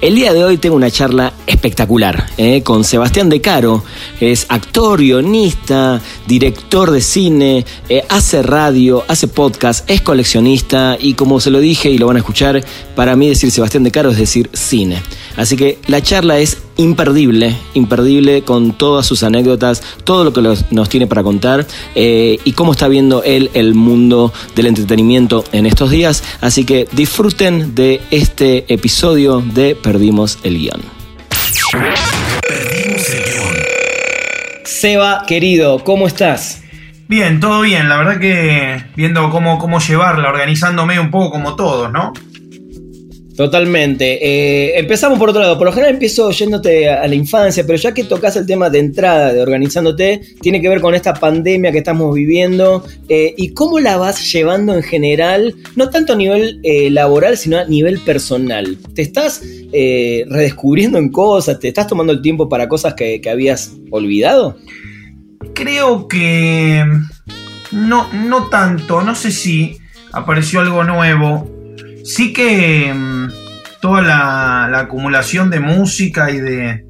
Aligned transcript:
El 0.00 0.14
día 0.14 0.32
de 0.32 0.42
hoy 0.42 0.56
tengo 0.56 0.76
una 0.76 0.90
charla 0.90 1.34
espectacular 1.46 2.26
eh, 2.38 2.62
con 2.62 2.84
Sebastián 2.84 3.28
De 3.28 3.42
Caro. 3.42 3.84
Es 4.18 4.46
actor, 4.48 4.98
guionista, 4.98 6.00
director 6.26 6.90
de 6.90 7.02
cine, 7.02 7.66
eh, 7.90 8.02
hace 8.08 8.42
radio, 8.42 9.04
hace 9.08 9.28
podcast, 9.28 9.88
es 9.90 10.00
coleccionista 10.00 10.96
y 10.98 11.12
como 11.12 11.38
se 11.38 11.50
lo 11.50 11.60
dije 11.60 11.90
y 11.90 11.98
lo 11.98 12.06
van 12.06 12.16
a 12.16 12.20
escuchar, 12.20 12.64
para 12.96 13.14
mí 13.14 13.28
decir 13.28 13.50
Sebastián 13.50 13.84
De 13.84 13.90
Caro 13.90 14.10
es 14.10 14.16
decir 14.16 14.48
cine. 14.54 15.02
Así 15.36 15.56
que 15.56 15.78
la 15.86 16.02
charla 16.02 16.38
es 16.38 16.58
imperdible, 16.76 17.56
imperdible 17.74 18.42
con 18.42 18.72
todas 18.72 19.06
sus 19.06 19.22
anécdotas, 19.22 19.82
todo 20.04 20.24
lo 20.24 20.32
que 20.32 20.40
nos 20.70 20.88
tiene 20.88 21.06
para 21.06 21.22
contar 21.22 21.66
eh, 21.94 22.38
y 22.44 22.52
cómo 22.52 22.72
está 22.72 22.88
viendo 22.88 23.22
él 23.22 23.50
el 23.54 23.74
mundo 23.74 24.32
del 24.56 24.66
entretenimiento 24.66 25.44
en 25.52 25.66
estos 25.66 25.90
días. 25.90 26.22
Así 26.40 26.64
que 26.64 26.88
disfruten 26.92 27.74
de 27.74 28.00
este 28.10 28.72
episodio 28.72 29.40
de 29.40 29.74
Perdimos 29.74 30.38
el 30.42 30.58
guion. 30.58 30.80
Perdimos 32.46 33.10
el 33.10 33.24
guion. 33.24 33.54
Seba, 34.64 35.24
querido, 35.26 35.84
¿cómo 35.84 36.06
estás? 36.06 36.62
Bien, 37.08 37.40
todo 37.40 37.62
bien. 37.62 37.88
La 37.88 37.96
verdad 37.96 38.20
que 38.20 38.84
viendo 38.94 39.30
cómo, 39.30 39.58
cómo 39.58 39.80
llevarla, 39.80 40.28
organizándome 40.28 41.00
un 41.00 41.10
poco 41.10 41.32
como 41.32 41.56
todos, 41.56 41.90
¿no? 41.90 42.12
Totalmente. 43.36 44.18
Eh, 44.20 44.78
empezamos 44.78 45.18
por 45.18 45.30
otro 45.30 45.40
lado. 45.40 45.56
Por 45.56 45.66
lo 45.66 45.72
general 45.72 45.94
empiezo 45.94 46.30
yéndote 46.30 46.90
a 46.90 47.06
la 47.06 47.14
infancia, 47.14 47.64
pero 47.66 47.78
ya 47.78 47.94
que 47.94 48.04
tocas 48.04 48.36
el 48.36 48.46
tema 48.46 48.68
de 48.70 48.80
entrada, 48.80 49.32
de 49.32 49.40
organizándote, 49.40 50.20
tiene 50.40 50.60
que 50.60 50.68
ver 50.68 50.80
con 50.80 50.94
esta 50.94 51.14
pandemia 51.14 51.72
que 51.72 51.78
estamos 51.78 52.14
viviendo 52.14 52.84
eh, 53.08 53.34
y 53.36 53.54
cómo 53.54 53.80
la 53.80 53.96
vas 53.96 54.30
llevando 54.32 54.74
en 54.74 54.82
general, 54.82 55.54
no 55.76 55.90
tanto 55.90 56.12
a 56.12 56.16
nivel 56.16 56.60
eh, 56.62 56.90
laboral, 56.90 57.36
sino 57.36 57.58
a 57.58 57.64
nivel 57.64 58.00
personal. 58.00 58.76
¿Te 58.94 59.02
estás 59.02 59.42
redescubriendo 59.72 60.98
en 60.98 61.10
cosas? 61.10 61.60
¿Te 61.60 61.68
estás 61.68 61.86
tomando 61.86 62.12
el 62.12 62.20
tiempo 62.22 62.48
para 62.48 62.68
cosas 62.68 62.94
que, 62.94 63.20
que 63.20 63.30
habías 63.30 63.72
olvidado? 63.90 64.56
Creo 65.54 66.08
que 66.08 66.84
no, 67.70 68.12
no 68.12 68.48
tanto. 68.48 69.02
No 69.02 69.14
sé 69.14 69.30
si 69.30 69.78
apareció 70.12 70.60
algo 70.60 70.82
nuevo 70.82 71.59
sí 72.14 72.32
que 72.32 72.92
mm, 72.92 73.28
toda 73.80 74.02
la, 74.02 74.78
acumulación 74.78 75.50
de 75.50 75.60
música 75.60 76.30
y 76.30 76.40
de, 76.40 76.84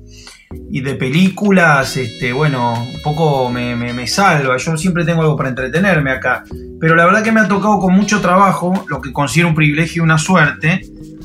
y 0.70 0.80
de 0.80 0.94
películas, 0.94 1.96
este, 1.96 2.32
bueno, 2.32 2.74
un 2.74 3.02
poco 3.02 3.50
me, 3.50 4.06
salva. 4.06 4.56
Yo 4.56 4.76
siempre 4.76 5.04
tengo 5.04 5.22
algo 5.22 5.36
para 5.36 5.50
entretenerme 5.50 6.10
acá. 6.10 6.44
Pero 6.80 6.96
la 6.96 7.04
verdad 7.04 7.22
que 7.22 7.32
me 7.32 7.40
ha 7.40 7.48
tocado 7.48 7.78
con 7.78 7.94
mucho 7.94 8.20
trabajo, 8.20 8.86
lo 8.88 9.00
que 9.00 9.12
considero 9.12 9.48
un 9.48 9.54
privilegio 9.54 10.02
y 10.02 10.04
una 10.04 10.18
suerte. 10.18 10.80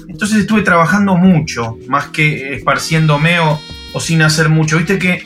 Entonces 0.08 0.40
estuve 0.40 0.62
trabajando 0.62 1.16
mucho, 1.16 1.78
más 1.88 2.08
que 2.08 2.54
esparciéndome 2.54 3.40
o, 3.40 3.60
o 3.94 4.00
sin 4.00 4.22
hacer 4.22 4.50
mucho. 4.50 4.78
Viste 4.78 5.00
que 5.00 5.26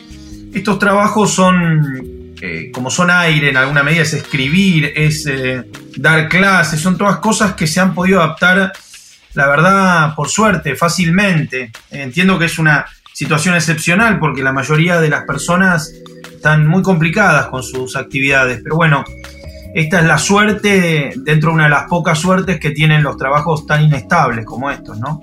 estos 0.53 0.79
trabajos 0.79 1.31
son 1.31 2.08
eh, 2.41 2.71
como 2.73 2.89
son 2.89 3.09
aire 3.11 3.49
en 3.49 3.57
alguna 3.57 3.83
medida, 3.83 4.03
es 4.03 4.13
escribir, 4.13 4.93
es 4.95 5.25
eh, 5.25 5.63
dar 5.97 6.29
clases, 6.29 6.79
son 6.79 6.97
todas 6.97 7.17
cosas 7.17 7.53
que 7.53 7.67
se 7.67 7.79
han 7.79 7.93
podido 7.93 8.21
adaptar, 8.21 8.71
la 9.33 9.47
verdad, 9.47 10.15
por 10.15 10.29
suerte, 10.29 10.75
fácilmente. 10.75 11.71
Entiendo 11.91 12.39
que 12.39 12.45
es 12.45 12.57
una 12.59 12.85
situación 13.13 13.55
excepcional 13.55 14.19
porque 14.19 14.41
la 14.41 14.53
mayoría 14.53 15.01
de 15.01 15.09
las 15.09 15.23
personas 15.25 15.91
están 16.31 16.65
muy 16.65 16.81
complicadas 16.81 17.47
con 17.47 17.63
sus 17.63 17.95
actividades, 17.95 18.61
pero 18.63 18.77
bueno, 18.77 19.03
esta 19.73 19.99
es 19.99 20.05
la 20.05 20.17
suerte 20.17 21.13
dentro 21.17 21.49
de 21.49 21.55
una 21.55 21.63
de 21.65 21.69
las 21.69 21.83
pocas 21.83 22.17
suertes 22.17 22.59
que 22.59 22.71
tienen 22.71 23.03
los 23.03 23.17
trabajos 23.17 23.67
tan 23.67 23.83
inestables 23.83 24.45
como 24.45 24.71
estos, 24.71 24.97
¿no? 24.97 25.21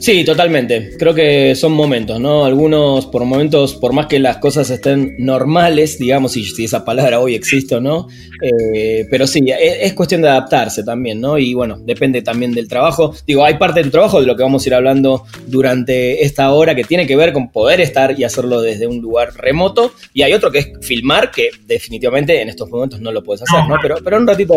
Sí, 0.00 0.24
totalmente. 0.24 0.90
Creo 0.98 1.14
que 1.14 1.54
son 1.54 1.72
momentos, 1.72 2.20
¿no? 2.20 2.44
Algunos, 2.44 3.06
por 3.06 3.24
momentos, 3.24 3.74
por 3.74 3.92
más 3.92 4.06
que 4.06 4.18
las 4.18 4.38
cosas 4.38 4.70
estén 4.70 5.16
normales, 5.18 5.98
digamos, 5.98 6.32
si, 6.32 6.44
si 6.44 6.64
esa 6.64 6.84
palabra 6.84 7.20
hoy 7.20 7.34
existe 7.34 7.74
o 7.74 7.80
no, 7.80 8.06
eh, 8.42 9.06
pero 9.10 9.26
sí, 9.26 9.40
e, 9.48 9.84
es, 9.84 9.92
cuestión 9.94 10.22
de 10.22 10.28
adaptarse 10.28 10.84
también, 10.84 11.20
¿no? 11.20 11.38
Y 11.38 11.54
bueno, 11.54 11.78
depende 11.80 12.22
también 12.22 12.52
del 12.52 12.68
trabajo. 12.68 13.14
Digo, 13.26 13.44
hay 13.44 13.58
parte 13.58 13.80
del 13.80 13.90
trabajo 13.90 14.20
de 14.20 14.26
lo 14.26 14.36
que 14.36 14.42
vamos 14.42 14.64
a 14.64 14.68
ir 14.68 14.74
hablando 14.74 15.24
durante 15.46 16.24
esta 16.24 16.52
hora 16.52 16.74
que 16.74 16.84
tiene 16.84 17.06
que 17.06 17.16
ver 17.16 17.32
con 17.32 17.50
poder 17.50 17.80
estar 17.80 18.18
y 18.18 18.24
hacerlo 18.24 18.60
desde 18.60 18.86
un 18.86 19.00
lugar 19.00 19.34
remoto, 19.34 19.92
y 20.14 20.22
hay 20.22 20.32
otro 20.32 20.50
que 20.50 20.58
es 20.58 20.68
filmar, 20.80 21.30
que 21.30 21.50
definitivamente 21.66 22.40
en 22.40 22.48
estos 22.48 22.70
momentos 22.70 23.00
no 23.00 23.10
lo 23.10 23.22
puedes 23.22 23.42
hacer, 23.42 23.66
¿no? 23.68 23.76
Pero, 23.82 23.96
pero 24.02 24.18
un 24.18 24.26
ratito 24.26 24.54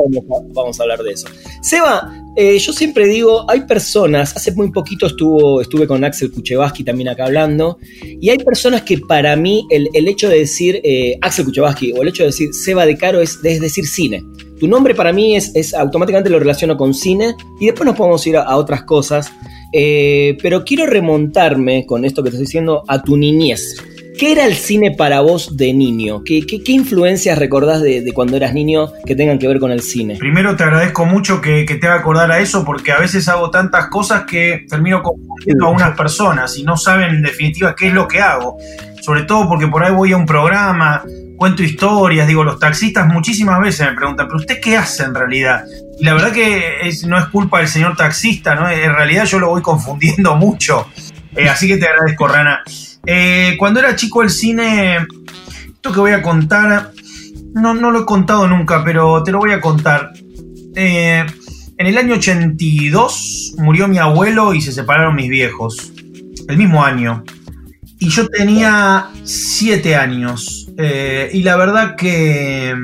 vamos 0.54 0.80
a, 0.80 0.84
hablar 0.84 1.04
de 1.04 1.12
eso. 1.12 1.28
Seba, 1.62 2.12
eh, 2.36 2.58
yo 2.58 2.72
siempre 2.72 3.08
digo, 3.08 3.50
hay 3.50 3.62
personas, 3.62 4.36
hace 4.36 4.54
muy 4.54 4.72
poquito 4.72 5.08
estuvo 5.08 5.62
estuve 5.62 5.86
con 5.86 6.04
Axel 6.04 6.32
Kuchevaski 6.32 6.84
también 6.84 7.10
acá 7.10 7.26
hablando, 7.26 7.78
y 8.04 8.30
hay 8.30 8.38
personas 8.38 8.84
que 8.84 8.98
para 9.00 9.36
mí 9.36 9.66
el, 9.70 9.90
hecho 10.08 10.30
de 10.30 10.40
decir 10.40 10.80
eh, 10.84 11.18
Axel 11.22 11.46
Kuchevaski 11.46 11.92
o 11.92 12.02
el 12.02 12.08
hecho 12.08 12.24
de 12.24 12.28
decir 12.28 12.54
Seba 12.54 12.86
de 12.86 12.98
Caro 12.98 13.22
es, 13.22 13.42
decir 13.42 13.86
cine. 13.86 14.24
Tu 14.60 14.68
nombre 14.68 14.94
para 14.94 15.12
mí 15.12 15.36
es, 15.36 15.52
es, 15.56 15.74
automáticamente 15.74 16.30
lo 16.30 16.40
relaciono 16.40 16.78
con 16.78 16.94
cine 16.94 17.36
y 17.60 17.66
después 17.66 17.86
nos 17.86 17.96
podemos 17.96 18.26
ir 18.28 18.38
a, 18.38 18.56
otras 18.56 18.84
cosas. 18.84 19.32
Eh, 19.74 20.38
pero 20.42 20.64
quiero 20.64 20.86
remontarme 20.86 21.86
con 21.86 22.06
esto 22.06 22.22
que 22.22 22.30
te 22.30 22.36
estoy 22.36 22.46
diciendo 22.46 22.84
a 22.88 23.02
tu 23.02 23.18
niñez. 23.18 23.76
¿Qué 24.18 24.34
era 24.34 24.46
el 24.46 24.56
cine 24.56 24.92
para 24.92 25.22
vos 25.22 25.58
de 25.58 25.74
niño? 25.74 26.24
¿Qué, 26.24 26.46
qué, 26.46 26.72
influencias 26.72 27.38
recordás 27.38 27.82
de, 27.82 28.12
cuando 28.14 28.38
eras 28.38 28.54
niño 28.54 28.92
que 29.06 29.16
tengan 29.16 29.40
que 29.40 29.48
ver 29.48 29.60
con 29.60 29.72
el 29.72 29.82
cine? 29.82 30.18
Primero 30.18 30.56
te 30.56 30.64
agradezco 30.64 31.06
mucho 31.06 31.42
que, 31.42 31.64
te 31.64 31.88
haga 31.88 31.96
acordar 31.96 32.32
a 32.32 32.40
eso 32.40 32.66
porque 32.66 32.92
a 32.92 33.00
veces 33.00 33.28
hago 33.30 33.50
tantas 33.50 33.88
cosas 33.88 34.24
que 34.26 34.66
termino 34.70 35.02
confundiendo 35.02 35.66
a 35.66 35.70
unas 35.70 35.98
personas 35.98 36.58
y 36.58 36.64
no 36.64 36.78
saben 36.78 37.16
en 37.16 37.22
definitiva 37.22 37.76
qué 37.76 37.88
es 37.88 37.94
lo 37.94 38.08
que 38.08 38.22
hago. 38.22 38.58
Sobre 39.02 39.24
todo 39.24 39.48
porque 39.48 39.68
por 39.68 39.84
ahí 39.84 39.94
voy 39.94 40.12
a 40.12 40.18
un 40.18 40.26
programa, 40.26 41.04
cuento 41.38 41.64
historias, 41.64 42.28
digo, 42.28 42.44
los 42.44 42.60
taxistas 42.60 43.08
muchísimas 43.08 43.60
veces 43.60 43.88
me 43.88 43.96
preguntan, 43.96 44.28
pero 44.28 44.38
usted 44.38 44.60
qué 44.62 44.78
hace 44.78 45.04
en 45.04 45.16
realidad? 45.16 45.64
Y 46.00 46.06
la 46.06 46.14
verdad 46.14 46.32
que 46.32 46.92
no 47.08 47.18
es 47.18 47.26
culpa 47.26 47.60
del 47.60 47.68
señor 47.68 47.96
taxista, 47.96 48.54
¿no? 48.54 48.70
En 48.70 48.94
realidad 48.94 49.26
yo 49.26 49.40
lo 49.40 49.50
voy 49.50 49.62
confundiendo 49.62 50.36
mucho. 50.38 50.88
Eh, 51.36 51.48
así 51.48 51.68
que 51.68 51.78
te 51.78 51.88
agradezco, 51.88 52.28
Rana. 52.28 52.62
Eh, 53.06 53.56
cuando 53.58 53.80
era 53.80 53.96
chico 53.96 54.22
el 54.22 54.30
cine, 54.30 54.98
esto 55.68 55.92
que 55.92 56.00
voy 56.00 56.12
a 56.12 56.22
contar, 56.22 56.92
no, 57.54 57.74
no 57.74 57.92
lo 57.92 58.02
he 58.02 58.06
contado 58.06 58.48
nunca, 58.48 58.84
pero 58.84 59.24
te 59.24 59.32
lo 59.32 59.40
voy 59.40 59.52
a 59.52 59.62
contar. 59.62 60.12
Eh, 60.76 61.26
en 61.78 61.88
el 61.88 61.98
año 61.98 62.16
82 62.16 63.56
murió 63.58 63.88
mi 63.88 63.98
abuelo 63.98 64.54
y 64.54 64.62
se 64.62 64.72
separaron 64.72 65.16
mis 65.16 65.30
viejos. 65.30 65.92
El 66.48 66.58
mismo 66.58 66.84
año. 66.84 67.24
Y 68.00 68.10
yo 68.10 68.28
tenía 68.28 69.10
7 69.24 69.96
años. 69.96 70.70
Eh, 70.78 71.30
y 71.34 71.44
la 71.44 71.56
verdad 71.56 71.96
que... 71.96 72.76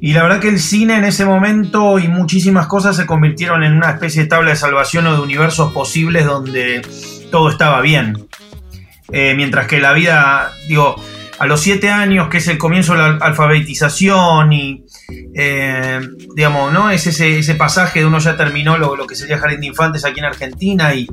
Y 0.00 0.12
la 0.12 0.22
verdad 0.22 0.40
que 0.40 0.48
el 0.48 0.60
cine 0.60 0.96
en 0.96 1.04
ese 1.04 1.24
momento 1.24 1.98
y 1.98 2.06
muchísimas 2.06 2.66
cosas 2.66 2.96
se 2.96 3.06
convirtieron 3.06 3.64
en 3.64 3.72
una 3.72 3.90
especie 3.90 4.22
de 4.22 4.28
tabla 4.28 4.50
de 4.50 4.56
salvación 4.56 5.06
o 5.06 5.14
de 5.14 5.20
universos 5.20 5.72
posibles 5.72 6.26
donde 6.26 6.82
todo 7.30 7.48
estaba 7.48 7.80
bien. 7.80 8.25
Eh, 9.12 9.34
mientras 9.36 9.66
que 9.66 9.80
la 9.80 9.92
vida, 9.92 10.52
digo, 10.68 10.96
a 11.38 11.46
los 11.46 11.60
siete 11.60 11.90
años, 11.90 12.28
que 12.28 12.38
es 12.38 12.48
el 12.48 12.58
comienzo 12.58 12.92
de 12.92 12.98
la 12.98 13.06
alfabetización 13.20 14.52
y, 14.52 14.84
eh, 15.34 16.00
digamos, 16.34 16.72
¿no? 16.72 16.90
Es 16.90 17.06
ese, 17.06 17.38
ese, 17.38 17.54
pasaje 17.54 18.00
de 18.00 18.06
uno 18.06 18.18
ya 18.18 18.36
terminó 18.36 18.78
lo, 18.78 19.06
que 19.06 19.14
sería 19.14 19.38
Jardín 19.38 19.60
de 19.60 19.66
Infantes 19.66 20.04
aquí 20.04 20.20
en 20.20 20.26
Argentina 20.26 20.94
y, 20.94 21.06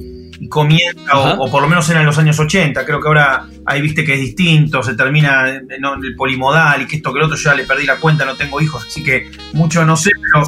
comienza, 0.50 1.38
o, 1.40 1.50
por 1.50 1.62
lo 1.62 1.70
menos 1.70 1.90
en 1.90 2.06
los 2.06 2.18
años 2.18 2.38
80, 2.38 2.86
creo 2.86 3.00
que 3.00 3.08
ahora 3.08 3.48
ahí 3.66 3.82
viste 3.82 4.04
que 4.04 4.16
es 4.16 4.20
distinto, 4.20 4.84
se 4.84 4.94
termina 4.94 5.48
el 5.50 6.16
polimodal 6.18 6.82
y 6.82 6.86
que 6.86 6.98
esto 6.98 7.14
que 7.14 7.20
lo 7.20 7.28
otro, 7.28 7.38
ya 7.38 7.54
le 7.54 7.64
perdí 7.64 7.86
la 7.86 7.96
cuenta, 7.96 8.26
no 8.26 8.36
tengo 8.36 8.60
hijos, 8.60 8.86
así 8.86 9.04
que 9.04 9.32
mucho 9.54 9.86
no 9.86 9.96
sé, 9.96 10.12
pero, 10.22 10.46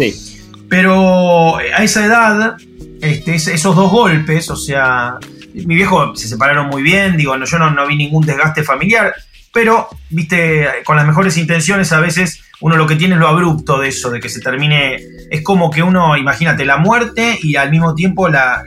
pero 0.68 1.58
a 1.58 1.82
esa 1.82 2.06
edad, 2.06 2.58
este, 3.00 3.36
esos 3.36 3.74
dos 3.74 3.90
golpes, 3.90 4.50
o 4.50 4.58
sea, 4.58 5.18
mi 5.64 5.76
viejo 5.76 6.16
se 6.16 6.28
separaron 6.28 6.68
muy 6.68 6.84
bien, 6.84 7.18
digo, 7.18 7.38
no, 7.38 7.46
yo 7.46 7.58
no, 7.58 7.88
vi 7.88 7.96
ningún 7.96 8.26
desgaste 8.26 8.64
familiar, 8.64 9.14
pero, 9.54 9.88
viste, 10.10 10.68
con 10.84 10.98
las 10.98 11.08
mejores 11.08 11.38
intenciones 11.38 11.94
a 11.94 12.02
veces 12.02 12.42
uno 12.60 12.76
lo 12.76 12.88
que 12.88 12.96
tiene 12.96 13.16
es 13.16 13.20
lo 13.20 13.28
abrupto 13.28 13.80
de 13.80 13.90
eso, 13.90 14.10
de 14.10 14.20
que 14.20 14.30
se 14.30 14.42
termine, 14.42 14.98
es 15.30 15.42
como 15.44 15.72
que 15.72 15.84
uno, 15.84 16.18
imagínate, 16.18 16.66
la 16.66 16.78
muerte 16.78 17.38
y 17.42 17.56
al 17.56 17.72
mismo 17.72 17.96
tiempo 17.96 18.28
la, 18.28 18.64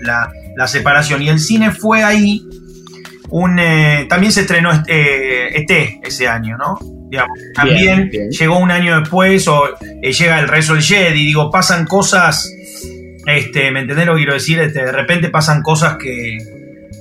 separación. 0.67 1.23
Y 1.23 1.29
el 1.29 1.38
cine 1.38 1.73
fue 1.73 2.02
ahí 2.02 2.43
un 3.31 3.58
eh, 3.58 4.06
también 4.08 4.32
se 4.32 4.41
estrenó 4.41 4.70
eh, 4.87 5.50
ET 5.55 6.00
ese 6.02 6.26
año, 6.26 6.56
¿no? 6.56 6.79
también 7.55 8.11
llegó 8.11 8.58
un 8.58 8.70
año 8.70 9.00
después 9.00 9.46
o 9.49 9.69
eh, 10.02 10.12
llega 10.12 10.38
el 10.38 10.49
resto 10.49 10.75
del 10.75 10.82
Jedi, 10.82 11.26
digo, 11.26 11.50
pasan 11.50 11.87
cosas, 11.87 12.50
este, 13.26 13.70
¿me 13.70 13.81
entendés 13.81 14.06
lo 14.06 14.14
que 14.14 14.20
quiero 14.20 14.34
decir? 14.34 14.58
Este, 14.61 14.84
de 14.84 14.93
repente 14.93 15.29
pasan 15.29 15.62
cosas 15.62 15.96
que, 15.96 16.38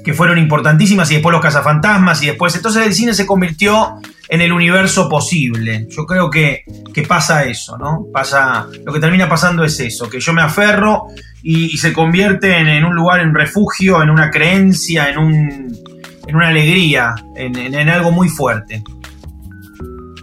que 0.07 0.13
fueron 0.13 0.37
importantísimas 0.37 1.11
y 1.11 1.15
después 1.15 1.33
los 1.33 1.41
cazafantasmas 1.41 2.23
y 2.23 2.27
después, 2.27 2.55
entonces 2.55 2.87
el 2.87 2.93
cine 2.93 3.13
se 3.13 3.25
convirtió 3.25 3.95
en 4.29 4.39
el 4.39 4.53
universo 4.53 5.09
posible. 5.09 5.85
Yo 5.89 6.05
creo 6.05 6.29
que, 6.29 6.63
que 6.93 7.01
pasa 7.01 7.43
eso, 7.43 7.77
¿no? 7.77 8.05
Pasa, 8.13 8.67
lo 8.85 8.93
que 8.93 9.01
termina 9.01 9.27
pasando 9.27 9.65
es 9.65 9.77
eso, 9.81 10.09
que 10.09 10.21
yo 10.21 10.31
me 10.31 10.41
aferro 10.41 11.07
y, 11.43 11.77
se 11.77 11.91
convierte 11.91 12.57
en, 12.57 12.85
un 12.85 12.95
lugar, 12.95 13.19
en 13.19 13.35
refugio, 13.35 14.01
en 14.01 14.09
una 14.09 14.31
creencia, 14.31 15.09
en, 15.09 15.17
un, 15.17 15.77
en 16.25 16.35
una 16.37 16.47
alegría, 16.47 17.13
en, 17.35 17.89
algo 17.89 18.11
muy 18.11 18.29
fuerte. 18.29 18.83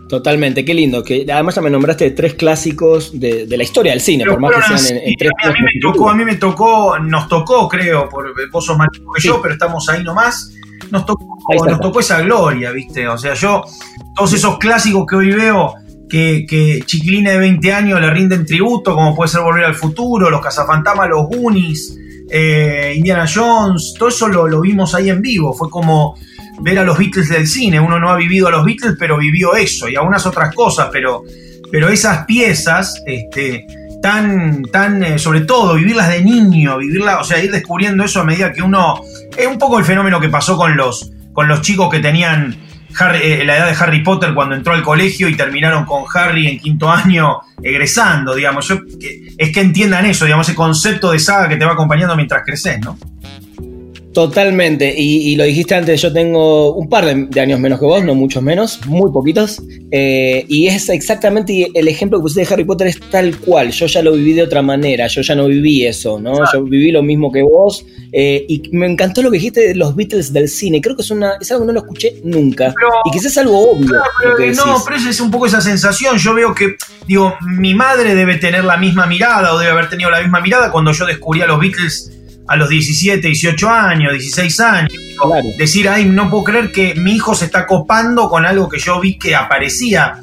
Totalmente, 0.09 0.65
qué 0.65 0.75
lindo. 0.75 1.03
Que 1.03 1.27
además 1.31 1.55
ya 1.55 1.63
me 1.63 1.71
nombraste 1.71 2.11
tres 2.11 2.35
clásicos 2.35 3.19
de, 3.19 3.47
la 3.49 3.63
historia 3.63 3.93
del 3.93 4.01
cine, 4.01 4.25
por 4.25 4.41
más 4.41 4.53
que 4.55 4.79
sean 4.79 5.01
en, 5.03 5.15
tres 5.17 5.31
a, 5.43 5.49
mí, 5.49 5.55
me 5.61 5.81
tocó, 5.81 6.11
a 6.11 6.15
mí 6.15 6.25
me 6.25 6.37
tocó, 6.37 6.99
nos 6.99 7.29
tocó, 7.29 7.69
creo, 7.69 8.09
por 8.09 8.33
vos 8.51 8.65
sos 8.65 8.77
más 8.77 8.89
que 8.93 9.01
yo, 9.23 9.41
pero 9.41 9.55
estamos 9.55 9.89
ahí 9.89 10.03
nomás. 10.03 10.53
Nos 10.91 11.07
tocó, 11.07 11.39
nos 11.67 11.81
tocó 11.81 12.01
esa 12.01 12.21
gloria, 12.21 12.71
¿viste? 12.71 13.09
O 13.09 13.17
sea, 13.17 13.35
yo, 13.35 13.63
todos 14.15 14.33
esos 14.33 14.59
clásicos 14.59 15.07
que 15.09 15.17
hoy 15.17 15.33
veo, 15.33 15.75
que, 16.09 16.45
que 16.49 16.83
Chiquilina 16.85 17.33
de 17.33 17.39
20 17.39 17.73
años 17.73 18.01
le 18.01 18.11
rinden 18.11 18.45
tributo, 18.45 18.95
como 18.95 19.15
puede 19.17 19.29
ser 19.29 19.41
Volver 19.41 19.65
al 19.65 19.75
Futuro, 19.75 20.31
Los 20.31 20.43
Cazafantasmas, 20.43 21.09
Los 21.09 21.27
Goonies, 21.29 21.99
eh, 22.31 22.95
Indiana 22.97 23.27
Jones, 23.33 23.95
todo 23.99 24.09
eso 24.09 24.29
lo, 24.29 24.61
vimos 24.61 24.95
ahí 24.95 25.11
en 25.11 25.21
vivo. 25.21 25.53
Fue 25.53 25.71
como 25.71 26.17
ver 26.61 26.79
a 26.79 26.85
los 26.85 26.99
Beatles 26.99 27.29
del 27.29 27.47
cine. 27.47 27.81
Uno 27.81 27.99
no 27.99 28.11
ha 28.11 28.17
vivido 28.17 28.49
a 28.49 28.51
los 28.51 28.65
Beatles, 28.65 28.97
pero 28.99 29.19
vivió 29.19 29.55
eso 29.55 29.89
y 29.89 29.97
algunas 29.97 30.25
otras 30.27 30.55
cosas, 30.55 30.89
pero, 30.93 31.23
pero 31.71 31.89
esas 31.89 32.25
piezas, 32.25 33.03
este, 33.07 33.67
tan, 34.03 34.63
tan, 34.65 35.03
eh, 35.03 35.19
sobre 35.19 35.41
todo, 35.43 35.75
vivirlas 35.75 36.09
de 36.11 36.23
niño, 36.23 36.79
vivirla, 36.79 37.21
o 37.21 37.25
sea, 37.25 37.43
ir 37.43 37.51
descubriendo 37.51 38.05
eso 38.05 38.21
a 38.21 38.25
medida 38.25 38.53
que 38.53 38.63
uno. 38.63 39.01
Es 39.37 39.47
un 39.47 39.59
poco 39.59 39.79
el 39.79 39.85
fenómeno 39.85 40.21
que 40.21 40.29
pasó 40.29 40.57
con 40.57 40.77
los, 40.77 41.11
con 41.33 41.49
los 41.49 41.63
chicos 41.63 41.91
que 41.91 42.01
tenían 42.01 42.57
eh, 43.15 43.43
la 43.45 43.57
edad 43.57 43.67
de 43.67 43.77
Harry 43.83 44.03
Potter 44.05 44.35
cuando 44.35 44.55
entró 44.55 44.73
al 44.73 44.83
colegio 44.83 45.29
y 45.29 45.37
terminaron 45.37 45.85
con 45.85 46.05
Harry 46.15 46.47
en 46.47 46.59
quinto 46.61 46.91
año 46.91 47.41
egresando, 47.61 48.35
digamos. 48.35 48.71
es 48.71 49.53
que 49.53 49.61
entiendan 49.61 50.07
eso, 50.07 50.27
digamos, 50.27 50.49
ese 50.49 50.55
concepto 50.55 51.11
de 51.11 51.19
saga 51.19 51.49
que 51.49 51.57
te 51.57 51.65
va 51.65 51.73
acompañando 51.73 52.15
mientras 52.15 52.43
creces, 52.45 52.79
¿no? 52.81 52.97
Totalmente, 54.15 54.95
y, 54.97 55.35
lo 55.35 55.43
dijiste 55.43 55.75
antes, 55.75 56.01
yo 56.01 56.13
tengo 56.13 56.73
un 56.75 56.89
par 56.89 57.05
de, 57.05 57.41
años 57.41 57.59
menos 57.59 57.81
que 57.81 57.85
vos, 57.85 58.05
no 58.05 58.15
muchos 58.15 58.45
menos, 58.45 58.79
muy 58.87 59.11
poquitos, 59.11 59.61
eh, 59.91 60.45
y 60.49 60.69
es 60.69 60.89
exactamente 60.89 61.69
el 61.75 61.89
ejemplo 61.89 62.19
que 62.19 62.23
pusiste 62.23 62.43
de 62.43 62.55
Harry 62.55 62.65
Potter 62.65 62.87
es 62.87 63.01
tal 63.11 63.37
cual, 63.39 63.73
yo 63.73 63.87
ya 63.87 64.03
lo 64.03 64.13
viví 64.13 64.33
de 64.35 64.45
otra 64.45 64.63
manera, 64.63 65.09
yo 65.09 65.21
ya 65.21 65.35
no 65.35 65.49
viví 65.49 65.85
eso, 65.85 66.21
¿no? 66.21 66.33
Yo 66.53 66.63
viví 66.63 66.93
lo 66.93 67.03
mismo 67.03 67.33
que 67.33 67.43
vos, 67.43 67.85
eh, 68.13 68.47
y 68.49 68.63
me 68.71 68.87
encantó 68.87 69.21
lo 69.21 69.33
que 69.33 69.39
dijiste 69.39 69.67
de 69.67 69.75
los 69.75 69.97
Beatles 69.97 70.33
del 70.33 70.49
cine, 70.49 70.81
creo 70.81 70.95
que 70.95 71.03
es, 71.03 71.11
una, 71.11 71.33
es 71.41 71.51
algo 71.51 71.65
que 71.65 71.67
no 71.67 71.73
lo 71.73 71.81
escuché 71.81 72.21
nunca, 72.23 72.73
y 73.05 73.11
quizás 73.11 73.33
es 73.33 73.39
algo 73.39 73.73
obvio. 73.73 73.95
no, 74.55 74.85
pero 74.87 75.11
es 75.11 75.21
un 75.21 75.33
poco 75.33 75.47
esa 75.47 75.61
sensación, 75.61 76.19
yo 76.19 76.35
veo 76.35 76.55
que, 76.55 76.77
digo, 77.09 77.35
mi 77.59 77.75
madre 77.75 78.15
debe 78.15 78.37
tener 78.37 78.65
la 78.65 78.77
misma 78.77 79.07
mirada, 79.07 79.53
o 79.53 79.59
debe 79.59 79.73
haber 79.73 79.91
tenido 79.91 80.09
la 80.09 80.21
misma 80.21 80.41
mirada 80.41 80.71
cuando 80.71 80.93
yo 80.93 81.05
descubrí 81.05 81.41
a 81.41 81.49
los 81.49 81.59
Beatles 81.59 82.13
a 82.47 82.57
los 82.57 82.69
17, 82.69 83.27
18 83.27 83.71
años, 83.71 84.13
16 84.13 84.61
años. 84.61 84.93
Decir, 85.59 85.89
ay, 85.89 86.05
no 86.05 86.31
puedo 86.31 86.45
creer 86.45 86.73
que 86.73 86.95
mi 86.95 87.13
hijo 87.13 87.35
se 87.35 87.47
está 87.47 87.67
copando 87.67 88.29
con 88.29 88.45
algo 88.45 88.69
que 88.69 88.79
yo 88.79 89.01
vi 89.01 89.19
que 89.19 89.35
aparecía. 89.35 90.21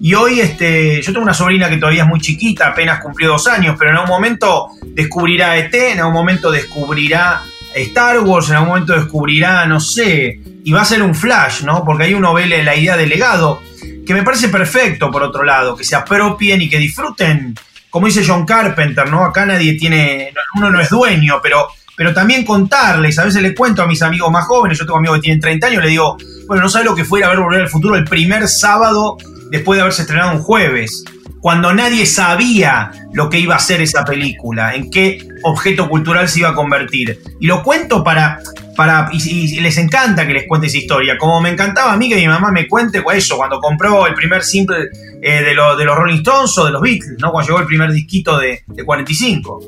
Y 0.00 0.14
hoy, 0.14 0.40
este, 0.40 1.02
yo 1.02 1.12
tengo 1.12 1.24
una 1.24 1.34
sobrina 1.34 1.68
que 1.68 1.76
todavía 1.76 2.02
es 2.02 2.08
muy 2.08 2.20
chiquita, 2.20 2.68
apenas 2.68 3.00
cumplió 3.00 3.30
dos 3.30 3.48
años, 3.48 3.76
pero 3.78 3.90
en 3.90 3.96
algún 3.96 4.10
momento 4.10 4.68
descubrirá 4.86 5.56
ET, 5.56 5.74
en 5.74 5.98
algún 5.98 6.14
momento 6.14 6.50
descubrirá 6.50 7.42
Star 7.74 8.20
Wars, 8.20 8.48
en 8.48 8.56
algún 8.56 8.68
momento 8.68 8.94
descubrirá, 8.94 9.66
no 9.66 9.80
sé, 9.80 10.40
y 10.64 10.72
va 10.72 10.82
a 10.82 10.84
ser 10.84 11.02
un 11.02 11.14
flash, 11.14 11.62
¿no? 11.62 11.84
Porque 11.84 12.04
ahí 12.04 12.14
uno 12.14 12.32
ve 12.32 12.46
la 12.46 12.76
idea 12.76 12.96
de 12.96 13.06
legado, 13.06 13.60
que 14.06 14.14
me 14.14 14.22
parece 14.22 14.48
perfecto, 14.48 15.10
por 15.10 15.22
otro 15.22 15.42
lado, 15.42 15.76
que 15.76 15.84
se 15.84 15.96
apropien 15.96 16.62
y 16.62 16.68
que 16.68 16.78
disfruten 16.78 17.54
como 17.90 18.06
dice 18.06 18.24
John 18.26 18.44
Carpenter, 18.44 19.08
¿no? 19.08 19.24
Acá 19.24 19.46
nadie 19.46 19.76
tiene, 19.78 20.32
uno 20.56 20.70
no 20.70 20.80
es 20.80 20.90
dueño, 20.90 21.40
pero, 21.42 21.68
pero 21.96 22.12
también 22.12 22.44
contarles, 22.44 23.18
a 23.18 23.24
veces 23.24 23.42
le 23.42 23.54
cuento 23.54 23.82
a 23.82 23.86
mis 23.86 24.02
amigos 24.02 24.30
más 24.30 24.46
jóvenes, 24.46 24.78
yo 24.78 24.84
tengo 24.84 24.98
amigos 24.98 25.18
que 25.18 25.22
tienen 25.22 25.40
30 25.40 25.66
años, 25.66 25.82
le 25.82 25.90
digo, 25.90 26.16
bueno, 26.46 26.62
no 26.62 26.68
sabes 26.68 26.86
lo 26.86 26.94
que 26.94 27.04
fue 27.04 27.20
ir 27.20 27.24
a 27.24 27.28
ver 27.28 27.40
Volver 27.40 27.62
al 27.62 27.68
Futuro 27.68 27.96
el 27.96 28.04
primer 28.04 28.48
sábado 28.48 29.16
después 29.50 29.76
de 29.76 29.82
haberse 29.82 30.02
estrenado 30.02 30.32
un 30.32 30.42
jueves, 30.42 31.04
cuando 31.40 31.72
nadie 31.72 32.04
sabía 32.06 32.90
lo 33.12 33.30
que 33.30 33.38
iba 33.38 33.54
a 33.54 33.60
ser 33.60 33.80
esa 33.80 34.04
película, 34.04 34.74
en 34.74 34.90
qué 34.90 35.26
objeto 35.42 35.88
cultural 35.88 36.28
se 36.28 36.40
iba 36.40 36.50
a 36.50 36.54
convertir. 36.54 37.20
Y 37.40 37.46
lo 37.46 37.62
cuento 37.62 38.02
para, 38.02 38.40
para 38.78 39.10
y, 39.12 39.60
les 39.60 39.76
encanta 39.76 40.24
que 40.24 40.32
les 40.32 40.46
cuente 40.46 40.68
esa 40.68 40.78
historia, 40.78 41.18
como 41.18 41.40
me 41.40 41.48
encantaba 41.48 41.94
a 41.94 41.96
mí 41.96 42.08
que 42.08 42.14
mi 42.14 42.28
mamá 42.28 42.52
me 42.52 42.68
cuente 42.68 43.02
eso, 43.12 43.36
cuando 43.36 43.58
compró 43.58 44.06
el 44.06 44.14
primer 44.14 44.44
simple 44.44 44.76
eh, 45.20 45.42
de, 45.42 45.48
de, 45.48 45.84
los 45.84 45.96
Rolling 45.96 46.18
Stones 46.18 46.56
o 46.58 46.64
de 46.64 46.70
los 46.70 46.80
Beatles, 46.80 47.16
¿no? 47.18 47.32
Cuando 47.32 47.48
llegó 47.48 47.58
el 47.58 47.66
primer 47.66 47.90
disquito 47.90 48.38
de, 48.38 48.62
45. 48.86 49.60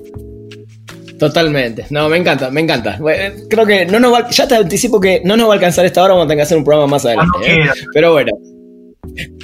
Totalmente. 1.19 1.87
No, 1.91 2.09
me 2.09 2.19
encanta, 2.19 2.53
me 2.53 2.61
encanta. 2.61 3.01
Creo 3.51 3.67
que 3.67 3.85
no 3.85 3.99
nos 3.99 4.13
va, 4.13 4.31
ya 4.31 4.47
te 4.47 4.55
anticipo 4.55 5.01
que 5.01 5.23
no 5.25 5.37
nos 5.37 5.49
va 5.49 5.55
a 5.55 5.55
alcanzar 5.55 5.85
esta 5.85 6.05
hora, 6.05 6.15
vamos 6.15 6.27
a 6.27 6.29
tener 6.29 6.39
que 6.39 6.43
hacer 6.43 6.59
un 6.59 6.65
programa 6.65 6.87
más 6.87 7.05
adelante. 7.05 7.39
¿eh? 7.45 7.69
Pero 7.93 8.13
bueno. 8.13 8.31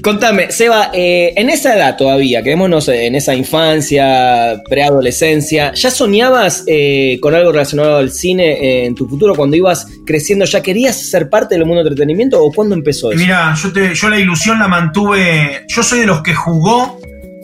Contame, 0.02 0.52
Seba, 0.52 0.90
eh, 0.92 1.32
en 1.36 1.50
esa 1.50 1.74
edad 1.74 1.96
todavía, 1.96 2.42
quedémonos 2.42 2.88
en 2.88 3.14
esa 3.14 3.34
infancia, 3.34 4.62
preadolescencia, 4.68 5.72
¿ya 5.74 5.90
soñabas 5.90 6.64
eh, 6.66 7.18
con 7.20 7.34
algo 7.34 7.52
relacionado 7.52 7.96
al 7.96 8.10
cine 8.10 8.86
en 8.86 8.94
tu 8.94 9.08
futuro 9.08 9.34
cuando 9.34 9.56
ibas 9.56 9.88
creciendo? 10.06 10.44
¿Ya 10.44 10.62
querías 10.62 11.10
ser 11.10 11.28
parte 11.28 11.56
del 11.56 11.64
mundo 11.64 11.82
del 11.82 11.88
entretenimiento 11.88 12.42
o 12.42 12.52
cuándo 12.52 12.74
empezó 12.74 13.10
eso? 13.10 13.18
Mira, 13.18 13.54
yo, 13.54 13.70
yo 13.92 14.08
la 14.08 14.18
ilusión 14.18 14.58
la 14.58 14.68
mantuve, 14.68 15.64
yo 15.68 15.82
soy 15.82 16.00
de 16.00 16.06
los 16.06 16.22
que 16.22 16.34
jugó 16.34 17.00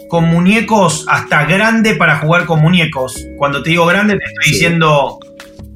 con 0.09 0.26
muñecos 0.26 1.06
hasta 1.09 1.47
grande 1.47 1.97
para 1.97 2.19
jugar 2.19 2.44
con 2.44 2.61
muñecos. 2.61 3.26
Cuando 3.38 3.62
te 3.62 3.70
digo 3.70 3.87
grande 3.87 4.19
te 4.19 4.25
estoy 4.25 4.53
diciendo 4.53 5.19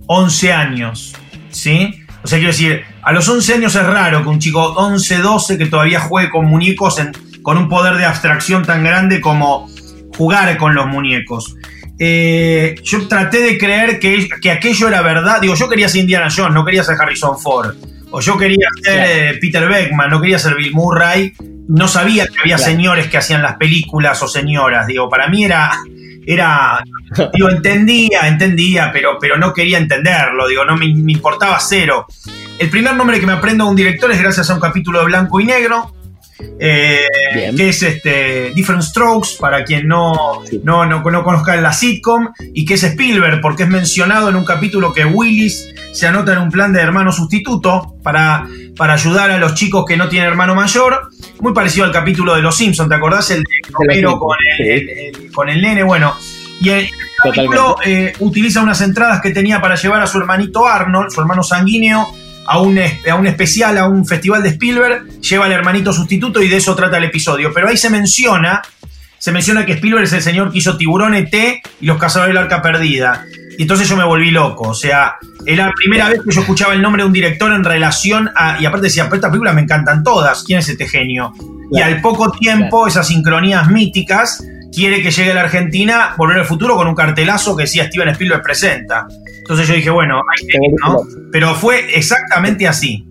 11 0.07 0.53
años, 0.53 1.15
¿sí? 1.51 1.95
O 2.23 2.29
sea, 2.29 2.39
quiero 2.39 2.53
decir, 2.53 2.83
a 3.07 3.13
los 3.13 3.29
11 3.29 3.55
años 3.55 3.77
es 3.77 3.87
raro 3.87 4.25
que 4.25 4.29
un 4.29 4.41
chico 4.41 4.61
11, 4.61 5.19
12 5.19 5.59
que 5.59 5.67
todavía 5.67 6.01
juegue 6.01 6.29
con 6.29 6.47
muñecos 6.47 7.01
con 7.41 7.57
un 7.57 7.69
poder 7.69 7.95
de 7.95 8.05
abstracción 8.05 8.65
tan 8.65 8.83
grande 8.83 9.21
como 9.21 9.71
jugar 10.17 10.57
con 10.57 10.75
los 10.75 10.89
muñecos. 10.89 11.55
Eh, 12.01 12.75
yo 12.83 13.07
traté 13.07 13.43
de 13.43 13.59
creer 13.59 14.01
que, 14.01 14.29
que, 14.43 14.51
aquello 14.51 14.89
era 14.89 15.03
verdad. 15.03 15.41
Digo, 15.41 15.55
yo 15.55 15.69
quería 15.69 15.89
ser 15.89 16.01
Indiana 16.01 16.27
Jones, 16.37 16.53
no 16.53 16.65
quería 16.65 16.83
ser 16.83 16.97
Harrison 17.01 17.39
Ford. 17.39 17.77
O 18.11 18.21
yo 18.21 18.37
quería 18.37 18.67
ser 18.83 19.05
eh, 19.07 19.39
Peter 19.41 19.69
Beckman, 19.69 20.11
no 20.11 20.21
quería 20.21 20.41
ser 20.41 20.57
Bill 20.57 20.73
Murray. 20.73 21.33
No 21.69 21.87
sabía 21.87 22.27
que 22.27 22.41
había 22.41 22.59
señores 22.59 23.07
que 23.07 23.19
hacían 23.19 23.41
las 23.41 23.55
películas 23.55 24.21
o 24.21 24.27
señoras. 24.27 24.89
Digo, 24.89 25.09
para 25.09 25.29
mí 25.29 25.45
era, 25.45 25.71
era, 26.27 26.83
digo, 27.33 27.49
entendía, 27.49 28.27
entendía, 28.27 28.91
pero, 28.93 29.17
pero 29.21 29.39
no 29.39 29.53
quería 29.53 29.79
entenderlo, 29.79 30.49
digo, 30.49 30.65
no 30.65 30.77
me, 30.77 30.87
importaba 30.87 31.59
cero. 31.61 32.07
El 32.59 32.71
primer 32.71 32.95
nombre 32.95 33.21
que 33.21 33.27
me 33.27 33.33
aprendo 33.33 33.65
a 33.65 33.69
un 33.69 33.77
director 33.77 34.11
es 34.11 34.21
gracias 34.21 34.49
a 34.51 34.55
un 34.55 34.61
capítulo 34.61 35.01
de 35.01 35.07
Blanco 35.07 35.41
y 35.41 35.45
Negro, 35.45 35.93
eh, 36.59 37.07
que 37.55 37.69
es 37.69 37.83
este, 37.83 38.53
Different 38.55 38.83
Strokes, 38.83 39.31
para 39.39 39.65
quien 39.65 39.87
no, 39.87 40.43
no, 40.63 40.87
no, 40.87 41.03
conozca 41.03 41.57
la 41.57 41.73
sitcom, 41.73 42.29
y 42.55 42.65
que 42.65 42.75
es 42.75 42.83
Spielberg, 42.83 43.41
porque 43.43 43.65
es 43.65 43.69
mencionado 43.69 44.31
en 44.31 44.37
un 44.37 44.45
capítulo 44.45 44.93
que 44.93 45.05
Willis 45.05 45.75
se 45.93 46.07
anota 46.07 46.33
en 46.33 46.39
un 46.39 46.51
plan 46.51 46.73
de 46.73 46.81
hermano 46.81 47.13
sustituto 47.13 47.97
para, 48.03 48.47
para 48.77 48.95
ayudar 48.95 49.31
a 49.31 49.39
los 49.39 49.55
chicos 49.55 49.85
que 49.87 49.97
no 49.99 50.09
tienen 50.09 50.29
hermano 50.29 50.55
mayor, 50.55 51.11
muy 51.41 51.53
parecido 51.53 51.85
al 51.85 51.93
capítulo 51.93 52.35
de 52.35 52.43
Los 52.43 52.57
Simpsons, 52.57 52.89
¿te 52.89 52.95
acordás? 52.95 53.31
El 53.31 53.43
de 53.43 53.73
con 53.73 53.91
el, 54.59 55.31
con 55.33 55.49
el 55.51 55.61
nene, 55.61 55.83
bueno. 55.83 56.15
Y 56.59 56.71
el 56.71 56.89
capítulo 57.23 57.77
eh, 57.85 58.15
utiliza 58.21 58.63
unas 58.63 58.81
entradas 58.81 59.21
que 59.21 59.31
tenía 59.31 59.61
para 59.61 59.75
llevar 59.75 60.01
a 60.01 60.07
su 60.07 60.17
hermanito 60.17 60.67
Arnold, 60.67 61.11
su 61.11 61.21
hermano 61.21 61.43
sanguíneo, 61.43 62.09
a 62.47 62.61
un, 62.61 62.79
a 62.79 63.15
un 63.15 63.27
especial, 63.27 63.79
a 63.79 63.89
un 63.89 64.07
festival 64.07 64.43
de 64.43 64.51
Spielberg, 64.51 65.21
lleva 65.21 65.47
al 65.47 65.53
hermanito 65.53 65.93
sustituto 65.93 66.43
y 66.43 66.49
de 66.49 66.57
eso 66.57 66.75
trata 66.75 66.99
el 66.99 67.05
episodio. 67.05 67.53
Pero 67.55 67.69
ahí 67.69 67.77
se 67.77 67.91
menciona, 67.91 68.63
se 69.19 69.33
menciona 69.33 69.67
que 69.67 69.73
Spielberg 69.73 70.05
es 70.05 70.13
el 70.13 70.23
señor 70.23 70.53
que 70.53 70.59
hizo 70.59 70.77
Tiburón 70.77 71.15
ET 71.15 71.35
y 71.81 71.87
Los 71.87 71.99
Cazadores 71.99 72.35
del 72.35 72.43
Arca 72.43 72.63
Perdida. 72.63 73.25
Y 73.59 73.63
entonces 73.63 73.89
yo 73.89 73.97
me 73.97 74.05
volví 74.05 74.31
loco. 74.31 74.69
O 74.69 74.75
sea, 74.75 75.17
era 75.47 75.67
la 75.67 75.73
primera 75.73 76.09
vez 76.09 76.21
que 76.23 76.35
yo 76.35 76.41
escuchaba 76.41 76.75
el 76.75 76.83
nombre 76.83 77.03
de 77.03 77.07
un 77.07 77.13
director 77.13 77.53
en 77.53 77.65
relación 77.65 78.31
a. 78.35 78.61
Y 78.61 78.67
aparte 78.67 78.87
decía, 78.89 79.05
pero 79.05 79.17
estas 79.17 79.31
películas 79.31 79.55
me 79.55 79.63
encantan 79.63 80.03
todas. 80.03 80.45
¿Quién 80.45 80.59
es 80.59 80.69
este 80.69 80.87
genio? 80.87 81.33
Y 81.71 81.81
al 81.81 82.01
poco 82.01 82.31
tiempo, 82.33 82.87
esas 82.87 83.09
sincronías 83.09 83.69
míticas 83.69 84.45
quiere 84.73 85.03
que 85.03 85.11
llegue 85.11 85.31
a 85.31 85.35
la 85.35 85.41
Argentina 85.41 86.15
Volver 86.19 86.39
al 86.39 86.45
Futuro 86.45 86.77
con 86.77 86.87
un 86.87 86.95
cartelazo 86.95 87.57
que 87.57 87.63
decía 87.63 87.87
Steven 87.87 88.09
Spielberg 88.11 88.43
presenta. 88.43 89.07
Entonces 89.47 89.69
yo 89.69 89.75
dije, 89.75 89.91
bueno, 89.91 90.17
hay 90.17 90.47
que 90.49 90.59
ir, 90.59 90.73
¿no? 90.85 91.03
Pero 91.31 91.55
fue 91.55 91.97
exactamente 91.97 92.67
así. 92.67 93.07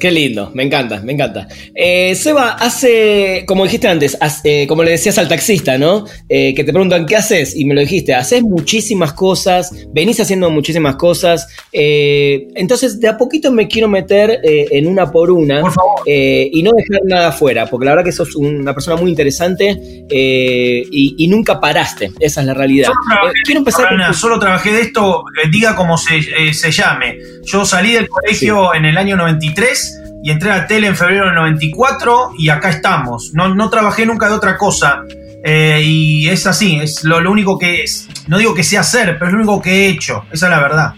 Qué 0.00 0.10
lindo, 0.10 0.50
me 0.54 0.62
encanta, 0.62 1.02
me 1.02 1.12
encanta. 1.12 1.46
Eh, 1.74 2.14
Seba, 2.14 2.52
hace, 2.52 3.44
como 3.46 3.64
dijiste 3.64 3.86
antes, 3.86 4.16
hace, 4.18 4.62
eh, 4.62 4.66
como 4.66 4.82
le 4.82 4.92
decías 4.92 5.18
al 5.18 5.28
taxista, 5.28 5.76
¿no? 5.76 6.06
Eh, 6.26 6.54
que 6.54 6.64
te 6.64 6.72
preguntan, 6.72 7.04
¿qué 7.04 7.16
haces? 7.16 7.54
Y 7.54 7.66
me 7.66 7.74
lo 7.74 7.82
dijiste, 7.82 8.14
haces 8.14 8.42
muchísimas 8.42 9.12
cosas, 9.12 9.70
venís 9.92 10.18
haciendo 10.18 10.48
muchísimas 10.50 10.96
cosas. 10.96 11.46
Eh, 11.70 12.48
entonces, 12.54 12.98
de 12.98 13.08
a 13.08 13.18
poquito 13.18 13.52
me 13.52 13.68
quiero 13.68 13.88
meter 13.88 14.40
eh, 14.42 14.68
en 14.70 14.86
una 14.86 15.10
por 15.10 15.30
una. 15.30 15.60
Por 15.60 15.72
favor. 15.72 16.00
eh, 16.06 16.48
y 16.50 16.62
no 16.62 16.72
dejar 16.72 17.02
nada 17.04 17.28
afuera, 17.28 17.66
porque 17.66 17.84
la 17.84 17.92
verdad 17.92 18.04
que 18.06 18.12
sos 18.12 18.34
una 18.36 18.72
persona 18.72 18.96
muy 18.96 19.10
interesante 19.10 19.78
eh, 20.08 20.82
y, 20.90 21.14
y 21.18 21.28
nunca 21.28 21.60
paraste. 21.60 22.10
Esa 22.20 22.40
es 22.40 22.46
la 22.46 22.54
realidad. 22.54 22.86
Solo 22.86 22.98
trabajé, 23.06 23.34
quiero 23.44 23.58
empezar 23.58 23.88
con 23.88 23.98
tu- 24.06 24.14
solo 24.14 24.38
trabajé 24.38 24.72
de 24.72 24.80
esto, 24.80 25.24
diga 25.52 25.76
como 25.76 25.98
se, 25.98 26.22
se 26.54 26.70
llame. 26.72 27.16
Yo 27.44 27.64
salí 27.64 27.92
del 27.92 28.08
colegio 28.08 28.74
en 28.74 28.84
el 28.84 28.96
año 28.98 29.16
93 29.16 30.00
y 30.22 30.30
entré 30.30 30.50
a 30.50 30.66
tele 30.66 30.86
en 30.86 30.96
febrero 30.96 31.26
del 31.26 31.34
94 31.34 32.32
y 32.38 32.48
acá 32.50 32.70
estamos. 32.70 33.30
No, 33.34 33.54
no 33.54 33.70
trabajé 33.70 34.06
nunca 34.06 34.28
de 34.28 34.34
otra 34.34 34.56
cosa. 34.56 35.02
eh, 35.42 35.80
y 35.82 36.28
es 36.28 36.46
así, 36.46 36.78
es 36.80 37.02
lo, 37.02 37.20
lo 37.20 37.30
único 37.30 37.58
que 37.58 37.82
es. 37.82 38.06
No 38.26 38.36
digo 38.38 38.54
que 38.54 38.62
sé 38.62 38.76
hacer, 38.76 39.16
pero 39.18 39.26
es 39.26 39.32
lo 39.32 39.38
único 39.38 39.62
que 39.62 39.70
he 39.70 39.88
hecho. 39.88 40.24
Esa 40.30 40.46
es 40.46 40.50
la 40.50 40.60
verdad. 40.60 40.94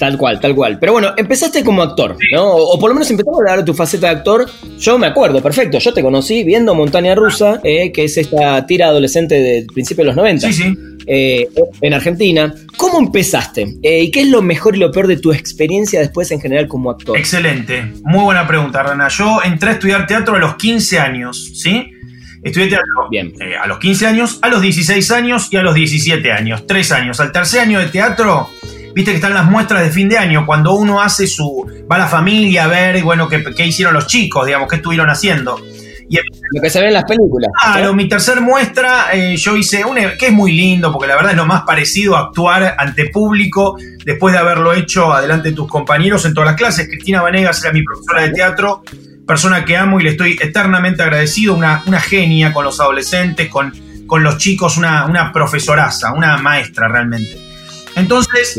Tal 0.00 0.16
cual, 0.16 0.40
tal 0.40 0.54
cual. 0.54 0.78
Pero 0.80 0.92
bueno, 0.92 1.12
empezaste 1.14 1.62
como 1.62 1.82
actor, 1.82 2.16
¿no? 2.32 2.42
O, 2.42 2.74
o 2.74 2.78
por 2.80 2.88
lo 2.88 2.94
menos 2.94 3.10
empezaste 3.10 3.38
a 3.46 3.56
dar 3.56 3.64
tu 3.66 3.74
faceta 3.74 4.06
de 4.06 4.12
actor. 4.16 4.46
Yo 4.78 4.98
me 4.98 5.06
acuerdo, 5.06 5.42
perfecto. 5.42 5.78
Yo 5.78 5.92
te 5.92 6.00
conocí 6.02 6.42
viendo 6.42 6.74
Montaña 6.74 7.14
Rusa, 7.14 7.60
eh, 7.62 7.92
que 7.92 8.04
es 8.04 8.16
esta 8.16 8.64
tira 8.66 8.86
adolescente 8.86 9.34
del 9.34 9.66
principio 9.66 10.02
de 10.02 10.06
los 10.06 10.16
90. 10.16 10.46
Sí, 10.46 10.52
sí. 10.54 10.74
eh, 11.06 11.48
en 11.82 11.92
Argentina. 11.92 12.54
¿Cómo 12.78 12.98
empezaste? 12.98 13.76
Eh, 13.82 14.04
¿Y 14.04 14.10
qué 14.10 14.22
es 14.22 14.28
lo 14.28 14.40
mejor 14.40 14.74
y 14.74 14.78
lo 14.78 14.90
peor 14.90 15.06
de 15.06 15.18
tu 15.18 15.32
experiencia 15.34 16.00
después 16.00 16.30
en 16.30 16.40
general 16.40 16.66
como 16.66 16.90
actor? 16.90 17.18
Excelente. 17.18 17.92
Muy 18.02 18.24
buena 18.24 18.48
pregunta, 18.48 18.82
Rana. 18.82 19.08
Yo 19.08 19.42
entré 19.44 19.68
a 19.68 19.72
estudiar 19.74 20.06
teatro 20.06 20.34
a 20.34 20.38
los 20.38 20.54
15 20.56 20.98
años, 20.98 21.50
¿sí? 21.56 21.90
Estudié 22.42 22.68
teatro 22.68 22.86
Bien. 23.10 23.34
eh, 23.38 23.54
a 23.62 23.66
los 23.66 23.78
15 23.78 24.06
años, 24.06 24.38
a 24.40 24.48
los 24.48 24.62
16 24.62 25.10
años 25.10 25.48
y 25.52 25.58
a 25.58 25.62
los 25.62 25.74
17 25.74 26.32
años. 26.32 26.66
Tres 26.66 26.90
años. 26.90 27.20
Al 27.20 27.32
tercer 27.32 27.60
año 27.60 27.78
de 27.80 27.88
teatro, 27.88 28.48
viste 28.94 29.12
que 29.12 29.16
están 29.16 29.34
las 29.34 29.46
muestras 29.46 29.82
de 29.82 29.90
fin 29.90 30.08
de 30.08 30.18
año, 30.18 30.46
cuando 30.46 30.74
uno 30.74 31.00
hace 31.00 31.26
su. 31.26 31.66
va 31.90 31.96
a 31.96 32.00
la 32.00 32.06
familia 32.06 32.64
a 32.64 32.68
ver, 32.68 33.02
bueno, 33.02 33.28
qué, 33.28 33.42
qué 33.54 33.66
hicieron 33.66 33.94
los 33.94 34.06
chicos, 34.06 34.46
digamos, 34.46 34.68
qué 34.68 34.76
estuvieron 34.76 35.08
haciendo. 35.10 35.58
Y 36.10 36.16
Lo 36.16 36.60
que 36.60 36.70
se 36.70 36.80
ve 36.80 36.88
en 36.88 36.94
las 36.94 37.04
películas. 37.04 37.52
Claro, 37.62 37.86
¿no? 37.86 37.94
mi 37.94 38.08
tercer 38.08 38.40
muestra, 38.40 39.10
eh, 39.12 39.36
yo 39.36 39.56
hice 39.56 39.84
una 39.84 40.16
que 40.16 40.26
es 40.26 40.32
muy 40.32 40.50
lindo, 40.50 40.90
porque 40.90 41.06
la 41.06 41.14
verdad 41.14 41.30
es 41.30 41.36
lo 41.36 41.46
más 41.46 41.62
parecido 41.62 42.16
a 42.16 42.22
actuar 42.22 42.74
ante 42.78 43.06
público 43.10 43.78
después 44.04 44.34
de 44.34 44.40
haberlo 44.40 44.72
hecho 44.72 45.12
adelante 45.12 45.50
de 45.50 45.54
tus 45.54 45.68
compañeros 45.68 46.24
en 46.24 46.34
todas 46.34 46.50
las 46.50 46.56
clases. 46.56 46.88
Cristina 46.88 47.22
Vanegas 47.22 47.62
era 47.62 47.72
mi 47.72 47.84
profesora 47.84 48.22
de 48.22 48.30
teatro, 48.30 48.82
persona 49.24 49.64
que 49.64 49.76
amo 49.76 50.00
y 50.00 50.02
le 50.02 50.10
estoy 50.10 50.36
eternamente 50.40 51.04
agradecido, 51.04 51.54
una, 51.54 51.84
una 51.86 52.00
genia 52.00 52.52
con 52.52 52.64
los 52.64 52.80
adolescentes, 52.80 53.48
con, 53.48 53.72
con 54.08 54.24
los 54.24 54.36
chicos, 54.36 54.78
una, 54.78 55.04
una 55.06 55.32
profesoraza, 55.32 56.12
una 56.12 56.36
maestra 56.38 56.88
realmente. 56.88 57.49
Entonces, 58.00 58.54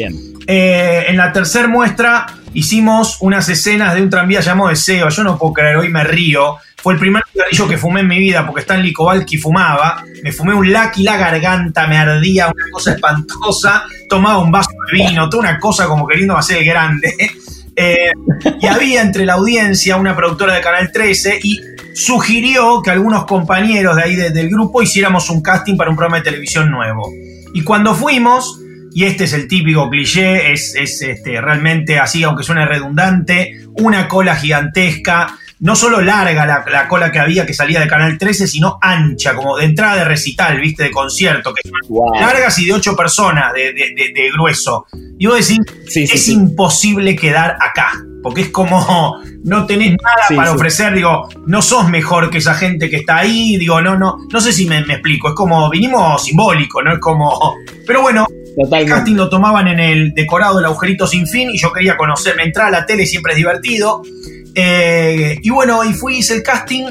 eh, 0.47 1.05
en 1.07 1.17
la 1.17 1.31
tercera 1.33 1.67
muestra 1.67 2.25
hicimos 2.53 3.17
unas 3.21 3.47
escenas 3.49 3.93
de 3.95 4.01
un 4.01 4.09
tranvía 4.09 4.39
llamado 4.41 4.69
Deseo. 4.69 5.09
Yo 5.09 5.23
no 5.23 5.37
puedo 5.37 5.53
creer, 5.53 5.77
hoy 5.77 5.89
me 5.89 6.03
río. 6.03 6.55
Fue 6.77 6.93
el 6.93 6.99
primer 6.99 7.21
cigarrillo 7.31 7.67
que 7.67 7.77
fumé 7.77 7.99
en 8.01 8.07
mi 8.07 8.17
vida 8.17 8.45
porque 8.45 8.61
Stanley 8.61 8.91
Kowalski 8.91 9.37
fumaba. 9.37 10.03
Me 10.23 10.31
fumé 10.31 10.53
un 10.55 10.71
Lucky, 10.71 11.03
la 11.03 11.15
garganta 11.17 11.85
me 11.87 11.95
ardía, 11.97 12.47
una 12.47 12.65
cosa 12.71 12.93
espantosa. 12.93 13.83
Tomaba 14.09 14.39
un 14.39 14.51
vaso 14.51 14.71
de 14.91 14.97
vino, 15.03 15.29
toda 15.29 15.41
una 15.43 15.59
cosa 15.59 15.85
como 15.87 16.07
queriendo 16.07 16.35
hacer 16.37 16.57
el 16.59 16.65
grande. 16.65 17.13
Eh, 17.73 18.11
y 18.59 18.67
había 18.67 19.01
entre 19.01 19.25
la 19.25 19.33
audiencia 19.35 19.95
una 19.95 20.13
productora 20.13 20.53
de 20.55 20.61
Canal 20.61 20.91
13 20.91 21.39
y 21.41 21.57
sugirió 21.93 22.81
que 22.81 22.91
algunos 22.91 23.25
compañeros 23.25 23.95
de 23.95 24.03
ahí 24.03 24.15
de- 24.15 24.31
del 24.31 24.49
grupo 24.49 24.81
hiciéramos 24.81 25.29
un 25.29 25.41
casting 25.41 25.77
para 25.77 25.89
un 25.89 25.95
programa 25.95 26.17
de 26.17 26.23
televisión 26.23 26.69
nuevo. 26.69 27.09
Y 27.53 27.63
cuando 27.63 27.95
fuimos, 27.95 28.59
y 28.93 29.05
este 29.05 29.23
es 29.25 29.33
el 29.33 29.47
típico 29.47 29.89
cliché, 29.89 30.51
es, 30.51 30.75
es, 30.75 31.01
este, 31.01 31.39
realmente 31.41 31.99
así, 31.99 32.23
aunque 32.23 32.43
suene 32.43 32.65
redundante, 32.65 33.53
una 33.77 34.07
cola 34.07 34.35
gigantesca, 34.35 35.37
no 35.59 35.75
solo 35.75 36.01
larga 36.01 36.45
la, 36.47 36.65
la 36.71 36.87
cola 36.87 37.11
que 37.11 37.19
había 37.19 37.45
que 37.45 37.53
salía 37.53 37.79
de 37.79 37.87
Canal 37.87 38.17
13, 38.17 38.47
sino 38.47 38.79
ancha, 38.81 39.35
como 39.35 39.57
de 39.57 39.65
entrada 39.65 39.97
de 39.97 40.05
recital, 40.05 40.59
viste, 40.59 40.83
de 40.83 40.91
concierto, 40.91 41.53
que 41.53 41.61
Wow. 41.87 42.19
largas 42.19 42.57
y 42.59 42.65
de 42.65 42.73
ocho 42.73 42.95
personas 42.95 43.53
de, 43.53 43.73
de- 43.73 43.93
de- 43.95 44.11
de 44.13 44.31
grueso. 44.33 44.85
Y 45.19 45.27
vos 45.27 45.35
decís, 45.35 45.59
Sí, 45.87 46.07
sí, 46.07 46.13
es 46.15 46.25
sí. 46.25 46.33
imposible 46.33 47.15
quedar 47.15 47.57
acá, 47.61 47.91
porque 48.23 48.41
es 48.41 48.49
como 48.49 49.19
no 49.43 49.65
tenés 49.65 49.91
nada 49.91 50.27
para 50.35 50.51
ofrecer, 50.53 50.93
digo, 50.93 51.27
no 51.47 51.61
sos 51.61 51.89
mejor 51.89 52.29
que 52.29 52.37
esa 52.39 52.53
gente 52.55 52.89
que 52.89 52.97
está 52.97 53.17
ahí, 53.17 53.57
digo, 53.57 53.81
no, 53.81 53.97
no, 53.97 54.17
no 54.31 54.41
sé 54.41 54.53
si 54.53 54.65
me, 54.67 54.83
me 54.85 54.93
explico, 54.93 55.29
es 55.29 55.35
como, 55.35 55.69
vinimos 55.69 56.23
simbólico, 56.23 56.81
no 56.81 56.93
es 56.93 56.99
como, 56.99 57.55
pero 57.85 58.01
bueno, 58.01 58.25
el 58.57 58.85
casting 58.85 59.15
lo 59.15 59.29
tomaban 59.29 59.67
en 59.67 59.79
el 59.79 60.13
decorado 60.13 60.57
del 60.57 60.65
agujerito 60.65 61.07
sin 61.07 61.27
fin 61.27 61.49
y 61.51 61.57
yo 61.57 61.71
quería 61.71 61.97
conocerme, 61.97 62.43
entrar 62.43 62.67
a 62.67 62.71
la 62.71 62.85
tele 62.85 63.05
siempre 63.05 63.33
es 63.33 63.37
divertido. 63.37 64.01
Eh, 64.53 65.39
y 65.41 65.49
bueno, 65.49 65.83
y 65.83 65.93
fui, 65.93 66.17
hice 66.17 66.35
el 66.35 66.43
casting 66.43 66.85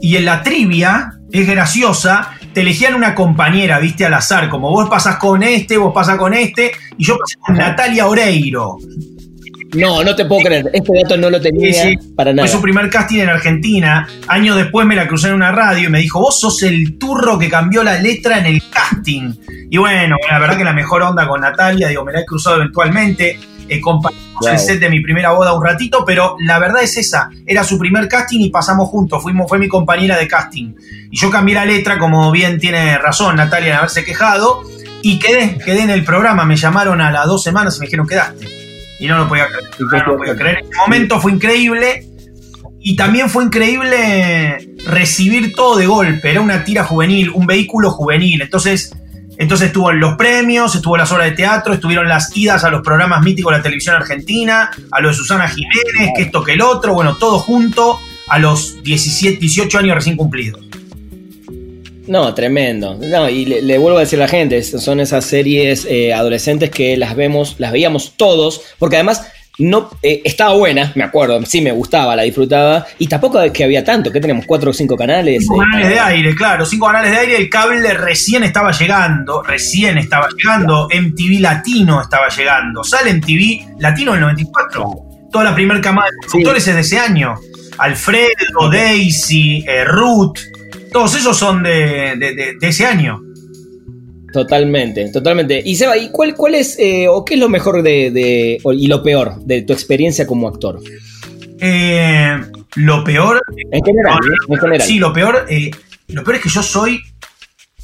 y 0.00 0.16
en 0.16 0.24
la 0.24 0.42
trivia, 0.42 1.18
es 1.32 1.46
graciosa, 1.46 2.32
te 2.52 2.62
elegían 2.62 2.94
una 2.94 3.14
compañera, 3.14 3.78
viste, 3.78 4.04
al 4.04 4.14
azar, 4.14 4.48
como 4.48 4.70
vos 4.70 4.88
pasás 4.88 5.16
con 5.16 5.42
este, 5.42 5.76
vos 5.76 5.92
pasás 5.94 6.16
con 6.16 6.34
este, 6.34 6.72
y 6.96 7.04
yo 7.04 7.16
pasé 7.18 7.36
con 7.38 7.56
Natalia 7.56 8.06
Oreiro. 8.06 8.78
No, 9.74 10.02
no 10.04 10.14
te 10.14 10.24
puedo 10.24 10.42
creer. 10.42 10.70
Este 10.72 10.92
dato 11.02 11.16
no 11.16 11.28
lo 11.30 11.40
tenía 11.40 11.72
Sí, 11.72 11.96
para 12.14 12.32
nada. 12.32 12.46
Fue 12.46 12.56
su 12.56 12.62
primer 12.62 12.88
casting 12.88 13.20
en 13.20 13.28
Argentina. 13.28 14.08
Años 14.28 14.56
después 14.56 14.86
me 14.86 14.94
la 14.96 15.06
crucé 15.08 15.28
en 15.28 15.34
una 15.34 15.52
radio 15.52 15.88
y 15.88 15.90
me 15.90 15.98
dijo, 16.00 16.20
vos 16.20 16.38
sos 16.40 16.62
el 16.62 16.96
turro 16.98 17.38
que 17.38 17.48
cambió 17.48 17.82
la 17.82 17.98
letra 17.98 18.38
en 18.38 18.46
el 18.46 18.62
casting. 18.70 19.32
Y 19.70 19.76
bueno, 19.78 20.16
la 20.30 20.38
verdad 20.38 20.56
que 20.56 20.64
la 20.64 20.72
mejor 20.72 21.02
onda 21.02 21.26
con 21.26 21.40
Natalia, 21.40 21.88
digo, 21.88 22.04
me 22.04 22.12
la 22.12 22.20
he 22.20 22.24
cruzado 22.24 22.56
eventualmente. 22.56 23.38
Eh, 23.68 23.80
compartimos 23.80 24.26
Wow. 24.38 24.50
el 24.50 24.58
set 24.58 24.78
de 24.80 24.90
mi 24.90 25.00
primera 25.00 25.30
boda 25.32 25.54
un 25.54 25.64
ratito, 25.64 26.04
pero 26.04 26.36
la 26.40 26.58
verdad 26.58 26.82
es 26.82 26.96
esa. 26.98 27.30
Era 27.46 27.64
su 27.64 27.78
primer 27.78 28.06
casting 28.06 28.40
y 28.40 28.50
pasamos 28.50 28.90
juntos. 28.90 29.22
Fuimos, 29.22 29.48
fue 29.48 29.58
mi 29.58 29.66
compañera 29.66 30.18
de 30.18 30.28
casting. 30.28 30.74
Y 31.10 31.16
yo 31.18 31.30
cambié 31.30 31.54
la 31.54 31.64
letra, 31.64 31.98
como 31.98 32.30
bien 32.30 32.58
tiene 32.60 32.98
razón 32.98 33.36
Natalia 33.36 33.70
en 33.72 33.78
haberse 33.78 34.04
quejado. 34.04 34.62
Y 35.00 35.18
quedé, 35.18 35.56
quedé 35.64 35.80
en 35.82 35.90
el 35.90 36.04
programa. 36.04 36.44
Me 36.44 36.54
llamaron 36.56 37.00
a 37.00 37.10
las 37.10 37.24
dos 37.26 37.42
semanas 37.42 37.76
y 37.76 37.80
me 37.80 37.86
dijeron, 37.86 38.06
quedaste. 38.06 38.46
Y 38.98 39.06
no 39.06 39.18
lo 39.18 39.28
podía 39.28 39.46
creer. 39.46 39.70
No 39.78 40.12
lo 40.12 40.18
podía 40.18 40.36
creer. 40.36 40.58
En 40.58 40.64
ese 40.64 40.78
momento 40.78 41.20
fue 41.20 41.32
increíble. 41.32 42.06
Y 42.80 42.94
también 42.94 43.28
fue 43.28 43.44
increíble 43.44 44.74
recibir 44.86 45.52
todo 45.54 45.76
de 45.76 45.86
golpe. 45.86 46.30
Era 46.30 46.40
una 46.40 46.64
tira 46.64 46.84
juvenil, 46.84 47.30
un 47.30 47.46
vehículo 47.46 47.90
juvenil. 47.90 48.42
Entonces, 48.42 48.92
entonces 49.38 49.68
estuvo 49.68 49.90
en 49.90 50.00
los 50.00 50.16
premios, 50.16 50.74
estuvo 50.74 50.96
las 50.96 51.10
obras 51.12 51.30
de 51.30 51.36
teatro, 51.36 51.74
estuvieron 51.74 52.08
las 52.08 52.34
idas 52.36 52.64
a 52.64 52.70
los 52.70 52.82
programas 52.82 53.22
míticos 53.22 53.52
de 53.52 53.58
la 53.58 53.62
televisión 53.62 53.96
argentina, 53.96 54.70
a 54.90 55.00
lo 55.00 55.08
de 55.08 55.14
Susana 55.14 55.48
Jiménez, 55.48 56.12
que 56.16 56.22
esto 56.22 56.42
que 56.42 56.52
el 56.52 56.62
otro, 56.62 56.94
bueno, 56.94 57.16
todo 57.16 57.38
junto 57.38 57.98
a 58.28 58.38
los 58.38 58.82
17, 58.82 59.38
18 59.38 59.78
años 59.78 59.94
recién 59.94 60.16
cumplidos. 60.16 60.65
No, 62.08 62.32
tremendo. 62.34 62.96
No, 63.00 63.28
y 63.28 63.44
le, 63.46 63.62
le 63.62 63.78
vuelvo 63.78 63.98
a 63.98 64.02
decir 64.02 64.18
a 64.20 64.22
la 64.24 64.28
gente, 64.28 64.62
son 64.62 65.00
esas 65.00 65.24
series 65.24 65.86
eh, 65.88 66.12
adolescentes 66.14 66.70
que 66.70 66.96
las 66.96 67.16
vemos, 67.16 67.56
las 67.58 67.72
veíamos 67.72 68.12
todos, 68.16 68.60
porque 68.78 68.96
además 68.96 69.26
no 69.58 69.90
eh, 70.02 70.20
estaba 70.24 70.52
buena, 70.54 70.92
me 70.96 71.02
acuerdo, 71.02 71.40
sí 71.46 71.62
me 71.62 71.72
gustaba, 71.72 72.14
la 72.14 72.22
disfrutaba, 72.24 72.86
y 72.98 73.06
tampoco 73.06 73.40
es 73.40 73.52
que 73.52 73.64
había 73.64 73.82
tanto, 73.82 74.12
que 74.12 74.20
tenemos 74.20 74.44
cuatro 74.46 74.70
o 74.70 74.74
cinco 74.74 74.96
canales. 74.96 75.40
Cinco 75.40 75.62
eh, 75.62 75.66
canales 75.70 75.88
de 75.88 75.94
para- 75.96 76.06
aire, 76.08 76.34
claro, 76.34 76.66
cinco 76.66 76.86
canales 76.86 77.10
de 77.10 77.16
aire, 77.16 77.36
el 77.38 77.48
cable 77.48 77.94
recién 77.94 78.44
estaba 78.44 78.70
llegando, 78.72 79.42
recién 79.42 79.96
estaba 79.98 80.28
llegando, 80.36 80.88
MTV 80.92 81.40
Latino 81.40 82.02
estaba 82.02 82.28
llegando, 82.28 82.84
sale 82.84 83.14
MTV 83.14 83.80
Latino 83.80 84.10
en 84.12 84.16
el 84.18 84.20
94, 84.24 84.94
toda 85.32 85.44
la 85.44 85.54
primera 85.54 85.80
camada 85.80 86.08
de 86.10 86.28
conductores 86.28 86.68
es 86.68 86.74
de 86.74 86.80
ese 86.82 86.98
año, 86.98 87.34
Alfredo, 87.78 88.70
Daisy, 88.70 89.64
eh, 89.66 89.84
Ruth, 89.84 90.38
todos 90.96 91.14
esos 91.14 91.36
son 91.36 91.62
de, 91.62 92.14
de- 92.16 92.34
de- 92.34 92.54
de 92.58 92.68
ese 92.68 92.86
año. 92.86 93.20
Totalmente, 94.32 95.10
totalmente. 95.12 95.60
Y 95.62 95.76
Seba, 95.76 95.94
¿y 95.98 96.08
cuál, 96.10 96.34
cuál 96.34 96.54
es, 96.54 96.78
eh, 96.78 97.06
o 97.06 97.22
qué 97.22 97.34
es 97.34 97.40
lo 97.40 97.50
mejor 97.50 97.82
de, 97.82 98.10
de- 98.10 98.58
o- 98.62 98.72
y 98.72 98.86
lo 98.86 99.02
peor 99.02 99.34
de 99.44 99.60
tu 99.60 99.74
experiencia 99.74 100.26
como 100.26 100.48
actor? 100.48 100.80
Eh, 101.60 102.34
lo 102.76 103.04
peor 103.04 103.42
En 103.72 103.84
general, 103.84 104.18
¿eh? 104.24 104.34
en 104.48 104.58
general. 104.58 104.80
Sí, 104.88 104.98
lo 104.98 105.12
peor, 105.12 105.44
eh, 105.50 105.70
lo 106.08 106.24
peor 106.24 106.36
es 106.36 106.42
que 106.44 106.48
yo 106.48 106.62
soy 106.62 106.98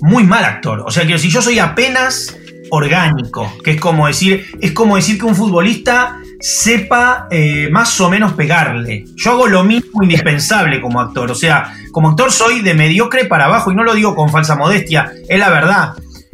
muy 0.01 0.25
mal 0.25 0.45
actor. 0.47 0.81
O 0.87 0.91
sea, 0.91 1.07
que 1.07 1.19
si 1.19 1.29
yo 1.29 1.43
soy 1.43 1.59
apenas 1.59 2.35
orgánico, 2.71 3.53
que 3.63 3.73
es 3.73 3.81
como 3.81 4.07
decir, 4.07 4.47
es 4.63 4.73
como 4.73 4.97
decir 4.97 5.19
que 5.19 5.27
un 5.27 5.37
futbolista 5.37 6.19
sepa 6.43 7.29
eh, 7.31 7.69
más 7.71 7.99
o 8.01 8.11
menos 8.11 8.33
pegarle. 8.33 9.05
Yo 9.15 9.31
hago 9.31 9.47
lo 9.47 9.63
mismo 9.63 10.03
indispensable 10.03 10.81
como 10.81 11.01
actor. 11.01 11.31
O 11.31 11.35
sea, 11.37 11.73
como 11.93 12.11
actor 12.11 12.33
soy 12.33 12.61
de 12.63 12.75
mediocre 12.75 13.27
para 13.27 13.45
abajo 13.45 13.71
y 13.71 13.77
no 13.77 13.85
lo 13.85 13.95
digo 13.95 14.17
con 14.17 14.29
falsa 14.29 14.57
modestia, 14.57 15.13
es 15.29 15.39
la 15.39 15.51
verdad. 15.51 15.93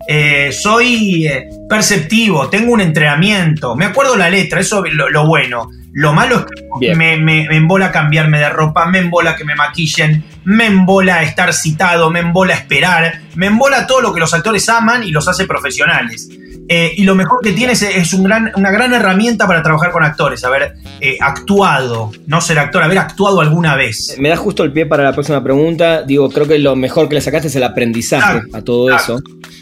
eh, 0.09 0.51
soy 0.53 1.27
eh, 1.27 1.49
perceptivo, 1.69 2.49
tengo 2.49 2.73
un 2.73 2.81
entrenamiento, 2.81 3.77
me 3.77 3.85
acuerdo 3.85 4.17
la 4.17 4.31
letra, 4.31 4.61
eso 4.61 4.83
es 4.87 4.95
lo, 4.95 5.27
bueno. 5.27 5.69
Lo 5.93 6.15
malo 6.15 6.39
es 6.39 6.47
que 6.81 6.95
me, 6.95 7.19
me, 7.19 7.45
embola 7.55 7.91
cambiarme 7.93 8.39
de 8.39 8.49
ropa, 8.49 8.87
me 8.87 9.01
embola 9.01 9.37
que 9.37 9.45
me 9.45 9.55
maquillen, 9.55 10.25
me 10.45 10.67
embola 10.67 11.23
estar 11.23 11.53
citado, 11.53 12.11
me 12.11 12.21
embola 12.21 12.55
esperar, 12.55 13.21
me 13.35 13.47
embola 13.47 13.87
todo 13.87 14.01
lo 14.01 14.15
que 14.15 14.21
los 14.21 14.33
actores 14.33 14.69
aman 14.69 15.03
y 15.03 15.11
los 15.11 15.29
hace 15.29 15.45
profesionales. 15.45 16.29
Eh, 16.69 16.93
y 16.97 17.05
lo 17.05 17.15
mejor 17.15 17.41
que 17.43 17.53
tienes 17.53 17.81
es, 17.83 18.13
un 18.13 18.25
gran, 18.25 18.53
una 18.55 18.71
gran 18.71 18.93
herramienta 18.93 19.47
para 19.47 19.63
trabajar 19.63 19.91
con 19.91 20.05
actores, 20.05 20.45
haber 20.45 20.75
eh, 21.01 21.17
actuado, 21.19 22.11
no 22.27 22.43
ser 22.43 22.59
actor, 22.59 22.83
haber 22.83 22.99
actuado 22.99 23.41
alguna 23.41 23.75
vez. 23.75 24.17
Me 24.19 24.29
da 24.29 24.37
justo 24.37 24.65
el 24.65 24.73
pie 24.73 24.85
para 24.85 25.03
la 25.03 25.13
próxima 25.13 25.43
pregunta. 25.43 26.03
Digo, 26.03 26.29
creo 26.29 26.47
que 26.47 26.59
lo 26.59 26.77
mejor 26.77 27.09
que 27.09 27.15
le 27.15 27.21
sacaste 27.23 27.49
es 27.49 27.57
el 27.57 27.63
aprendizaje 27.63 28.43
a 28.53 28.61
todo 28.61 28.95
eso. 28.95 29.19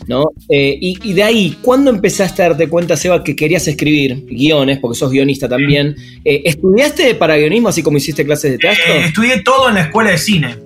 ¿no? 0.09 0.27
Eh, 0.49 0.77
y, 0.81 1.13
de 1.13 1.23
ahí, 1.23 1.59
¿cuándo 1.63 1.91
empezaste 1.91 2.43
a 2.43 2.49
darte 2.49 2.69
cuenta, 2.69 2.97
Seba, 2.97 3.23
que 3.23 3.37
querías 3.37 3.67
escribir 3.69 4.27
guiones, 4.27 4.79
porque 4.81 4.99
sos 4.99 5.11
guionista 5.11 5.49
también? 5.49 5.95
¿Estudiaste 6.25 7.15
para 7.15 7.37
guionismo 7.37 7.69
así 7.69 7.83
como 7.83 7.99
hiciste 7.99 8.25
clases 8.25 8.53
de 8.53 8.59
teatro? 8.59 8.85
estudié 8.95 9.43
todo 9.43 9.69
en 9.69 9.77
la 9.77 9.83
escuela 9.83 10.11
de 10.11 10.19
cine. 10.19 10.57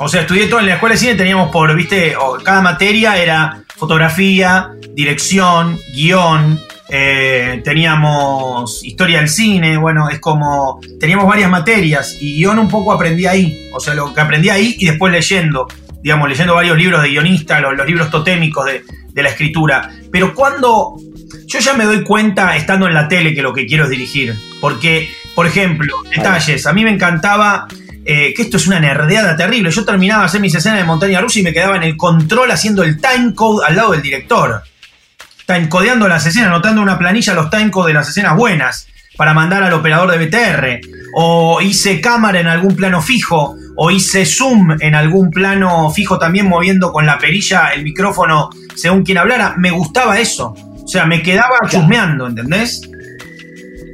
O 0.00 0.08
sea, 0.08 0.22
estudié 0.22 0.46
todo 0.46 0.58
en 0.58 0.66
la 0.66 0.74
escuela 0.74 0.94
de 0.94 1.00
cine, 1.00 1.14
teníamos 1.14 1.50
por, 1.52 1.74
viste, 1.76 2.14
cada 2.42 2.60
materia 2.60 3.16
era 3.16 3.63
fotografía, 3.76 4.70
dirección, 4.94 5.78
guion, 5.94 6.60
eh, 6.88 7.62
teníamos 7.64 8.84
historia 8.84 9.18
del 9.18 9.28
cine, 9.28 9.76
bueno, 9.76 10.08
es 10.08 10.20
como, 10.20 10.80
teníamos 11.00 11.26
varias 11.26 11.50
materias 11.50 12.18
y 12.20 12.36
guion 12.36 12.58
un 12.58 12.68
poco 12.68 12.92
aprendí 12.92 13.26
ahí, 13.26 13.70
o 13.72 13.80
sea, 13.80 13.94
lo 13.94 14.12
que 14.12 14.20
aprendí 14.20 14.48
ahí 14.48 14.76
y 14.78 14.86
después 14.86 15.12
leyendo, 15.12 15.66
digamos, 16.02 16.28
leyendo 16.28 16.54
varios 16.54 16.76
libros 16.76 17.02
de 17.02 17.08
guionista, 17.08 17.60
los, 17.60 17.86
libros 17.86 18.10
totémicos 18.10 18.66
de, 18.66 18.84
de 19.08 19.22
la 19.22 19.30
escritura. 19.30 19.90
Pero 20.12 20.34
cuando 20.34 20.96
yo 21.46 21.58
ya 21.58 21.74
me 21.74 21.84
doy 21.84 22.04
cuenta 22.04 22.56
estando 22.56 22.86
en 22.86 22.94
la 22.94 23.08
tele 23.08 23.34
que 23.34 23.42
lo 23.42 23.52
que 23.52 23.66
quiero 23.66 23.84
es 23.84 23.90
dirigir, 23.90 24.34
porque, 24.60 25.10
por 25.34 25.46
ejemplo, 25.46 25.94
detalles, 26.14 26.66
a 26.66 26.72
mí 26.72 26.84
me 26.84 26.90
encantaba 26.90 27.66
eh, 28.04 28.34
que 28.34 28.42
esto 28.42 28.56
es 28.56 28.66
una 28.66 28.80
nerdeada 28.80 29.36
terrible. 29.36 29.70
Yo 29.70 29.84
terminaba 29.84 30.22
de 30.22 30.26
hacer 30.26 30.40
mis 30.40 30.54
escenas 30.54 30.78
de 30.78 30.84
montaña 30.84 31.20
rusa 31.20 31.38
y 31.38 31.42
me 31.42 31.52
quedaba 31.52 31.76
en 31.76 31.82
el 31.82 31.96
control 31.96 32.50
haciendo 32.50 32.82
el 32.82 33.00
timecode 33.00 33.66
al 33.66 33.76
lado 33.76 33.92
del 33.92 34.02
director. 34.02 34.62
Timecodeando 35.46 36.08
las 36.08 36.26
escenas, 36.26 36.48
anotando 36.48 36.82
una 36.82 36.98
planilla 36.98 37.34
los 37.34 37.50
timecodes 37.50 37.88
de 37.88 37.94
las 37.94 38.08
escenas 38.08 38.36
buenas 38.36 38.88
para 39.16 39.34
mandar 39.34 39.62
al 39.62 39.72
operador 39.72 40.10
de 40.10 40.26
BTR. 40.26 40.80
O 41.16 41.60
hice 41.60 42.00
cámara 42.00 42.40
en 42.40 42.46
algún 42.46 42.76
plano 42.76 43.00
fijo. 43.00 43.56
O 43.76 43.90
hice 43.90 44.26
zoom 44.26 44.76
en 44.80 44.94
algún 44.94 45.30
plano 45.30 45.90
fijo 45.90 46.18
también 46.18 46.48
moviendo 46.48 46.92
con 46.92 47.06
la 47.06 47.18
perilla 47.18 47.68
el 47.68 47.82
micrófono 47.82 48.50
según 48.74 49.04
quien 49.04 49.18
hablara. 49.18 49.54
Me 49.56 49.70
gustaba 49.70 50.18
eso. 50.18 50.54
O 50.84 50.88
sea, 50.88 51.06
me 51.06 51.22
quedaba 51.22 51.56
chusmeando, 51.68 52.26
¿entendés? 52.26 52.82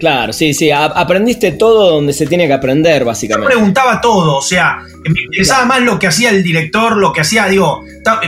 Claro, 0.01 0.33
sí, 0.33 0.55
sí, 0.55 0.71
aprendiste 0.71 1.53
todo 1.53 1.91
donde 1.91 2.15
se 2.15 2.27
tiene 2.27 2.47
que 2.47 2.55
aprender, 2.55 3.05
básicamente. 3.05 3.53
Yo 3.53 3.59
preguntaba 3.59 4.01
todo, 4.01 4.39
o 4.39 4.43
sea, 4.43 4.79
me 5.05 5.21
interesaba 5.21 5.67
más 5.67 5.83
lo 5.83 5.99
que 5.99 6.07
hacía 6.07 6.31
el 6.31 6.43
director, 6.43 6.97
lo 6.97 7.13
que 7.13 7.21
hacía, 7.21 7.47
digo, 7.49 7.85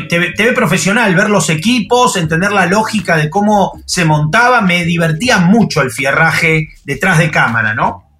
TV, 0.06 0.52
profesional, 0.52 1.14
ver 1.14 1.30
los 1.30 1.48
equipos, 1.48 2.16
entender 2.16 2.52
la 2.52 2.66
lógica 2.66 3.16
de 3.16 3.30
cómo 3.30 3.72
se 3.86 4.04
montaba, 4.04 4.60
me 4.60 4.84
divertía 4.84 5.38
mucho 5.38 5.80
el 5.80 5.90
fierraje 5.90 6.68
detrás 6.84 7.18
de 7.18 7.30
cámara, 7.30 7.74
¿no? 7.74 8.18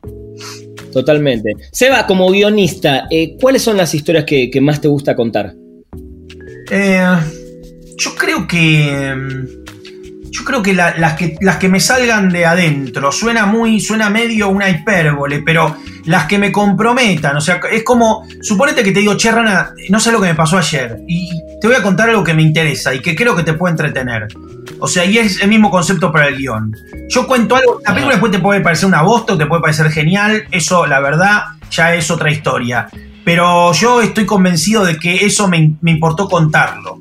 Totalmente. 0.91 1.53
Seba, 1.71 2.07
como 2.07 2.31
guionista, 2.31 3.07
eh, 3.11 3.37
¿cuáles 3.39 3.61
son 3.61 3.77
las 3.77 3.95
historias 3.95 4.25
que, 4.25 4.51
más 4.63 4.81
te 4.81 4.89
gusta 4.89 5.15
contar? 5.15 5.53
Eh, 6.71 7.17
yo 7.99 8.15
creo 8.15 8.47
que 8.47 9.15
mm, 9.15 9.63
yo 10.33 10.45
creo 10.45 10.63
que, 10.63 10.73
las 10.73 11.15
que 11.15 11.37
las 11.43 11.57
que 11.59 11.69
me 11.69 11.79
salgan 11.79 12.31
de 12.31 12.47
adentro, 12.47 13.13
suena 13.13 13.45
muy, 13.45 13.81
suena 13.81 14.09
medio 14.09 14.49
una 14.49 14.71
hipérbole, 14.71 15.43
pero 15.45 15.77
las 16.07 16.25
que 16.25 16.39
me 16.39 16.51
comprometan, 16.51 17.37
o 17.37 17.41
sea, 17.41 17.61
es 17.71 17.85
como, 17.85 18.27
suponete 18.41 18.83
que 18.83 18.93
te 18.93 19.01
digo, 19.01 19.15
che, 19.15 19.31
Rana, 19.31 19.75
no 19.91 20.01
sé 20.01 20.11
lo 20.11 20.23
que 20.23 20.29
me 20.29 20.35
pasó 20.35 20.57
ayer, 20.57 21.01
y 21.07 21.31
te 21.61 21.67
voy 21.67 21.77
a 21.77 21.83
contar 21.83 22.09
algo 22.09 22.25
que 22.25 22.33
me 22.33 22.43
interesa 22.43 22.95
y 22.95 23.01
que 23.01 23.15
creo 23.15 23.37
que 23.37 23.43
te 23.43 23.53
puede 23.53 23.73
entretener. 23.73 24.29
O 24.79 24.89
sea, 24.89 25.05
y 25.05 25.19
es 25.19 25.43
el 25.43 25.51
mismo 25.51 25.71
concepto 25.71 26.11
para 26.11 26.29
el 26.29 26.39
guion. 26.39 26.75
Yo 27.11 27.27
cuento 27.27 27.55
algo, 27.55 27.81
la 27.85 27.93
película 27.93 28.15
después 28.15 28.33
te 28.33 28.39
puede 28.39 28.63
parecer 28.63 28.87
una 28.87 29.03
bosta, 29.03 29.37
te 29.37 29.45
puede 29.45 29.61
parecer 29.61 29.91
genial, 29.91 30.45
eso, 30.51 30.87
la 30.87 31.01
verdad, 31.01 31.43
ya 31.71 31.95
es 31.95 32.11
otra 32.11 32.31
historia. 32.31 32.89
Pero 33.23 33.73
yo 33.75 34.01
estoy 34.01 34.25
convencido 34.25 34.83
de 34.85 34.97
que 34.97 35.27
eso 35.27 35.47
me, 35.47 35.75
me 35.83 35.91
importó 35.91 36.27
contarlo. 36.27 36.99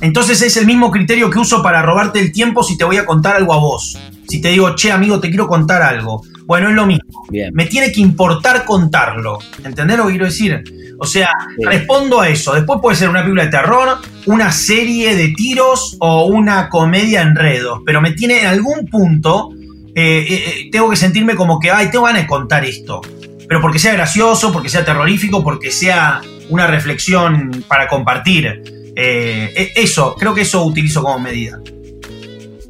Entonces 0.00 0.42
es 0.42 0.56
el 0.56 0.66
mismo 0.66 0.90
criterio 0.90 1.30
que 1.30 1.38
uso 1.38 1.62
para 1.62 1.82
robarte 1.82 2.20
el 2.20 2.32
tiempo 2.32 2.62
si 2.62 2.76
te 2.76 2.84
voy 2.84 2.96
a 2.96 3.04
contar 3.04 3.36
algo 3.36 3.52
a 3.52 3.58
vos. 3.58 3.98
Si 4.28 4.40
te 4.40 4.48
digo, 4.48 4.74
che, 4.74 4.92
amigo, 4.92 5.20
te 5.20 5.28
quiero 5.28 5.48
contar 5.48 5.82
algo. 5.82 6.22
Bueno, 6.44 6.68
es 6.68 6.74
lo 6.74 6.86
mismo. 6.86 7.04
Me 7.52 7.66
tiene 7.66 7.92
que 7.92 8.00
importar 8.00 8.64
contarlo. 8.64 9.38
¿Entendés 9.64 9.98
lo 9.98 10.04
que 10.04 10.12
quiero 10.12 10.26
decir? 10.26 10.64
O 10.98 11.06
sea, 11.06 11.30
respondo 11.58 12.20
a 12.20 12.28
eso. 12.28 12.54
Después 12.54 12.80
puede 12.82 12.96
ser 12.96 13.08
una 13.08 13.20
película 13.20 13.44
de 13.44 13.50
terror, 13.50 13.98
una 14.26 14.50
serie 14.50 15.14
de 15.14 15.28
tiros 15.28 15.96
o 16.00 16.26
una 16.26 16.68
comedia 16.68 17.22
enredos. 17.22 17.80
Pero 17.84 18.00
me 18.00 18.12
tiene 18.12 18.40
en 18.40 18.46
algún 18.46 18.86
punto, 18.86 19.50
eh, 19.94 20.26
eh, 20.26 20.26
eh, 20.28 20.68
tengo 20.72 20.90
que 20.90 20.96
sentirme 20.96 21.34
como 21.34 21.58
que, 21.58 21.70
ay, 21.70 21.90
tengo 21.90 22.06
ganas 22.06 22.22
de 22.22 22.28
contar 22.28 22.64
esto. 22.64 23.00
Pero 23.48 23.60
porque 23.60 23.78
sea 23.78 23.92
gracioso, 23.92 24.52
porque 24.52 24.68
sea 24.68 24.84
terrorífico, 24.84 25.42
porque 25.44 25.70
sea 25.70 26.20
una 26.50 26.66
reflexión 26.66 27.64
para 27.68 27.88
compartir. 27.88 28.77
Eh, 29.00 29.52
e, 29.54 29.72
eso, 29.80 30.16
creo 30.18 30.34
que 30.34 30.40
eso 30.40 30.64
utilizo 30.64 31.02
como 31.02 31.20
medida. 31.20 31.60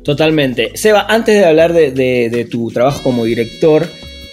Totalmente. 0.05 0.73
Seba, 0.75 1.07
antes 1.09 1.35
de 1.35 1.47
hablar 1.47 1.73
de, 1.73 2.49
tu 2.51 2.71
trabajo 2.71 3.03
como 3.03 3.25
director, 3.25 3.89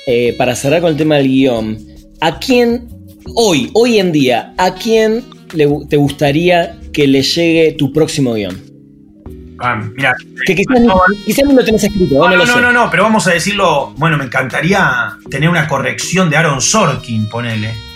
eh, 0.05 0.35
para 0.37 0.55
cerrar 0.55 0.81
con 0.81 0.91
el 0.91 0.97
tema 0.97 1.15
del 1.15 1.27
guion, 1.29 1.77
¿a 2.19 2.37
quién 2.37 2.89
hoy, 3.33 3.69
hoy 3.73 3.99
en 3.99 4.11
día, 4.11 4.53
a 4.57 4.75
quién 4.75 5.23
te 5.89 5.95
gustaría 5.95 6.77
que 6.91 7.07
le 7.07 7.23
llegue 7.23 7.71
tu 7.77 7.93
próximo 7.93 8.33
guion? 8.33 8.61
Ah, 9.59 9.81
mira, 9.95 10.13
que 10.45 10.53
quizás, 10.53 10.81
no, 10.81 11.53
lo 11.53 11.63
tenés 11.63 11.85
escrito. 11.85 12.15
No, 12.15 12.45
no, 12.45 12.61
no, 12.61 12.73
no, 12.73 12.91
pero 12.91 13.03
vamos 13.03 13.25
a 13.27 13.31
decirlo. 13.31 13.93
Bueno, 13.95 14.17
me 14.17 14.25
encantaría 14.25 15.17
tener 15.29 15.47
una 15.47 15.65
corrección 15.65 16.29
de 16.29 16.35
Aaron 16.35 16.61
Sorkin, 16.61 17.29
ponele 17.29 17.94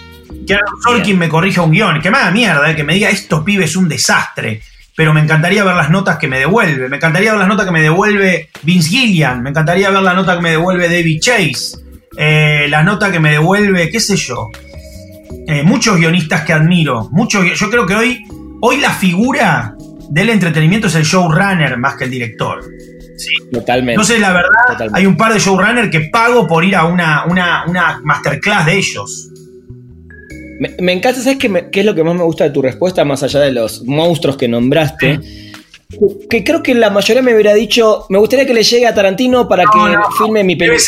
que 0.49 0.55
Aaron 0.55 0.81
Sorkin 0.81 1.19
me 1.19 1.29
corrija 1.29 1.62
un 1.62 1.69
guion, 1.69 2.01
que 2.01 2.09
me 2.09 2.17
haga 2.17 2.31
mierda, 2.31 2.71
eh, 2.71 2.75
que 2.75 2.83
me 2.83 2.95
diga 2.95 3.07
esto 3.12 3.45
pibe 3.45 3.65
es 3.65 3.75
un 3.75 3.88
desastre. 3.88 4.63
Pero 4.95 5.13
me 5.13 5.21
encantaría 5.21 5.63
ver 5.63 5.75
las 5.75 5.91
notas 5.91 6.17
que 6.17 6.27
me 6.27 6.39
devuelve. 6.39 6.89
Me 6.89 6.97
encantaría 6.97 7.31
ver 7.31 7.39
las 7.39 7.47
notas 7.47 7.67
que 7.67 7.71
me 7.71 7.83
devuelve 7.83 8.49
Vince 8.63 8.89
Gillian. 8.89 9.43
Me 9.43 9.51
encantaría 9.51 9.91
ver 9.91 10.01
la 10.01 10.15
nota 10.15 10.35
que 10.35 10.41
me 10.41 10.49
devuelve 10.49 10.89
David 10.89 11.21
Chase. 11.21 11.77
Eh, 12.17 12.65
la 12.67 12.81
nota 12.81 13.12
que 13.12 13.19
me 13.19 13.29
devuelve, 13.31 13.91
qué 13.91 13.99
sé 13.99 14.17
yo. 14.17 14.49
Eh, 15.47 15.62
muchos 15.62 15.97
guionistas 15.97 16.41
que 16.41 16.51
admiro. 16.51 17.09
Muchos, 17.12 17.45
yo 17.57 17.69
creo 17.69 17.85
que 17.85 17.93
hoy, 17.93 18.25
hoy 18.62 18.77
la 18.77 18.89
figura 18.89 19.75
del 20.09 20.31
entretenimiento 20.31 20.88
es 20.88 20.95
el 20.95 21.03
showrunner 21.03 21.77
más 21.77 21.95
que 21.95 22.05
el 22.05 22.09
director. 22.09 22.63
Sí. 23.17 23.35
Totalmente. 23.53 23.93
Entonces, 23.93 24.19
la 24.19 24.33
verdad, 24.33 24.89
hay 24.93 25.05
un 25.05 25.15
par 25.15 25.31
de 25.31 25.39
showrunners 25.39 25.91
que 25.91 26.09
pago 26.12 26.47
por 26.47 26.65
ir 26.65 26.75
a 26.75 26.85
una, 26.85 27.25
una, 27.25 27.65
una 27.67 28.01
masterclass 28.03 28.65
de 28.65 28.77
ellos. 28.77 29.29
Me, 30.60 30.91
encanta, 30.91 31.22
¿sabes 31.22 31.38
qué, 31.38 31.69
qué, 31.72 31.80
es 31.80 31.86
lo 31.86 31.95
que 31.95 32.04
más 32.04 32.15
me 32.15 32.24
gusta 32.24 32.43
de 32.43 32.50
tu 32.50 32.62
respuesta, 32.62 33.06
más 33.06 33.24
allá 33.24 33.39
de 33.39 33.52
los 33.52 33.84
monstruos 33.86 34.36
que 34.36 34.50
nombraste? 34.50 35.19
Que 36.30 36.43
creo 36.43 36.62
que 36.62 36.76
la 36.76 36.89
mayoría 36.89 37.24
me 37.24 37.34
hubiera 37.34 37.54
dicho, 37.54 38.06
me 38.10 38.19
gustaría 38.19 38.45
que 38.45 38.54
le 38.54 38.62
llegue 38.62 38.86
a 38.86 38.93
Tarantino 38.93 39.48
para 39.48 39.63
que 39.63 39.80
filme 40.17 40.43
mi 40.43 40.56
película. 40.56 40.84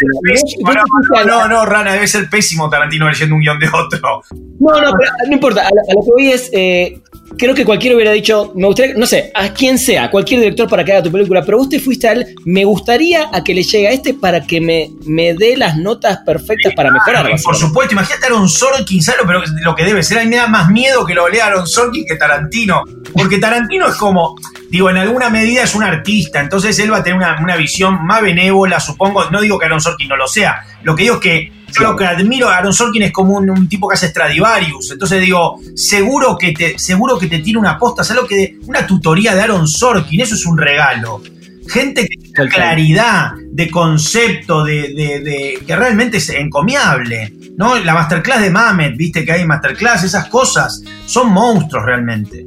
No, 1.26 1.26
no, 1.26 1.48
no, 1.48 1.66
Rana, 1.66 1.94
debe 1.94 2.08
ser 2.08 2.30
pésimo 2.30 2.70
Tarantino 2.70 3.10
leyendo 3.10 3.34
un 3.34 3.42
guion 3.42 3.60
de 3.60 3.68
otro. 3.68 4.22
No, 4.60 4.82
no, 4.82 4.92
no 4.92 5.34
importa. 5.34 5.62
A 5.66 5.70
lo, 5.96 6.04
que 6.04 6.12
voy 6.12 6.32
es, 6.32 6.50
eh, 6.54 7.02
creo 7.38 7.56
que 7.56 7.65
cualquiera 7.65 7.96
hubiera 7.96 8.12
dicho, 8.12 8.52
me 8.56 8.67
gustaría, 8.67 8.96
no 8.96 9.06
sé, 9.06 9.32
a 9.34 9.54
quien 9.54 9.78
sea, 9.78 10.10
cualquier 10.10 10.41
director 10.41 10.70
para 10.70 10.84
que 10.84 10.94
haga 10.94 11.04
tu 11.04 11.12
película, 11.12 11.44
pero 11.44 11.58
vos 11.58 11.70
te 11.70 11.80
fuiste 11.80 12.08
a 12.08 12.13
él, 12.13 12.36
me 12.46 12.65
gustaría 12.65 13.30
a 13.32 13.44
que 13.44 13.54
le 13.54 13.63
llegue 13.63 13.88
a 13.88 13.91
este 13.91 14.13
para 14.13 14.46
que 14.46 14.62
me, 14.62 14.89
me 15.06 15.34
dé 15.34 15.58
las 15.58 15.78
notas 15.78 16.20
perfectas 16.26 16.74
para 16.76 16.91
mejorar. 16.91 17.30
por 17.44 17.56
supuesto, 17.56 17.94
imagínate 17.94 18.26
a 18.26 18.30
Aaron 18.30 18.50
Sorkin, 18.50 19.02
¿sabes 19.02 19.22
lo, 19.26 19.44
lo 19.63 19.76
que 19.76 19.84
debe 19.84 20.04
ser? 20.04 20.20
A 20.20 20.24
mí 20.24 20.30
me 20.30 20.38
da 20.38 20.48
más 20.48 20.70
miedo 20.70 21.06
que 21.06 21.13
lo 21.13 21.28
lea 21.30 21.48
Aaron 21.48 21.67
Sorkin 21.67 22.06
que 22.06 22.15
Tarantino, 22.15 22.84
porque 23.13 23.38
Tarantino 23.38 23.88
es 23.88 23.96
como, 23.96 24.36
digo, 24.70 24.89
en 24.89 24.98
alguna 24.98 25.30
medida 25.30 25.63
es 25.63 25.76
un 25.76 25.84
artista, 25.84 26.39
entonces 26.39 26.78
él 26.80 26.91
va 26.91 26.98
a 26.98 27.04
tener 27.04 27.17
una, 27.17 27.39
una 27.41 27.56
visión 27.56 28.06
más 28.06 28.22
benévola, 28.22 28.80
supongo, 28.80 29.30
no 29.30 29.41
digo 29.41 29.58
que 29.58 29.65
Aaron 29.65 29.82
Sorkin 29.82 30.08
no 30.08 30.17
lo 30.17 30.28
sea, 30.28 30.63
lo 30.84 30.96
que 30.96 31.04
digo 31.04 31.15
es 31.15 31.22
que 31.22 31.61
yo 31.72 31.84
lo 31.84 31.96
que 31.96 32.06
admiro 32.06 32.50
a 32.50 32.58
Aaron 32.58 32.74
Sorkin 32.74 33.04
es 33.04 33.12
como 33.12 33.38
un, 33.38 33.68
tipo 33.68 33.88
que 33.88 33.96
hace 33.96 34.10
Stradivarius. 34.10 34.92
Entonces 34.92 35.22
digo, 35.22 35.60
seguro 35.76 36.38
que 36.38 36.52
te, 36.52 36.78
seguro 36.80 37.18
que 37.18 37.28
te 37.28 37.40
tira 37.40 37.60
una 37.60 37.78
posta. 37.78 38.04
¿Sabes 38.04 38.24
lo 38.24 38.28
que? 38.28 38.58
Una 38.68 38.86
tutoría 38.86 39.36
de 39.36 39.42
Aaron 39.42 39.68
Sorkin, 39.68 40.22
eso 40.22 40.36
es 40.36 40.46
un 40.46 40.58
regalo. 40.58 41.22
Gente 41.68 42.08
que 42.08 42.18
tiene 42.18 42.50
claridad 42.50 43.32
de 43.52 43.70
concepto, 43.70 44.64
de, 44.64 45.60
que 45.66 45.76
realmente 45.76 46.18
es 46.18 46.30
encomiable. 46.30 47.34
¿no? 47.58 47.78
La 47.80 47.94
masterclass 47.94 48.42
de 48.42 48.50
Mamet, 48.50 48.98
viste 48.98 49.24
que 49.24 49.32
hay 49.32 49.46
masterclass, 49.46 50.04
esas 50.04 50.28
cosas 50.28 50.82
son 51.06 51.32
monstruos 51.32 51.86
realmente. 51.86 52.46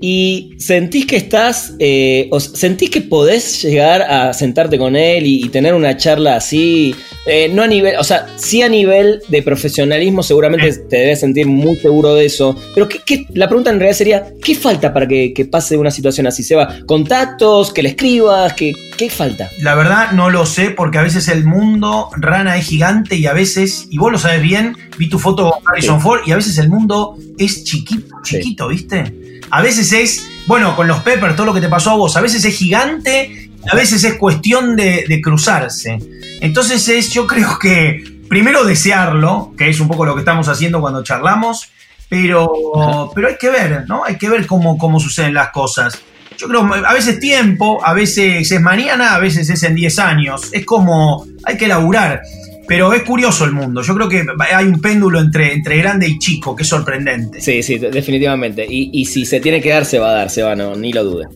Y 0.00 0.54
sentís 0.58 1.06
que 1.06 1.16
estás, 1.16 1.74
eh, 1.78 2.28
o 2.30 2.38
sentís 2.38 2.90
que 2.90 3.00
podés 3.00 3.62
llegar 3.62 4.02
a 4.02 4.32
sentarte 4.32 4.78
con 4.78 4.94
él 4.94 5.26
y, 5.26 5.48
tener 5.48 5.74
una 5.74 5.96
charla 5.96 6.36
así, 6.36 6.94
eh, 7.26 7.50
no 7.52 7.62
a 7.62 7.66
nivel, 7.66 7.96
o 7.98 8.04
sea, 8.04 8.26
sí 8.36 8.62
a 8.62 8.68
nivel 8.68 9.20
de 9.28 9.42
profesionalismo, 9.42 10.22
seguramente 10.22 10.70
te 10.72 10.96
debes 10.98 11.20
sentir 11.20 11.46
muy 11.46 11.76
seguro 11.76 12.14
de 12.14 12.26
eso, 12.26 12.54
pero 12.74 12.86
¿qué, 12.88 13.26
la 13.32 13.48
pregunta 13.48 13.70
en 13.70 13.78
realidad 13.80 13.96
sería, 13.96 14.26
¿qué 14.42 14.54
falta 14.54 14.92
para 14.92 15.08
que, 15.08 15.48
pase 15.50 15.76
una 15.76 15.90
situación 15.90 16.26
así? 16.26 16.42
¿Se 16.42 16.54
va? 16.54 16.76
¿Contactos? 16.86 17.72
¿Que 17.72 17.82
le 17.82 17.90
escribas? 17.90 18.52
¿Qué, 18.52 18.74
¿Qué 18.96 19.08
falta? 19.08 19.48
La 19.62 19.74
verdad 19.74 20.12
no 20.12 20.28
lo 20.28 20.44
sé, 20.44 20.70
porque 20.70 20.98
a 20.98 21.02
veces 21.02 21.28
el 21.28 21.44
mundo 21.44 22.10
rana 22.16 22.56
es 22.56 22.66
gigante 22.66 23.16
y 23.16 23.26
a 23.26 23.32
veces, 23.32 23.86
y 23.90 23.98
vos 23.98 24.12
lo 24.12 24.18
sabes 24.18 24.42
bien, 24.42 24.76
vi 24.98 25.08
tu 25.08 25.18
foto 25.18 25.50
con 25.50 25.62
Harrison 25.72 26.00
Ford, 26.00 26.20
y 26.26 26.32
a 26.32 26.36
veces 26.36 26.58
el 26.58 26.68
mundo 26.68 27.16
es 27.38 27.64
chiquito, 27.64 28.16
chiquito, 28.22 28.68
¿viste? 28.68 29.17
A 29.50 29.62
veces 29.62 29.92
es, 29.92 30.28
bueno, 30.46 30.76
con 30.76 30.88
los 30.88 31.00
Peppers, 31.00 31.36
todo 31.36 31.46
lo 31.46 31.54
que 31.54 31.60
te 31.60 31.68
pasó 31.68 31.90
a 31.90 31.96
vos, 31.96 32.16
a 32.16 32.20
veces 32.20 32.44
es 32.44 32.56
gigante, 32.56 33.50
a 33.70 33.76
veces 33.76 34.04
es 34.04 34.14
cuestión 34.14 34.76
de, 34.76 35.20
cruzarse. 35.22 35.98
Entonces 36.40 36.88
es, 36.88 37.10
yo 37.12 37.26
creo 37.26 37.58
que 37.58 38.02
primero 38.28 38.64
desearlo, 38.64 39.52
que 39.56 39.68
es 39.68 39.80
un 39.80 39.88
poco 39.88 40.04
lo 40.04 40.14
que 40.14 40.20
estamos 40.20 40.48
haciendo 40.48 40.80
cuando 40.80 41.02
charlamos, 41.02 41.70
pero, 42.08 43.10
pero 43.14 43.28
hay 43.28 43.36
que 43.38 43.50
ver, 43.50 43.84
¿no? 43.86 44.04
Hay 44.04 44.16
que 44.16 44.30
ver 44.30 44.46
cómo, 44.46 44.78
cómo 44.78 44.98
suceden 44.98 45.34
las 45.34 45.50
cosas. 45.50 45.98
Yo 46.38 46.46
creo, 46.46 46.62
a 46.72 46.92
veces 46.92 47.18
tiempo, 47.18 47.84
a 47.84 47.92
veces 47.92 48.50
es 48.50 48.60
mañana, 48.60 49.14
a 49.14 49.18
veces 49.18 49.50
es 49.50 49.62
en 49.64 49.74
10 49.74 49.98
años. 49.98 50.48
Es 50.52 50.64
como, 50.64 51.26
hay 51.44 51.56
que 51.56 51.66
laburar. 51.66 52.22
Pero 52.68 52.92
es 52.92 53.02
curioso 53.02 53.46
el 53.46 53.52
mundo. 53.52 53.80
Yo 53.80 53.94
creo 53.94 54.08
que 54.10 54.26
hay 54.52 54.66
un 54.66 54.80
péndulo 54.80 55.18
entre, 55.18 55.54
entre 55.54 55.78
grande 55.78 56.06
y 56.06 56.18
chico 56.18 56.54
que 56.54 56.64
es 56.64 56.68
sorprendente. 56.68 57.40
Sí, 57.40 57.62
sí, 57.62 57.78
definitivamente. 57.78 58.66
Y, 58.68 59.06
si 59.06 59.24
se 59.24 59.40
tiene 59.40 59.62
que 59.62 59.70
dar, 59.70 59.86
se 59.86 59.98
va 59.98 60.10
a 60.10 60.12
dar, 60.12 60.30
se 60.30 60.42
va, 60.42 60.54
no, 60.54 60.76
ni 60.76 60.92
lo 60.92 61.02
dude. 61.02 61.28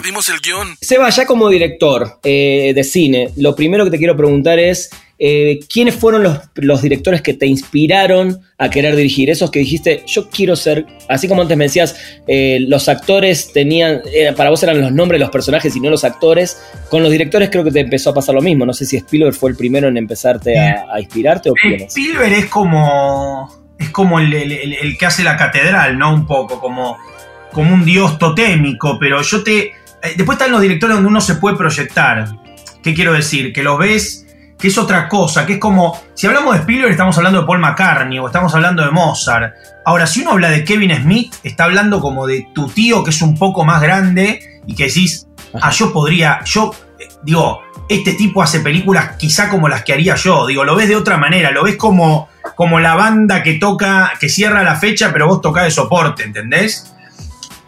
Perdimos 0.00 0.30
el 0.30 0.40
guion. 0.40 0.76
Seba, 0.80 1.10
ya 1.10 1.26
como 1.26 1.50
director 1.50 2.20
eh, 2.24 2.72
de 2.74 2.84
cine, 2.84 3.32
lo 3.36 3.54
primero 3.54 3.84
que 3.84 3.90
te 3.90 3.98
quiero 3.98 4.16
preguntar 4.16 4.58
es 4.58 4.88
eh, 5.18 5.60
¿quiénes 5.70 5.94
fueron 5.94 6.22
los, 6.54 6.80
directores 6.80 7.20
que 7.20 7.34
te 7.34 7.46
inspiraron 7.46 8.40
a 8.56 8.70
querer 8.70 8.96
dirigir? 8.96 9.28
Esos 9.28 9.50
que 9.50 9.58
dijiste, 9.58 10.02
yo 10.06 10.30
quiero 10.30 10.56
ser, 10.56 10.86
así 11.06 11.28
como 11.28 11.42
antes 11.42 11.54
me 11.58 11.64
decías, 11.64 11.96
eh, 12.26 12.64
los 12.66 12.88
actores 12.88 13.52
tenían, 13.52 14.00
para 14.38 14.48
vos 14.48 14.62
eran 14.62 14.80
los 14.80 14.90
nombres 14.90 15.18
de 15.18 15.24
los 15.24 15.30
personajes 15.30 15.76
y 15.76 15.80
no 15.80 15.90
los 15.90 16.02
actores, 16.02 16.58
con 16.88 17.02
los 17.02 17.12
directores 17.12 17.50
creo 17.50 17.62
que 17.62 17.70
te 17.70 17.80
empezó 17.80 18.08
a 18.08 18.14
pasar 18.14 18.34
lo 18.34 18.40
mismo. 18.40 18.64
No 18.64 18.72
sé 18.72 18.86
si 18.86 18.96
Spielberg 18.96 19.34
fue 19.34 19.50
el 19.50 19.56
primero 19.58 19.86
en 19.86 19.98
empezarte 19.98 20.58
a, 20.58 20.98
inspirarte 20.98 21.50
o 21.50 21.52
quién 21.52 21.82
Spielberg 21.82 22.32
es 22.32 22.46
como, 22.46 23.54
es 23.78 23.90
como 23.90 24.18
el, 24.18 24.96
que 24.98 25.04
hace 25.04 25.24
la 25.24 25.36
catedral, 25.36 25.98
¿no? 25.98 26.14
Un 26.14 26.26
poco, 26.26 26.58
como, 26.58 26.96
como 27.52 27.74
un 27.74 27.84
dios 27.84 28.18
totémico, 28.18 28.98
pero 28.98 29.20
yo 29.20 29.44
te... 29.44 29.74
Eh, 30.02 30.14
después 30.16 30.36
están 30.36 30.52
los 30.52 30.60
directores 30.60 30.96
donde 30.96 31.08
uno 31.08 31.20
se 31.20 31.36
puede 31.36 31.56
proyectar. 31.56 32.28
¿Qué 32.82 32.94
quiero 32.94 33.12
decir? 33.12 33.52
Que 33.52 33.62
los 33.62 33.78
ves 33.78 34.26
que 34.60 34.68
es 34.68 34.76
otra 34.76 35.08
cosa, 35.08 35.46
que 35.46 35.54
es 35.54 35.58
como, 35.58 35.98
si 36.14 36.26
hablamos 36.26 36.52
de 36.52 36.60
Spielberg 36.60 36.90
estamos 36.90 37.16
hablando 37.16 37.40
de 37.40 37.46
Paul 37.46 37.60
McCartney 37.60 38.18
o 38.18 38.26
estamos 38.26 38.54
hablando 38.54 38.84
de 38.84 38.90
Mozart. 38.90 39.54
Ahora, 39.86 40.06
si 40.06 40.20
uno 40.20 40.32
habla 40.32 40.50
de 40.50 40.64
Kevin 40.64 40.94
Smith, 40.94 41.34
está 41.42 41.64
hablando 41.64 42.00
como 42.00 42.26
de 42.26 42.46
tu 42.54 42.68
tío 42.68 43.02
que 43.02 43.10
es 43.10 43.22
un 43.22 43.38
poco 43.38 43.64
más 43.64 43.80
grande 43.80 44.60
y 44.66 44.74
que 44.74 44.84
decís, 44.84 45.26
ah, 45.60 45.70
yo 45.70 45.92
podría, 45.92 46.44
yo, 46.44 46.72
eh, 46.98 47.08
digo, 47.22 47.62
este 47.88 48.12
tipo 48.12 48.42
hace 48.42 48.60
películas 48.60 49.16
quizá 49.16 49.48
como 49.48 49.66
las 49.66 49.82
que 49.82 49.94
haría 49.94 50.14
yo, 50.14 50.46
digo, 50.46 50.62
lo 50.64 50.76
ves 50.76 50.88
de 50.88 50.96
otra 50.96 51.16
manera, 51.16 51.50
lo 51.50 51.64
ves 51.64 51.76
como, 51.76 52.28
como 52.54 52.80
la 52.80 52.94
banda 52.94 53.42
que 53.42 53.54
toca, 53.54 54.12
que 54.20 54.28
cierra 54.28 54.62
la 54.62 54.76
fecha, 54.76 55.10
pero 55.10 55.26
vos 55.26 55.40
tocás 55.40 55.64
de 55.64 55.70
soporte, 55.70 56.22
¿entendés? 56.22 56.94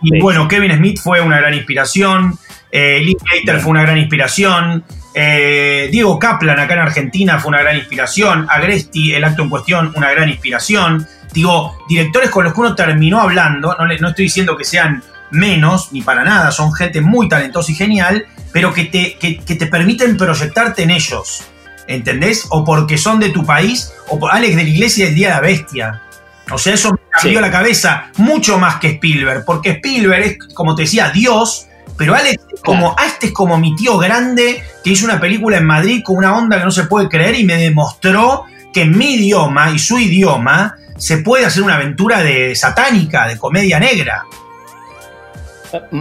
Y 0.03 0.21
bueno, 0.21 0.49
Kevin 0.49 0.73
Smith 0.77 0.99
fue 1.03 1.21
una 1.21 1.39
gran 1.39 1.55
inspiración, 1.55 2.39
eh, 2.71 3.01
Lee 3.03 3.17
Hater 3.31 3.61
fue 3.61 3.71
una 3.71 3.83
gran 3.83 3.99
inspiración, 3.99 4.85
eh, 5.15 5.89
Diego 5.93 6.19
Kaplan 6.19 6.59
acá 6.59 6.75
en 6.75 6.81
Argentina 6.81 7.39
fue 7.39 7.51
una 7.51 7.61
gran 7.61 7.77
inspiración. 7.77 8.47
Agresti, 8.49 9.15
el 9.15 9.25
acto 9.25 9.43
en 9.43 9.51
cuestión, 9.51 9.93
una 9.95 10.11
gran 10.11 10.29
inspiración. 10.29 11.07
Digo, 11.33 11.77
directores 11.89 12.31
con 12.31 12.45
los 12.45 12.55
que 12.55 12.61
uno 12.61 12.75
terminó 12.75 13.21
hablando, 13.21 13.77
no, 13.79 13.87
no 13.87 14.09
estoy 14.09 14.25
diciendo 14.25 14.57
que 14.57 14.65
sean 14.65 15.03
menos, 15.31 15.93
ni 15.93 16.03
para 16.03 16.25
nada, 16.25 16.51
son 16.51 16.73
gente 16.75 17.01
muy 17.01 17.29
talentosa 17.29 17.73
y 17.73 17.75
genial, 17.75 18.27
pero 18.53 18.73
que 18.73 18.85
te, 18.85 19.17
que, 19.19 19.55
te 19.55 19.67
permiten 19.67 20.17
proyectarte 20.17 20.83
en 20.83 20.91
ellos. 20.91 21.45
¿Entendés? 21.89 22.47
O 22.51 22.65
porque 22.65 22.97
son 22.97 23.19
de 23.19 23.31
tu 23.31 23.45
país, 23.45 23.93
o 24.09 24.19
por 24.19 24.33
Alex 24.33 24.57
de 24.57 24.63
la 24.63 24.69
Iglesia 24.69 25.07
del 25.07 25.15
Día 25.15 25.29
de 25.29 25.35
la 25.35 25.41
Bestia. 25.41 26.03
O 26.51 26.59
sea, 26.59 26.75
eso 26.75 26.93
me 26.93 26.99
cambió 27.11 27.41
la 27.41 27.51
cabeza 27.51 28.11
mucho 28.17 28.59
más 28.59 28.77
que 28.77 28.89
Spielberg, 28.89 29.45
porque 29.45 29.71
Spielberg 29.71 30.23
es, 30.23 30.39
como 30.55 30.75
te 30.75 30.83
decía, 30.83 31.11
Dios, 31.11 31.69
pero 31.97 32.15
Alex 32.15 32.43
es 32.53 32.61
como, 32.61 32.95
ah, 32.99 33.07
este 33.07 33.27
es 33.27 33.33
como 33.33 33.59
mi 33.59 33.77
tío 33.77 33.99
grande 33.99 34.63
que 34.83 34.91
hizo 34.91 35.05
una 35.05 35.21
película 35.21 35.59
en 35.59 35.67
Madrid 35.67 36.03
con 36.05 36.17
una 36.17 36.37
onda 36.37 36.59
que 36.59 36.65
no 36.65 36.71
se 36.71 36.85
puede 36.85 37.09
creer 37.09 37.37
y 37.37 37.45
me 37.45 37.57
demostró 37.57 38.45
que 38.73 38.83
en 38.83 38.97
mi 38.97 39.15
idioma 39.15 39.71
y 39.71 39.79
su 39.79 39.99
idioma 39.99 40.77
se 40.97 41.19
puede 41.19 41.45
hacer 41.45 41.63
una 41.63 41.75
aventura 41.75 42.23
de 42.23 42.55
satánica, 42.55 43.29
de 43.29 43.39
comedia 43.39 43.79
negra. 43.79 44.25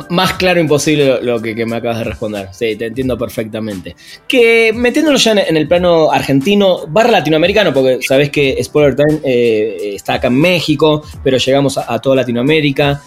Más 0.10 0.34
claro 0.34 0.60
imposible 0.60 1.22
lo, 1.22 1.42
que, 1.42 1.66
me 1.66 1.78
acabas 1.78 2.00
de 2.00 2.04
responder. 2.06 2.50
Sí, 2.52 2.76
te 2.76 2.88
entiendo 2.88 3.18
perfectamente. 3.18 3.96
Que 4.28 4.72
metiéndolo 4.74 5.18
ya 5.18 5.32
en, 5.34 5.58
el 5.58 5.68
plano 5.68 6.12
argentino, 6.12 6.88
barra 6.88 7.12
latinoamericano, 7.12 7.74
porque 7.74 8.00
sabes 8.02 8.30
que 8.30 8.62
Spoiler 8.64 8.96
Time 8.96 9.20
eh, 9.24 9.94
está 9.96 10.16
acá 10.16 10.28
en 10.28 10.40
México, 10.40 11.04
pero 11.24 11.38
llegamos 11.38 11.78
a 11.78 12.00
toda 12.00 12.18
Latinoamérica. 12.18 13.02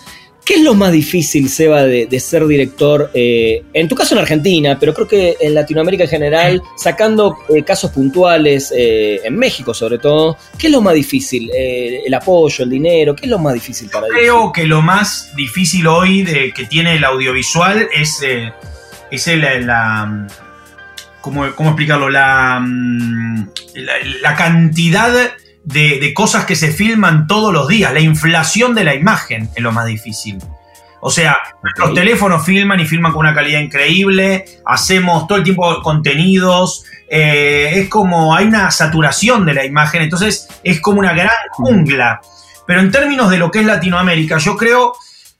¿Qué 0.44 0.56
es 0.56 0.60
lo 0.60 0.74
más 0.74 0.92
difícil, 0.92 1.48
Seba, 1.48 1.84
de, 1.84 2.20
ser 2.20 2.46
director? 2.46 3.10
Eh, 3.14 3.64
en 3.72 3.88
tu 3.88 3.94
caso 3.94 4.14
en 4.14 4.20
Argentina, 4.20 4.76
pero 4.78 4.92
creo 4.92 5.08
que 5.08 5.36
en 5.40 5.54
Latinoamérica 5.54 6.04
en 6.04 6.10
general, 6.10 6.62
sacando 6.76 7.38
eh, 7.48 7.62
casos 7.62 7.90
puntuales, 7.90 8.70
eh, 8.76 9.22
en 9.24 9.38
México 9.38 9.72
sobre 9.72 9.98
todo, 9.98 10.36
¿qué 10.58 10.66
es 10.66 10.72
lo 10.72 10.82
más 10.82 10.92
difícil? 10.92 11.50
¿El 11.54 12.12
apoyo, 12.12 12.62
el 12.62 12.68
dinero? 12.68 13.16
¿Qué 13.16 13.24
es 13.24 13.30
lo 13.30 13.38
más 13.38 13.54
difícil 13.54 13.88
para 13.88 14.06
Creo 14.08 14.52
que 14.52 14.66
lo 14.66 14.82
más 14.82 15.34
difícil 15.34 15.86
hoy 15.86 16.22
de, 16.22 16.52
que 16.52 16.66
tiene 16.66 16.96
el 16.96 17.04
audiovisual 17.04 17.88
es, 17.94 18.22
es 19.10 19.26
la, 19.26 20.28
¿cómo, 21.22 21.46
explicarlo? 21.46 22.10
La, 22.10 22.60
mm, 22.60 23.48
la, 23.76 23.92
la 24.20 24.34
cantidad 24.34 25.32
de, 25.64 26.12
cosas 26.14 26.44
que 26.44 26.56
se 26.56 26.72
filman 26.72 27.26
todos 27.26 27.52
los 27.52 27.68
días. 27.68 27.92
La 27.92 28.00
inflación 28.00 28.74
de 28.74 28.84
la 28.84 28.94
imagen 28.94 29.48
es 29.54 29.62
lo 29.62 29.72
más 29.72 29.86
difícil. 29.86 30.38
O 31.00 31.10
sea, 31.10 31.36
los 31.76 31.92
teléfonos 31.92 32.44
filman 32.46 32.80
y 32.80 32.86
filman 32.86 33.12
con 33.12 33.20
una 33.20 33.34
calidad 33.34 33.60
increíble, 33.60 34.46
hacemos 34.64 35.26
todo 35.26 35.36
el 35.36 35.44
tiempo 35.44 35.82
contenidos, 35.82 36.84
eh, 37.10 37.72
es 37.74 37.88
como 37.90 38.34
hay 38.34 38.46
una 38.46 38.70
saturación 38.70 39.44
de 39.44 39.52
la 39.52 39.66
imagen, 39.66 40.00
entonces 40.00 40.48
es 40.62 40.80
como 40.80 41.00
una 41.00 41.12
gran 41.12 41.28
jungla. 41.50 42.22
Pero 42.66 42.80
en 42.80 42.90
términos 42.90 43.30
de 43.30 43.36
lo 43.36 43.50
que 43.50 43.60
es 43.60 43.66
Latinoamérica, 43.66 44.38
yo 44.38 44.56
creo 44.56 44.94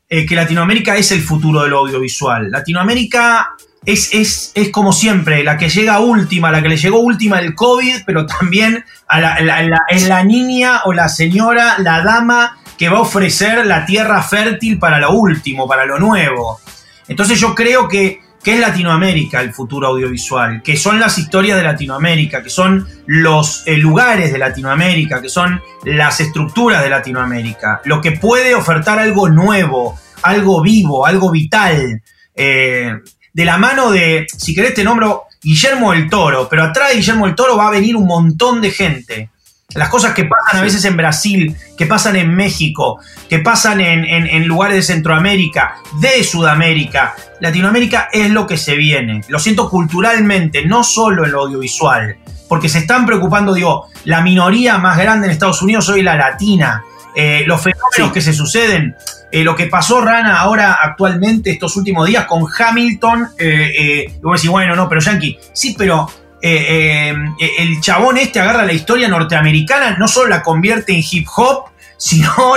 eh, 0.06 0.26
que 0.26 0.34
Latinoamérica 0.36 0.98
es 0.98 1.10
el 1.12 1.22
futuro 1.22 1.62
del 1.62 1.72
audiovisual. 1.72 2.50
Latinoamérica 2.50 3.54
es, 3.86 4.52
es, 4.54 4.70
como 4.70 4.92
siempre, 4.92 5.44
la 5.44 5.58
que 5.58 5.68
llega 5.68 6.00
última, 6.00 6.50
la 6.50 6.62
que 6.62 6.68
le 6.68 6.76
llegó 6.76 7.00
última 7.00 7.38
el 7.38 7.54
COVID, 7.54 8.02
pero 8.06 8.26
también 8.26 8.84
a 9.08 9.20
la, 9.20 9.82
es 9.88 10.08
la 10.08 10.24
niña 10.24 10.82
o 10.84 10.92
la 10.92 11.08
señora, 11.08 11.76
la 11.78 12.02
dama 12.02 12.58
que 12.78 12.88
va 12.88 12.98
a 12.98 13.02
ofrecer 13.02 13.66
la 13.66 13.86
tierra 13.86 14.22
fértil 14.22 14.78
para 14.78 14.98
lo 14.98 15.12
último, 15.12 15.68
para 15.68 15.86
lo 15.86 15.98
nuevo. 15.98 16.60
Entonces 17.08 17.38
yo 17.38 17.54
creo 17.54 17.88
que, 17.88 18.20
que 18.42 18.54
es 18.54 18.60
Latinoamérica 18.60 19.40
el 19.40 19.52
futuro 19.52 19.88
audiovisual, 19.88 20.62
que 20.62 20.76
son 20.76 20.98
las 20.98 21.18
historias 21.18 21.58
de 21.58 21.64
Latinoamérica, 21.64 22.42
que 22.42 22.50
son 22.50 22.86
los 23.06 23.62
eh, 23.66 23.76
lugares 23.76 24.32
de 24.32 24.38
Latinoamérica, 24.38 25.20
que 25.20 25.28
son 25.28 25.60
las 25.84 26.20
estructuras 26.20 26.82
de 26.82 26.90
Latinoamérica, 26.90 27.80
lo 27.84 28.00
que 28.00 28.12
puede 28.12 28.54
ofertar 28.54 28.98
algo 28.98 29.28
nuevo, 29.28 29.98
algo 30.22 30.62
vivo, 30.62 31.06
algo 31.06 31.30
vital. 31.30 32.02
Eh, 32.34 32.92
de 33.34 33.44
la 33.44 33.58
mano 33.58 33.90
de, 33.90 34.26
si 34.38 34.54
querés 34.54 34.74
te 34.74 34.84
nombro 34.84 35.24
Guillermo 35.42 35.92
el 35.92 36.08
Toro, 36.08 36.48
pero 36.48 36.62
atrás 36.62 36.90
de 36.90 36.96
Guillermo 36.96 37.26
el 37.26 37.34
Toro 37.34 37.56
va 37.56 37.66
a 37.66 37.72
venir 37.72 37.96
un 37.96 38.06
montón 38.06 38.62
de 38.62 38.70
gente. 38.70 39.28
Las 39.74 39.88
cosas 39.88 40.14
que 40.14 40.24
pasan 40.24 40.60
a 40.60 40.62
veces 40.62 40.84
en 40.84 40.96
Brasil, 40.96 41.56
que 41.76 41.86
pasan 41.86 42.14
en 42.14 42.32
México, 42.32 43.00
que 43.28 43.40
pasan 43.40 43.80
en, 43.80 44.46
lugares 44.46 44.76
de 44.76 44.82
Centroamérica, 44.82 45.78
de 46.00 46.22
Sudamérica, 46.22 47.16
Latinoamérica 47.40 48.08
es 48.12 48.30
lo 48.30 48.46
que 48.46 48.56
se 48.56 48.76
viene. 48.76 49.22
Lo 49.28 49.40
siento 49.40 49.68
culturalmente, 49.68 50.64
no 50.64 50.84
solo 50.84 51.24
en 51.24 51.32
lo 51.32 51.42
audiovisual, 51.42 52.16
porque 52.48 52.68
se 52.68 52.78
están 52.78 53.04
preocupando, 53.04 53.52
digo, 53.52 53.88
la 54.04 54.20
minoría 54.20 54.78
más 54.78 54.96
grande 54.96 55.26
en 55.26 55.32
Estados 55.32 55.60
Unidos 55.60 55.88
hoy 55.88 56.02
la 56.02 56.14
latina. 56.14 56.84
Eh, 57.14 57.44
los 57.46 57.62
fenómenos 57.62 58.12
que 58.12 58.20
se 58.20 58.32
suceden. 58.32 58.96
Eh, 59.30 59.42
lo 59.42 59.56
que 59.56 59.66
pasó 59.66 60.00
Rana 60.00 60.40
ahora 60.40 60.78
actualmente 60.80 61.50
estos 61.50 61.76
últimos 61.76 62.06
días 62.06 62.24
con 62.26 62.44
Hamilton, 62.46 63.28
eh, 63.38 63.72
eh, 63.76 64.14
y 64.16 64.20
vos 64.20 64.40
decís, 64.40 64.50
bueno, 64.50 64.76
no, 64.76 64.88
pero 64.88 65.00
Yankee, 65.00 65.38
sí, 65.52 65.74
pero 65.76 66.08
el 66.40 67.80
chabón 67.80 68.18
este 68.18 68.38
agarra 68.38 68.66
la 68.66 68.74
historia 68.74 69.08
norteamericana, 69.08 69.96
no 69.98 70.06
solo 70.06 70.28
la 70.28 70.42
convierte 70.42 70.92
en 70.92 71.02
hip 71.10 71.26
hop, 71.34 71.64
sino 71.96 72.54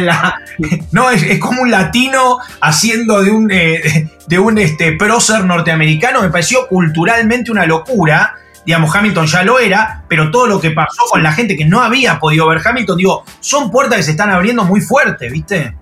la, 0.00 0.40
no, 0.90 1.10
es, 1.10 1.38
como 1.38 1.62
un 1.62 1.70
latino 1.70 2.38
haciendo 2.60 3.22
de 3.22 3.30
un, 3.30 3.50
eh, 3.50 4.10
de 4.26 4.38
un 4.38 4.58
este, 4.58 4.92
prócer 4.92 5.44
norteamericano, 5.44 6.22
me 6.22 6.30
pareció 6.30 6.66
culturalmente 6.68 7.50
una 7.50 7.66
locura. 7.66 8.36
Digamos, 8.64 8.94
Hamilton 8.94 9.26
ya 9.26 9.42
lo 9.42 9.58
era, 9.58 10.04
pero 10.08 10.30
todo 10.30 10.46
lo 10.46 10.60
que 10.60 10.70
pasó 10.70 11.02
con 11.10 11.22
la 11.22 11.32
gente 11.32 11.56
que 11.56 11.64
no 11.64 11.82
había 11.82 12.18
podido 12.18 12.48
ver 12.48 12.60
Hamilton, 12.64 12.96
digo, 12.96 13.24
son 13.40 13.70
puertas 13.70 13.98
que 13.98 14.02
se 14.04 14.10
están 14.12 14.30
abriendo 14.30 14.64
muy 14.64 14.80
fuerte, 14.80 15.28
¿viste? 15.28 15.74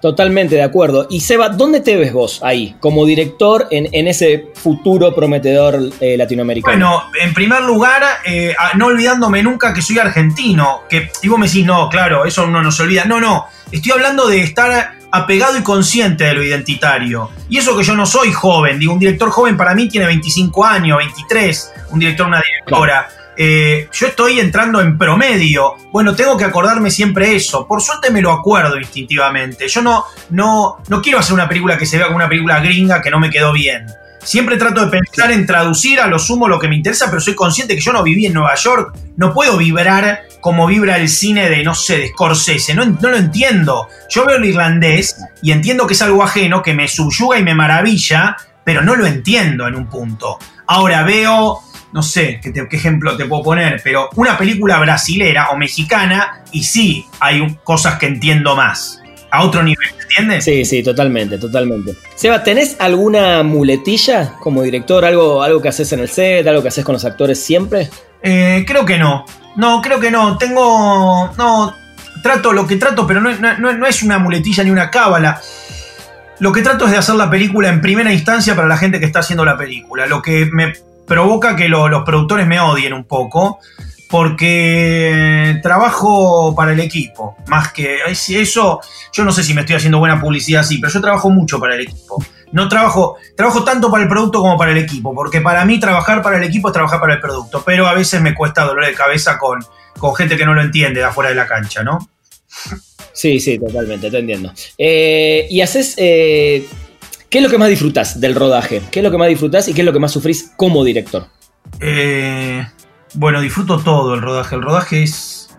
Totalmente 0.00 0.54
de 0.54 0.62
acuerdo. 0.62 1.06
Y 1.10 1.20
Seba, 1.20 1.50
¿dónde 1.50 1.80
te 1.80 1.94
ves 1.96 2.12
vos 2.12 2.40
ahí, 2.42 2.74
como 2.80 3.04
director 3.04 3.68
en, 3.70 4.08
ese 4.08 4.48
futuro 4.54 5.14
prometedor 5.14 5.78
eh, 6.00 6.16
latinoamericano? 6.16 6.74
Bueno, 6.74 7.02
en 7.20 7.34
primer 7.34 7.62
lugar, 7.62 8.02
eh, 8.24 8.54
no 8.76 8.86
olvidándome 8.86 9.42
nunca 9.42 9.74
que 9.74 9.82
soy 9.82 9.98
argentino, 9.98 10.82
que, 10.88 11.10
y 11.22 11.28
vos 11.28 11.38
me 11.38 11.46
decís, 11.46 11.66
no, 11.66 11.90
claro, 11.90 12.24
eso 12.24 12.44
uno 12.44 12.62
no 12.62 12.72
se 12.72 12.82
olvida. 12.82 13.04
No, 13.04 13.20
no, 13.20 13.46
estoy 13.70 13.92
hablando 13.92 14.26
de 14.26 14.42
estar 14.42 14.99
apegado 15.10 15.58
y 15.58 15.62
consciente 15.62 16.24
de 16.24 16.34
lo 16.34 16.42
identitario. 16.42 17.30
Y 17.48 17.58
eso 17.58 17.76
que 17.76 17.82
yo 17.82 17.94
no 17.94 18.06
soy 18.06 18.32
joven, 18.32 18.78
digo, 18.78 18.92
un 18.92 18.98
director 18.98 19.30
joven 19.30 19.56
para 19.56 19.74
mí 19.74 19.88
tiene 19.88 20.06
25 20.06 20.64
años, 20.64 20.98
23, 20.98 21.72
un 21.90 21.98
director, 21.98 22.26
una 22.26 22.40
directora. 22.40 23.08
Eh, 23.36 23.88
yo 23.92 24.06
estoy 24.06 24.38
entrando 24.38 24.80
en 24.80 24.98
promedio. 24.98 25.74
Bueno, 25.92 26.14
tengo 26.14 26.36
que 26.36 26.44
acordarme 26.44 26.90
siempre 26.90 27.34
eso. 27.34 27.66
Por 27.66 27.80
suerte 27.80 28.10
me 28.10 28.20
lo 28.20 28.32
acuerdo 28.32 28.78
instintivamente. 28.78 29.66
Yo 29.68 29.80
no, 29.80 30.04
no, 30.30 30.78
no 30.88 31.00
quiero 31.00 31.18
hacer 31.18 31.34
una 31.34 31.48
película 31.48 31.78
que 31.78 31.86
se 31.86 31.96
vea 31.96 32.06
como 32.06 32.16
una 32.16 32.28
película 32.28 32.60
gringa 32.60 33.00
que 33.00 33.10
no 33.10 33.18
me 33.18 33.30
quedó 33.30 33.52
bien. 33.52 33.86
Siempre 34.22 34.56
trato 34.56 34.84
de 34.84 34.90
pensar 34.90 35.32
en 35.32 35.46
traducir 35.46 36.00
a 36.00 36.06
lo 36.06 36.18
sumo 36.18 36.48
lo 36.48 36.58
que 36.58 36.68
me 36.68 36.76
interesa, 36.76 37.06
pero 37.08 37.20
soy 37.20 37.34
consciente 37.34 37.74
que 37.74 37.80
yo 37.80 37.92
no 37.92 38.02
viví 38.02 38.26
en 38.26 38.34
Nueva 38.34 38.54
York. 38.54 38.96
No 39.16 39.32
puedo 39.32 39.56
vibrar 39.56 40.22
como 40.40 40.66
vibra 40.66 40.96
el 40.96 41.08
cine 41.08 41.48
de, 41.48 41.62
no 41.62 41.74
sé, 41.74 41.98
de 41.98 42.08
Scorsese. 42.08 42.74
No, 42.74 42.84
no 42.84 43.10
lo 43.10 43.16
entiendo. 43.16 43.88
Yo 44.08 44.26
veo 44.26 44.36
el 44.36 44.44
irlandés 44.44 45.16
y 45.42 45.52
entiendo 45.52 45.86
que 45.86 45.94
es 45.94 46.02
algo 46.02 46.22
ajeno, 46.22 46.62
que 46.62 46.74
me 46.74 46.88
subyuga 46.88 47.38
y 47.38 47.42
me 47.42 47.54
maravilla, 47.54 48.36
pero 48.64 48.82
no 48.82 48.94
lo 48.94 49.06
entiendo 49.06 49.66
en 49.66 49.74
un 49.74 49.88
punto. 49.88 50.38
Ahora 50.66 51.02
veo 51.02 51.62
no 51.92 52.02
sé 52.02 52.40
qué, 52.40 52.66
ejemplo 52.70 53.16
te 53.16 53.26
puedo 53.26 53.42
poner, 53.42 53.80
pero 53.82 54.08
una 54.16 54.38
película 54.38 54.78
brasilera 54.78 55.50
o 55.50 55.56
mexicana 55.56 56.44
y 56.52 56.62
sí 56.62 57.06
hay 57.18 57.58
cosas 57.64 57.98
que 57.98 58.06
entiendo 58.06 58.54
más. 58.54 58.99
A 59.30 59.44
otro 59.44 59.62
nivel, 59.62 59.88
¿entiendes? 60.02 60.44
Sí, 60.44 60.64
sí, 60.64 60.82
totalmente, 60.82 61.38
totalmente. 61.38 61.94
Seba, 62.16 62.42
¿tenés 62.42 62.76
alguna 62.80 63.42
muletilla 63.42 64.34
como 64.40 64.62
director? 64.62 65.04
¿Algo, 65.04 65.42
algo 65.42 65.62
que 65.62 65.68
haces 65.68 65.92
en 65.92 66.00
el 66.00 66.08
set? 66.08 66.46
¿Algo 66.46 66.62
que 66.62 66.68
haces 66.68 66.84
con 66.84 66.94
los 66.94 67.04
actores 67.04 67.42
siempre? 67.42 67.88
Eh, 68.22 68.64
creo 68.66 68.84
que 68.84 68.98
no. 68.98 69.24
No, 69.56 69.80
creo 69.80 70.00
que 70.00 70.10
no. 70.10 70.36
Tengo. 70.36 71.30
No. 71.36 71.76
Trato 72.22 72.52
lo 72.52 72.66
que 72.66 72.76
trato, 72.76 73.06
pero 73.06 73.20
no, 73.20 73.30
no 73.58 73.86
es 73.86 74.02
una 74.02 74.18
muletilla 74.18 74.64
ni 74.64 74.70
una 74.70 74.90
cábala. 74.90 75.40
Lo 76.40 76.52
que 76.52 76.62
trato 76.62 76.86
es 76.86 76.92
de 76.92 76.96
hacer 76.96 77.14
la 77.16 77.30
película 77.30 77.68
en 77.68 77.80
primera 77.80 78.12
instancia 78.12 78.56
para 78.56 78.66
la 78.66 78.78
gente 78.78 78.98
que 78.98 79.06
está 79.06 79.20
haciendo 79.20 79.44
la 79.44 79.58
película. 79.58 80.06
Lo 80.06 80.22
que 80.22 80.46
me 80.46 80.72
provoca 81.06 81.54
que 81.54 81.68
los 81.68 82.02
productores 82.04 82.46
me 82.46 82.60
odien 82.60 82.94
un 82.94 83.04
poco, 83.04 83.58
porque 84.10 85.60
trabajo 85.62 86.54
para 86.54 86.72
el 86.72 86.80
equipo, 86.80 87.36
más 87.46 87.72
que 87.72 87.98
eso, 88.06 88.80
yo 89.12 89.24
no 89.24 89.32
sé 89.32 89.44
si 89.44 89.54
me 89.54 89.60
estoy 89.60 89.76
haciendo 89.76 89.98
buena 89.98 90.20
publicidad 90.20 90.62
así, 90.62 90.78
pero 90.78 90.92
yo 90.92 91.00
trabajo 91.00 91.30
mucho 91.30 91.60
para 91.60 91.76
el 91.76 91.82
equipo. 91.82 92.22
No 92.52 92.68
trabajo, 92.68 93.16
trabajo 93.36 93.62
tanto 93.62 93.90
para 93.90 94.02
el 94.02 94.08
producto 94.08 94.40
como 94.40 94.58
para 94.58 94.72
el 94.72 94.78
equipo, 94.78 95.14
porque 95.14 95.40
para 95.40 95.64
mí 95.64 95.78
trabajar 95.78 96.22
para 96.22 96.38
el 96.38 96.42
equipo 96.42 96.68
es 96.68 96.74
trabajar 96.74 96.98
para 96.98 97.14
el 97.14 97.20
producto, 97.20 97.62
pero 97.64 97.86
a 97.86 97.94
veces 97.94 98.20
me 98.20 98.34
cuesta 98.34 98.64
dolor 98.64 98.84
de 98.84 98.94
cabeza 98.94 99.38
con, 99.38 99.60
con 99.96 100.14
gente 100.16 100.36
que 100.36 100.44
no 100.44 100.54
lo 100.54 100.62
entiende 100.62 101.00
de 101.00 101.06
afuera 101.06 101.30
de 101.30 101.36
la 101.36 101.46
cancha, 101.46 101.84
¿no? 101.84 101.98
Sí, 103.12 103.38
sí, 103.38 103.58
totalmente, 103.58 104.10
te 104.10 104.18
entiendo. 104.18 104.52
Eh, 104.76 105.46
y 105.48 105.60
haces 105.60 105.94
eh, 105.98 106.66
¿Qué 107.30 107.38
es 107.38 107.44
lo 107.44 107.50
que 107.50 107.58
más 107.58 107.68
disfrutas 107.68 108.20
del 108.20 108.34
rodaje? 108.34 108.82
¿Qué 108.90 108.98
es 108.98 109.04
lo 109.04 109.12
que 109.12 109.18
más 109.18 109.28
disfrutas 109.28 109.68
y 109.68 109.72
qué 109.72 109.82
es 109.82 109.84
lo 109.84 109.92
que 109.92 110.00
más 110.00 110.10
sufrís 110.10 110.50
como 110.56 110.84
director? 110.84 111.28
Eh, 111.80 112.66
bueno, 113.14 113.40
disfruto 113.40 113.78
todo 113.78 114.14
el 114.14 114.22
rodaje. 114.22 114.56
El 114.56 114.62
rodaje 114.62 115.02
es. 115.02 115.50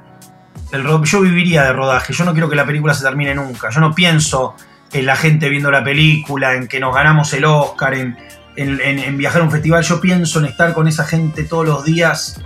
El 0.71 0.83
yo 1.03 1.21
viviría 1.21 1.63
de 1.63 1.73
rodaje. 1.73 2.13
Yo 2.13 2.23
no 2.23 2.31
quiero 2.31 2.49
que 2.49 2.55
la 2.55 2.65
película 2.65 2.93
se 2.93 3.03
termine 3.03 3.35
nunca. 3.35 3.69
Yo 3.69 3.81
no 3.81 3.93
pienso 3.93 4.55
en 4.93 5.05
la 5.05 5.15
gente 5.15 5.49
viendo 5.49 5.69
la 5.71 5.83
película, 5.83 6.55
en 6.55 6.67
que 6.67 6.79
nos 6.79 6.93
ganamos 6.95 7.33
el 7.33 7.45
Oscar, 7.45 7.93
en, 7.93 8.17
en 8.55 9.17
viajar 9.17 9.41
a 9.41 9.45
un 9.45 9.51
festival. 9.51 9.83
Yo 9.83 9.99
pienso 9.99 10.39
en 10.39 10.45
estar 10.45 10.73
con 10.73 10.87
esa 10.87 11.05
gente 11.05 11.43
todos 11.43 11.65
los 11.65 11.83
días. 11.83 12.41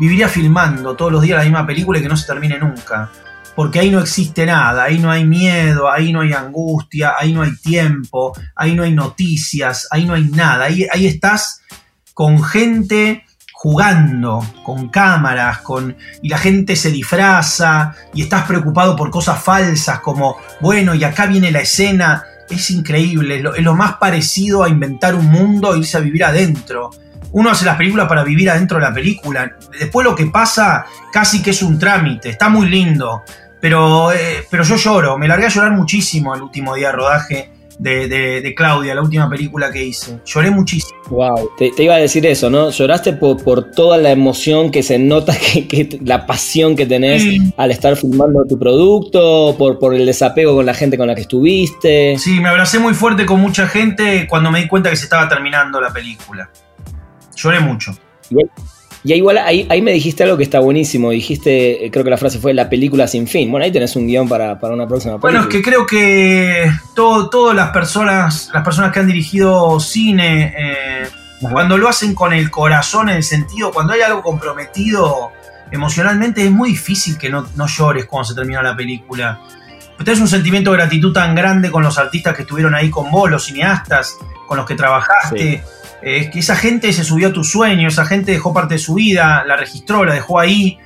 Viviría 0.00 0.28
filmando 0.28 0.96
todos 0.96 1.12
los 1.12 1.22
días 1.22 1.38
la 1.38 1.44
misma 1.44 1.66
película 1.66 1.98
y 1.98 2.02
que 2.02 2.08
no 2.08 2.16
se 2.16 2.26
termine 2.26 2.58
nunca 2.58 3.10
porque 3.58 3.80
ahí 3.80 3.90
no 3.90 3.98
existe 3.98 4.46
nada, 4.46 4.84
ahí 4.84 5.00
no 5.00 5.10
hay 5.10 5.24
miedo, 5.24 5.90
ahí 5.90 6.12
no 6.12 6.20
hay 6.20 6.32
angustia, 6.32 7.14
ahí 7.18 7.32
no 7.32 7.42
hay 7.42 7.56
tiempo, 7.56 8.32
ahí 8.54 8.76
no 8.76 8.84
hay 8.84 8.92
noticias, 8.92 9.88
ahí 9.90 10.04
no 10.04 10.14
hay 10.14 10.26
nada, 10.26 10.66
ahí, 10.66 10.86
ahí 10.92 11.08
estás 11.08 11.60
con 12.14 12.40
gente 12.40 13.24
jugando, 13.60 14.40
con 14.62 14.88
cámaras, 14.88 15.62
con, 15.62 15.96
y 16.22 16.28
la 16.28 16.38
gente 16.38 16.76
se 16.76 16.92
disfraza 16.92 17.92
y 18.14 18.22
estás 18.22 18.44
preocupado 18.44 18.94
por 18.94 19.10
cosas 19.10 19.42
falsas 19.42 19.98
como, 19.98 20.36
bueno, 20.60 20.94
y 20.94 21.02
acá 21.02 21.26
viene 21.26 21.50
la 21.50 21.62
escena, 21.62 22.22
es 22.48 22.70
increíble, 22.70 23.42
es 23.56 23.64
lo, 23.64 23.74
más 23.74 23.94
parecido 23.94 24.62
a 24.62 24.68
inventar 24.68 25.16
un 25.16 25.26
mundo 25.26 25.74
e 25.74 25.78
irse 25.78 25.96
a 25.96 26.00
vivir 26.00 26.22
adentro. 26.22 26.90
Uno 27.32 27.50
hace 27.50 27.64
las 27.64 27.76
películas 27.76 28.06
para 28.06 28.22
vivir 28.22 28.48
adentro 28.48 28.78
de 28.78 28.84
la 28.84 28.94
película. 28.94 29.50
Después 29.76 30.04
lo 30.04 30.14
que 30.14 30.26
pasa 30.26 30.86
casi 31.12 31.42
que 31.42 31.50
es 31.50 31.60
un 31.60 31.80
trámite. 31.80 32.28
Está 32.28 32.48
muy 32.48 32.68
lindo. 32.68 33.24
Pero, 33.60 34.12
eh, 34.12 34.46
pero 34.48 34.62
yo 34.62 34.76
lloro, 34.76 35.18
me 35.18 35.26
largué 35.26 35.46
a 35.46 35.48
llorar 35.48 35.72
muchísimo 35.72 36.32
el 36.32 36.42
último 36.42 36.76
día 36.76 36.90
de 36.90 36.92
rodaje 36.92 37.57
de, 37.78 38.54
Claudia, 38.56 38.94
la 38.94 39.02
última 39.02 39.28
película 39.28 39.70
que 39.70 39.84
hice. 39.84 40.20
Lloré 40.24 40.50
muchísimo. 40.50 40.98
Wow, 41.10 41.50
te, 41.56 41.72
iba 41.78 41.94
a 41.94 41.98
decir 41.98 42.26
eso, 42.26 42.50
¿no? 42.50 42.70
Lloraste 42.70 43.12
por, 43.12 43.42
por 43.42 43.70
toda 43.70 43.96
la 43.98 44.10
emoción 44.10 44.70
que 44.70 44.82
se 44.82 44.98
nota, 44.98 45.34
que, 45.68 45.98
la 46.04 46.26
pasión 46.26 46.76
que 46.76 46.86
tenés 46.86 47.24
al 47.56 47.70
estar 47.70 47.96
filmando 47.96 48.44
tu 48.44 48.58
producto, 48.58 49.54
por, 49.56 49.78
por 49.78 49.94
el 49.94 50.06
desapego 50.06 50.54
con 50.54 50.66
la 50.66 50.74
gente 50.74 50.98
con 50.98 51.06
la 51.06 51.14
que 51.14 51.22
estuviste. 51.22 52.18
Sí, 52.18 52.40
me 52.40 52.48
abracé 52.48 52.78
muy 52.78 52.94
fuerte 52.94 53.24
con 53.24 53.40
mucha 53.40 53.66
gente 53.66 54.26
cuando 54.28 54.50
me 54.50 54.60
di 54.60 54.68
cuenta 54.68 54.90
que 54.90 54.96
se 54.96 55.04
estaba 55.04 55.28
terminando 55.28 55.80
la 55.80 55.92
película. 55.92 56.50
Lloré 57.36 57.60
mucho. 57.60 57.96
Y 58.30 58.36
igual 59.04 59.38
ahí, 59.38 59.82
me 59.82 59.92
dijiste 59.92 60.24
algo 60.24 60.36
que 60.36 60.42
está 60.42 60.60
buenísimo. 60.60 61.10
Dijiste, 61.10 61.86
eh, 61.86 61.90
creo 61.90 62.04
que 62.04 62.10
la 62.10 62.16
frase 62.16 62.38
fue 62.38 62.52
la 62.54 62.68
película 62.68 63.06
sin 63.06 63.26
fin. 63.26 63.50
Bueno, 63.50 63.64
ahí 63.64 63.72
tenés 63.72 63.94
un 63.96 64.06
guion 64.06 64.28
para, 64.28 64.58
una 64.62 64.86
próxima 64.88 65.14
película. 65.14 65.20
Bueno, 65.20 65.40
es 65.42 65.46
que 65.48 65.62
creo 65.62 65.86
que 65.86 66.70
todas 66.94 67.54
las 67.54 67.70
personas, 67.70 68.50
las 68.52 68.64
personas 68.64 68.92
que 68.92 69.00
han 69.00 69.06
dirigido 69.06 69.78
cine, 69.80 70.54
eh, 70.58 71.08
cuando 71.40 71.78
lo 71.78 71.88
hacen 71.88 72.14
con 72.14 72.32
el 72.32 72.50
corazón, 72.50 73.08
en 73.08 73.16
el 73.16 73.22
sentido, 73.22 73.70
cuando 73.70 73.92
hay 73.92 74.00
algo 74.00 74.22
comprometido 74.22 75.30
emocionalmente, 75.70 76.44
es 76.44 76.50
muy 76.50 76.70
difícil 76.70 77.16
que 77.16 77.28
no, 77.30 77.46
llores 77.66 78.06
cuando 78.06 78.28
se 78.28 78.34
termina 78.34 78.62
la 78.62 78.76
película. 78.76 79.40
Tenés 80.02 80.20
un 80.20 80.28
sentimiento 80.28 80.70
de 80.70 80.78
gratitud 80.78 81.12
tan 81.12 81.34
grande 81.34 81.70
con 81.70 81.82
los 81.82 81.98
artistas 81.98 82.34
que 82.34 82.42
estuvieron 82.42 82.74
ahí 82.74 82.90
con 82.90 83.10
vos, 83.10 83.30
los 83.30 83.44
cineastas 83.44 84.16
con 84.46 84.56
los 84.56 84.66
que 84.66 84.74
trabajaste. 84.74 85.62
Es 86.02 86.26
eh, 86.26 86.30
que 86.30 86.38
esa 86.38 86.56
gente 86.56 86.92
se 86.92 87.04
subió 87.04 87.28
a 87.28 87.32
tu 87.32 87.42
sueño, 87.44 87.88
esa 87.88 88.06
gente 88.06 88.32
dejó 88.32 88.52
parte 88.52 88.74
de 88.74 88.80
su 88.80 88.94
vida, 88.94 89.44
la 89.44 89.56
registró, 89.56 90.04
la 90.04 90.14
dejó 90.14 90.38
ahí, 90.38 90.78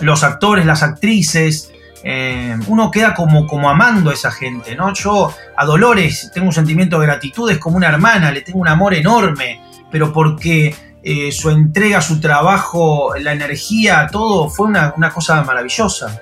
los 0.00 0.24
actores, 0.24 0.64
las 0.64 0.82
actrices. 0.82 1.70
Eh, 2.02 2.56
uno 2.66 2.90
queda 2.90 3.14
como, 3.14 3.46
como 3.46 3.68
amando 3.68 4.10
a 4.10 4.14
esa 4.14 4.30
gente, 4.30 4.74
¿no? 4.76 4.92
Yo 4.92 5.34
a 5.56 5.64
Dolores 5.64 6.30
tengo 6.34 6.48
un 6.48 6.52
sentimiento 6.52 6.98
de 6.98 7.06
gratitud, 7.06 7.50
es 7.50 7.58
como 7.58 7.76
una 7.76 7.88
hermana, 7.88 8.30
le 8.30 8.42
tengo 8.42 8.58
un 8.58 8.68
amor 8.68 8.94
enorme, 8.94 9.60
pero 9.90 10.12
porque 10.12 10.74
eh, 11.02 11.32
su 11.32 11.50
entrega, 11.50 12.00
su 12.00 12.20
trabajo, 12.20 13.14
la 13.18 13.32
energía, 13.32 14.08
todo 14.10 14.48
fue 14.48 14.66
una, 14.68 14.94
una 14.96 15.10
cosa 15.10 15.42
maravillosa. 15.42 16.20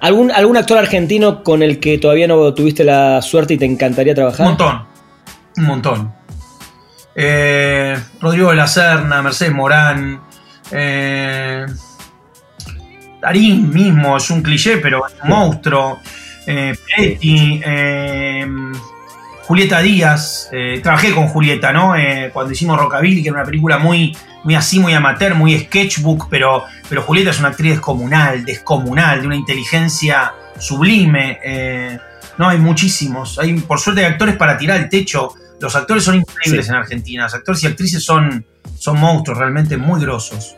¿Algún, 0.00 0.30
¿Algún 0.30 0.56
actor 0.56 0.78
argentino 0.78 1.42
con 1.42 1.62
el 1.62 1.80
que 1.80 1.98
todavía 1.98 2.28
no 2.28 2.52
tuviste 2.54 2.84
la 2.84 3.22
suerte 3.22 3.54
y 3.54 3.58
te 3.58 3.64
encantaría 3.64 4.14
trabajar? 4.14 4.40
Un 4.40 4.52
montón, 4.52 4.86
un 5.56 5.64
montón. 5.64 6.25
Eh, 7.18 7.98
Rodrigo 8.20 8.50
de 8.50 8.56
la 8.56 8.66
Serna, 8.66 9.22
Mercedes 9.22 9.54
Morán, 9.54 10.20
eh, 10.70 11.64
Darín 13.22 13.70
mismo 13.70 14.18
es 14.18 14.28
un 14.28 14.42
cliché, 14.42 14.76
pero 14.76 15.06
es 15.06 15.14
un 15.22 15.30
monstruo. 15.30 15.98
Eh, 16.46 16.74
eh 16.98 18.46
Julieta 19.46 19.80
Díaz, 19.80 20.50
trabajé 20.82 21.14
con 21.14 21.28
Julieta, 21.28 21.72
¿no? 21.72 21.94
cuando 22.32 22.52
hicimos 22.52 22.80
Rockabilly, 22.80 23.22
que 23.22 23.28
era 23.28 23.38
una 23.38 23.46
película 23.46 23.78
muy, 23.78 24.16
muy 24.42 24.56
así, 24.56 24.80
muy 24.80 24.92
amateur, 24.92 25.36
muy 25.36 25.56
sketchbook, 25.56 26.26
pero, 26.28 26.64
pero 26.88 27.02
Julieta 27.02 27.30
es 27.30 27.38
una 27.38 27.50
actriz 27.50 27.74
descomunal, 27.74 28.44
descomunal, 28.44 29.20
de 29.20 29.26
una 29.28 29.36
inteligencia 29.36 30.34
sublime. 30.58 31.38
no, 32.38 32.48
hay 32.48 32.58
muchísimos. 32.58 33.38
Hay, 33.38 33.54
por 33.60 33.78
suerte, 33.78 34.04
hay 34.04 34.10
actores 34.10 34.34
para 34.34 34.58
tirar 34.58 34.80
el 34.80 34.88
techo. 34.88 35.36
Los 35.60 35.74
actores 35.74 36.04
son 36.04 36.16
increíbles 36.16 36.68
en 36.68 36.74
Argentina. 36.74 37.24
Los 37.24 37.34
actores 37.34 37.62
y 37.62 37.66
actrices 37.66 38.04
son, 38.04 38.44
son 38.78 38.98
monstruos 38.98 39.38
realmente 39.38 39.76
muy 39.76 40.00
grosos. 40.00 40.54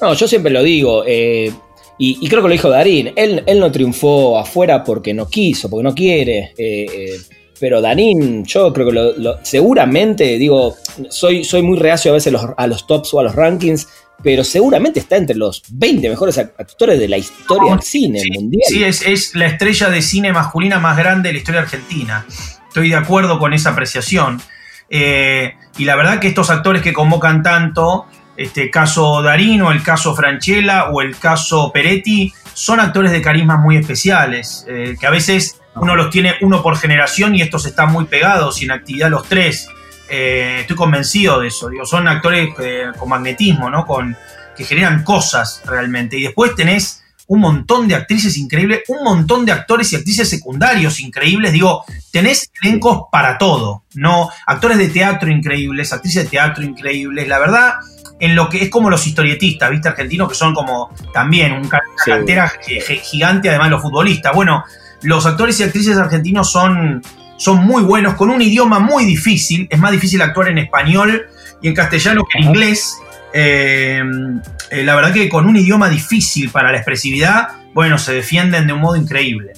No, 0.00 0.14
yo 0.14 0.26
siempre 0.26 0.52
lo 0.52 0.62
digo. 0.62 1.04
Eh, 1.06 1.52
y, 1.98 2.28
creo 2.28 2.42
que 2.42 2.48
lo 2.48 2.52
dijo 2.52 2.68
Darín, 2.68 3.12
él, 3.14 3.44
él, 3.46 3.60
no 3.60 3.70
triunfó 3.70 4.36
afuera 4.36 4.82
porque 4.82 5.14
no 5.14 5.28
quiso, 5.28 5.70
porque 5.70 5.84
no 5.84 5.94
quiere. 5.94 6.52
Eh, 6.58 6.86
eh, 6.92 7.20
pero 7.60 7.80
Darín, 7.80 8.44
yo 8.44 8.72
creo 8.72 8.86
que 8.86 8.92
lo, 8.92 9.38
seguramente, 9.44 10.36
digo, 10.36 10.74
soy, 11.08 11.44
soy 11.44 11.62
muy 11.62 11.78
reacio 11.78 12.10
a 12.10 12.14
veces 12.14 12.34
a 12.56 12.66
los 12.66 12.86
tops 12.88 13.14
o 13.14 13.20
a 13.20 13.22
los 13.22 13.36
rankings, 13.36 13.86
pero 14.20 14.42
seguramente 14.42 14.98
está 14.98 15.16
entre 15.16 15.36
los 15.36 15.62
20 15.70 16.08
mejores 16.08 16.38
actores 16.38 16.98
de 16.98 17.08
la 17.08 17.18
historia 17.18 17.70
del 17.70 17.82
cine 17.82 18.20
mundial. 18.34 18.62
Sí, 18.66 18.82
es, 18.82 19.02
es, 19.06 19.36
la 19.36 19.46
estrella 19.46 19.88
de 19.88 20.02
cine 20.02 20.32
masculina 20.32 20.80
más 20.80 20.96
grande 20.96 21.28
de 21.28 21.34
la 21.34 21.38
historia 21.38 21.60
argentina. 21.60 22.26
Estoy 22.72 22.88
de 22.88 22.96
acuerdo 22.96 23.38
con 23.38 23.52
esa 23.52 23.68
apreciación. 23.68 24.40
Eh, 24.88 25.56
y 25.76 25.84
la 25.84 25.94
verdad 25.94 26.18
que 26.20 26.28
estos 26.28 26.48
actores 26.48 26.80
que 26.80 26.94
convocan 26.94 27.42
tanto, 27.42 28.06
este 28.34 28.70
caso 28.70 29.20
Darín 29.20 29.60
o 29.60 29.72
el 29.72 29.82
caso 29.82 30.16
Franchella 30.16 30.88
o 30.88 31.02
el 31.02 31.18
caso 31.18 31.70
Peretti, 31.70 32.32
son 32.54 32.80
actores 32.80 33.12
de 33.12 33.20
carisma 33.20 33.58
muy 33.58 33.76
especiales, 33.76 34.64
eh, 34.66 34.96
que 34.98 35.06
a 35.06 35.10
veces 35.10 35.60
uno 35.74 35.94
los 35.94 36.08
tiene 36.08 36.36
uno 36.40 36.62
por 36.62 36.78
generación 36.78 37.34
y 37.34 37.42
estos 37.42 37.66
están 37.66 37.92
muy 37.92 38.06
pegados 38.06 38.62
y 38.62 38.64
en 38.64 38.70
actividad 38.70 39.10
los 39.10 39.28
tres. 39.28 39.68
Eh, 40.08 40.60
estoy 40.62 40.76
convencido 40.76 41.40
de 41.40 41.48
eso. 41.48 41.68
Digo, 41.68 41.84
son 41.84 42.08
actores 42.08 42.54
con 42.96 43.06
magnetismo, 43.06 43.68
¿no? 43.68 43.84
Con, 43.84 44.16
que 44.56 44.64
generan 44.64 45.04
cosas 45.04 45.60
realmente. 45.66 46.16
Y 46.16 46.22
después 46.22 46.54
tenés 46.54 47.01
un 47.32 47.40
montón 47.40 47.88
de 47.88 47.94
actrices 47.94 48.36
increíbles, 48.36 48.82
un 48.88 49.02
montón 49.02 49.46
de 49.46 49.52
actores 49.52 49.90
y 49.90 49.96
actrices 49.96 50.28
secundarios 50.28 51.00
increíbles. 51.00 51.54
Digo, 51.54 51.82
tenés 52.10 52.52
elencos 52.60 53.04
para 53.10 53.38
todo, 53.38 53.84
¿no? 53.94 54.28
Actores 54.46 54.76
de 54.76 54.88
teatro 54.88 55.30
increíbles, 55.30 55.94
actrices 55.94 56.24
de 56.24 56.28
teatro 56.28 56.62
increíbles. 56.62 57.26
La 57.26 57.38
verdad, 57.38 57.76
en 58.20 58.34
lo 58.34 58.50
que 58.50 58.64
es 58.64 58.68
como 58.68 58.90
los 58.90 59.06
historietistas, 59.06 59.70
¿viste? 59.70 59.88
Argentinos 59.88 60.28
que 60.28 60.34
son 60.34 60.52
como 60.52 60.90
también 61.14 61.52
una 61.52 61.80
cantera 62.04 62.52
gigante, 63.02 63.48
además 63.48 63.70
los 63.70 63.80
futbolistas. 63.80 64.34
Bueno, 64.34 64.62
los 65.00 65.24
actores 65.24 65.58
y 65.58 65.62
actrices 65.62 65.96
argentinos 65.96 66.52
son, 66.52 67.00
son 67.38 67.64
muy 67.64 67.82
buenos, 67.82 68.12
con 68.12 68.28
un 68.28 68.42
idioma 68.42 68.78
muy 68.78 69.06
difícil. 69.06 69.66
Es 69.70 69.78
más 69.78 69.92
difícil 69.92 70.20
actuar 70.20 70.48
en 70.48 70.58
español 70.58 71.28
y 71.62 71.68
en 71.68 71.74
castellano 71.74 72.24
que 72.30 72.40
en 72.40 72.44
inglés. 72.50 72.98
Eh, 73.34 74.02
eh, 74.70 74.84
la 74.84 74.94
verdad 74.94 75.12
que 75.12 75.28
con 75.28 75.46
un 75.46 75.56
idioma 75.56 75.88
difícil 75.88 76.50
para 76.50 76.70
la 76.70 76.78
expresividad, 76.78 77.48
bueno, 77.72 77.98
se 77.98 78.14
defienden 78.14 78.66
de 78.66 78.72
un 78.72 78.80
modo 78.80 78.96
increíble. 78.96 79.52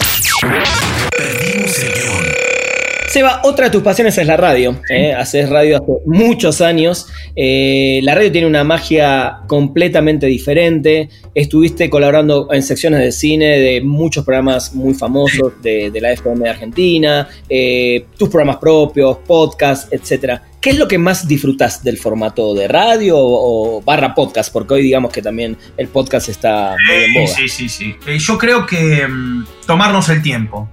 Seba, 3.06 3.42
otra 3.44 3.66
de 3.66 3.70
tus 3.70 3.82
pasiones 3.82 4.16
es 4.18 4.26
la 4.26 4.36
radio. 4.36 4.80
¿eh? 4.88 5.12
Haces 5.12 5.48
radio 5.48 5.76
hace 5.76 5.92
muchos 6.06 6.60
años. 6.60 7.06
Eh, 7.36 8.00
la 8.02 8.14
radio 8.14 8.32
tiene 8.32 8.46
una 8.46 8.64
magia 8.64 9.40
completamente 9.46 10.26
diferente. 10.26 11.10
Estuviste 11.34 11.90
colaborando 11.90 12.48
en 12.50 12.62
secciones 12.62 13.00
de 13.00 13.12
cine 13.12 13.58
de 13.58 13.82
muchos 13.82 14.24
programas 14.24 14.74
muy 14.74 14.94
famosos 14.94 15.52
de, 15.62 15.92
la 16.00 16.12
FM 16.12 16.44
de 16.44 16.50
Argentina, 16.50 17.28
eh, 17.48 18.06
tus 18.18 18.30
programas 18.30 18.56
propios, 18.56 19.18
podcasts, 19.18 19.88
etc. 19.92 20.40
¿Qué 20.60 20.70
es 20.70 20.78
lo 20.78 20.88
que 20.88 20.98
más 20.98 21.28
disfrutas 21.28 21.84
del 21.84 21.98
formato 21.98 22.54
de 22.54 22.66
radio 22.66 23.16
o, 23.18 23.82
barra 23.82 24.14
podcast? 24.14 24.52
Porque 24.52 24.74
hoy 24.74 24.82
digamos 24.82 25.12
que 25.12 25.22
también 25.22 25.56
el 25.76 25.88
podcast 25.88 26.30
está 26.30 26.74
muy 26.86 27.04
en 27.04 27.12
moda. 27.12 27.34
Sí, 27.36 27.48
sí, 27.48 27.68
sí. 27.68 27.94
yo 28.18 28.38
creo 28.38 28.66
que 28.66 29.06
mm, 29.06 29.46
tomarnos 29.66 30.08
el 30.08 30.22
tiempo. 30.22 30.68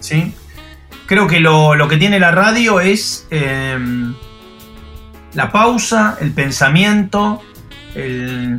¿Sí? 0.00 0.34
Creo 1.06 1.26
que 1.26 1.40
lo, 1.40 1.88
que 1.88 1.96
tiene 1.96 2.18
la 2.18 2.30
radio 2.30 2.80
es 2.80 3.26
em, 3.30 4.14
la 5.34 5.50
pausa, 5.50 6.16
el 6.20 6.32
pensamiento, 6.32 7.42
el 7.94 8.58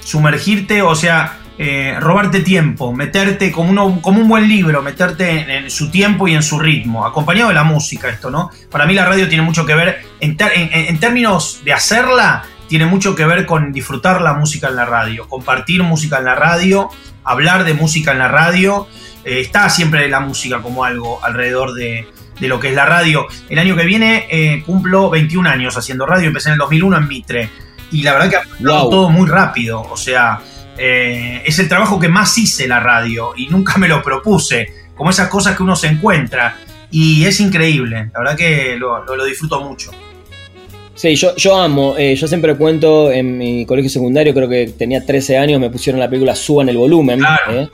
sumergirte, 0.00 0.82
o 0.82 0.94
sea, 0.94 1.38
eh, 1.58 1.96
robarte 2.00 2.40
tiempo, 2.40 2.92
meterte 2.92 3.52
como, 3.52 3.70
uno, 3.70 4.00
como 4.00 4.20
un 4.20 4.28
buen 4.28 4.48
libro, 4.48 4.82
meterte 4.82 5.56
en, 5.56 5.70
su 5.70 5.90
tiempo 5.90 6.26
y 6.26 6.34
en 6.34 6.42
su 6.42 6.58
ritmo, 6.58 7.06
acompañado 7.06 7.48
de 7.48 7.54
la 7.54 7.64
música 7.64 8.08
esto, 8.08 8.30
¿no? 8.30 8.50
Para 8.70 8.86
mí 8.86 8.94
la 8.94 9.04
radio 9.04 9.28
tiene 9.28 9.42
mucho 9.42 9.64
que 9.66 9.74
ver, 9.74 10.02
en 10.20 10.98
términos 10.98 11.60
de 11.64 11.72
hacerla, 11.72 12.44
tiene 12.68 12.86
mucho 12.86 13.14
que 13.14 13.26
ver 13.26 13.44
con 13.44 13.70
disfrutar 13.70 14.22
la 14.22 14.32
música 14.32 14.68
en 14.68 14.76
la 14.76 14.86
radio, 14.86 15.28
compartir 15.28 15.82
música 15.82 16.18
en 16.18 16.24
la 16.24 16.34
radio, 16.34 16.88
hablar 17.22 17.64
de 17.64 17.74
música 17.74 18.12
en 18.12 18.18
la 18.18 18.28
radio 18.28 18.88
eh, 19.24 19.40
está 19.40 19.68
siempre 19.68 20.08
la 20.08 20.20
música 20.20 20.60
como 20.60 20.84
algo 20.84 21.24
alrededor 21.24 21.74
de, 21.74 22.06
lo 22.40 22.58
que 22.58 22.70
es 22.70 22.74
la 22.74 22.86
radio. 22.86 23.26
El 23.48 23.58
año 23.58 23.76
que 23.76 23.84
viene 23.84 24.26
eh, 24.30 24.62
cumplo 24.66 25.10
21 25.10 25.48
años 25.48 25.76
haciendo 25.76 26.06
radio, 26.06 26.28
empecé 26.28 26.48
en 26.48 26.54
el 26.54 26.58
2001 26.58 26.96
en 26.96 27.08
Mitre. 27.08 27.50
Y 27.92 28.02
la 28.02 28.14
verdad 28.14 28.30
que 28.30 28.36
ha 28.36 28.42
pasado 28.42 28.88
todo 28.88 29.10
muy 29.10 29.28
rápido, 29.28 29.82
o 29.82 29.96
sea, 29.98 30.40
eh, 30.78 31.42
es 31.44 31.58
el 31.58 31.68
trabajo 31.68 32.00
que 32.00 32.08
más 32.08 32.36
hice 32.38 32.66
la 32.66 32.80
radio 32.80 33.34
y 33.36 33.48
nunca 33.48 33.76
me 33.76 33.86
lo 33.86 34.02
propuse, 34.02 34.72
como 34.96 35.10
esas 35.10 35.28
cosas 35.28 35.56
que 35.56 35.62
uno 35.62 35.76
se 35.76 35.88
encuentra. 35.88 36.56
Y 36.90 37.24
es 37.26 37.38
increíble, 37.40 38.10
la 38.12 38.18
verdad 38.18 38.36
que 38.36 38.76
lo, 38.76 39.24
disfruto 39.24 39.60
mucho. 39.60 39.90
Sí, 40.94 41.14
yo, 41.16 41.36
yo 41.36 41.60
amo, 41.60 41.96
yo 41.98 42.26
siempre 42.26 42.54
cuento 42.54 43.10
en 43.10 43.36
mi 43.36 43.66
colegio 43.66 43.90
secundario, 43.90 44.34
creo 44.34 44.48
que 44.48 44.68
tenía 44.68 45.04
13 45.04 45.36
años, 45.36 45.60
me 45.60 45.70
pusieron 45.70 46.00
la 46.00 46.08
película 46.08 46.34
Suban 46.34 46.68
el 46.70 46.78
volumen. 46.78 47.18
Claro. 47.18 47.70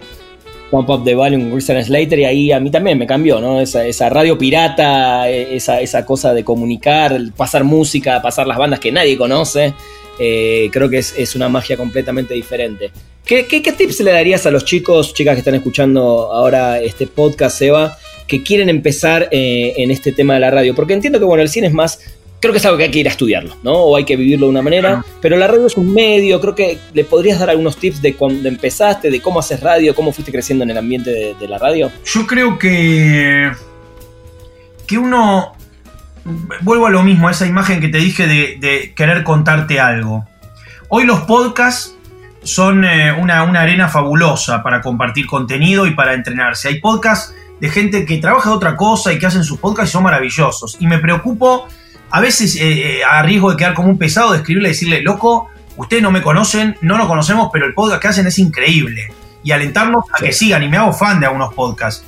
Pump 0.71 0.89
Up 0.91 1.05
the 1.05 1.15
Volume 1.15 1.51
Christian 1.51 1.83
Slater 1.83 2.19
y 2.19 2.25
ahí 2.25 2.53
a 2.53 2.61
mí 2.61 2.71
también 2.71 2.99
me 2.99 3.07
cambió, 3.07 3.41
¿no? 3.41 3.61
Esa, 3.61 4.09
radio 4.09 4.37
pirata, 4.37 5.31
e, 5.31 5.57
esa, 5.57 6.05
cosa 6.05 6.35
de 6.35 6.45
comunicar, 6.45 7.19
pasar 7.37 7.65
música, 7.65 8.21
pasar 8.21 8.47
las 8.47 8.59
bandas 8.59 8.81
que 8.81 8.93
nadie 8.93 9.17
conoce, 9.17 9.75
eh, 10.19 10.69
creo 10.73 10.89
que 10.89 10.99
es, 10.99 11.35
una 11.35 11.49
magia 11.49 11.77
completamente 11.77 12.35
diferente. 12.35 12.91
¿Qué, 13.25 13.43
tips 13.43 14.01
le 14.01 14.13
darías 14.13 14.47
a 14.47 14.51
los 14.51 14.65
chicos, 14.65 15.13
chicas 15.13 15.35
que 15.35 15.41
están 15.41 15.55
escuchando 15.55 16.33
ahora 16.33 16.81
este 16.81 17.07
podcast, 17.07 17.61
Eva, 17.61 17.99
que 18.27 18.43
quieren 18.43 18.69
empezar 18.71 19.29
eh, 19.31 19.75
en 19.77 19.91
este 19.91 20.13
tema 20.13 20.35
de 20.35 20.41
la 20.41 20.51
radio? 20.51 20.75
Porque 20.75 20.95
entiendo 20.95 21.19
que, 21.19 21.27
bueno, 21.27 21.43
el 21.43 21.51
cine 21.51 21.67
es 21.67 21.75
más 21.75 22.01
creo 22.41 22.53
que 22.53 22.59
es 22.59 22.67
algo 22.67 22.79
que 22.79 22.85
hay 22.85 22.91
que 22.91 23.01
ir 23.01 23.09
a 23.09 23.11
estudiarlo, 23.11 23.57
¿no? 23.63 23.73
O 23.73 23.97
hay 23.97 24.05
que 24.05 24.17
vivirlo 24.17 24.47
de 24.47 24.51
una 24.51 24.63
manera. 24.63 25.05
Pero 25.21 25.37
la 25.37 25.47
radio 25.47 25.67
es 25.67 25.77
un 25.77 25.93
medio, 25.93 26.41
creo 26.41 26.55
que 26.55 26.79
le 26.93 27.05
podrías 27.05 27.39
dar 27.39 27.51
algunos 27.51 27.77
tips 27.77 28.01
de 28.01 28.15
cuando 28.15 28.49
empezaste, 28.49 29.11
de 29.11 29.21
cómo 29.21 29.41
haces 29.41 29.61
radio, 29.61 29.95
cómo 29.95 30.13
fuiste 30.13 30.33
creciendo 30.33 30.65
en 30.65 30.71
el 30.71 30.79
ambiente 30.79 31.35
de, 31.39 31.49
la 31.49 31.59
radio. 31.59 31.91
Yo 32.05 32.27
creo 32.27 32.59
que. 32.59 33.51
que 34.87 34.99
uno. 34.99 35.55
Vuelvo 36.61 36.87
a 36.87 36.91
lo 36.91 37.03
mismo, 37.03 37.29
a 37.29 37.31
esa 37.31 37.47
imagen 37.47 37.81
que 37.81 37.89
te 37.89 37.99
dije 37.99 38.27
de, 38.27 38.93
querer 38.95 39.25
contarte 39.25 39.81
algo. 39.81 40.27
Hoy 40.89 41.05
los 41.05 41.21
podcasts 41.21 41.97
son 42.43 42.85
eh, 42.85 43.13
una, 43.13 43.45
una 43.45 43.63
arena 43.63 43.89
fabulosa 43.89 44.63
para 44.63 44.83
compartir 44.83 45.27
contenido 45.27 45.87
y 45.87 45.93
para 45.95 46.13
entrenarse. 46.13 46.69
Hay 46.69 46.81
podcasts 46.81 47.35
de 47.61 47.69
gente 47.71 48.05
que 48.05 48.19
trabaja 48.19 48.51
de 48.51 48.57
otra 48.57 48.77
cosa 48.77 49.13
y 49.13 49.19
que 49.19 49.27
hacen 49.27 49.43
sus 49.43 49.59
podcasts 49.59 49.91
y 49.91 49.93
son 49.93 50.03
maravillosos. 50.03 50.77
Y 50.81 50.87
me 50.87 50.99
preocupo 50.99 51.67
a 52.11 52.21
veces 52.21 52.57
eh, 52.57 52.99
eh, 52.99 53.05
a 53.05 53.23
riesgo 53.23 53.51
de 53.51 53.57
quedar 53.57 53.75
como 53.75 53.89
un 53.89 53.99
pesado, 53.99 54.33
de 54.33 54.39
escribirle 54.39 54.71
y 54.71 54.73
decirle, 54.73 55.03
loco, 55.03 55.51
ustedes 55.77 56.03
no 56.03 56.11
me 56.11 56.23
conocen, 56.23 56.77
no 56.81 56.97
nos 56.97 57.07
conocemos, 57.07 57.51
pero 57.53 57.67
el 57.67 57.75
podcast 57.75 58.03
que 58.03 58.09
hacen 58.09 58.27
es 58.27 58.39
increíble. 58.39 59.13
Y 59.43 59.53
alentarnos 59.53 60.05
a 60.13 60.23
que 60.23 60.33
sigan, 60.33 60.63
y 60.63 60.69
me 60.69 60.77
hago 60.77 60.93
fan 60.93 61.21
de 61.21 61.27
algunos 61.27 61.55
podcasts. 61.55 62.05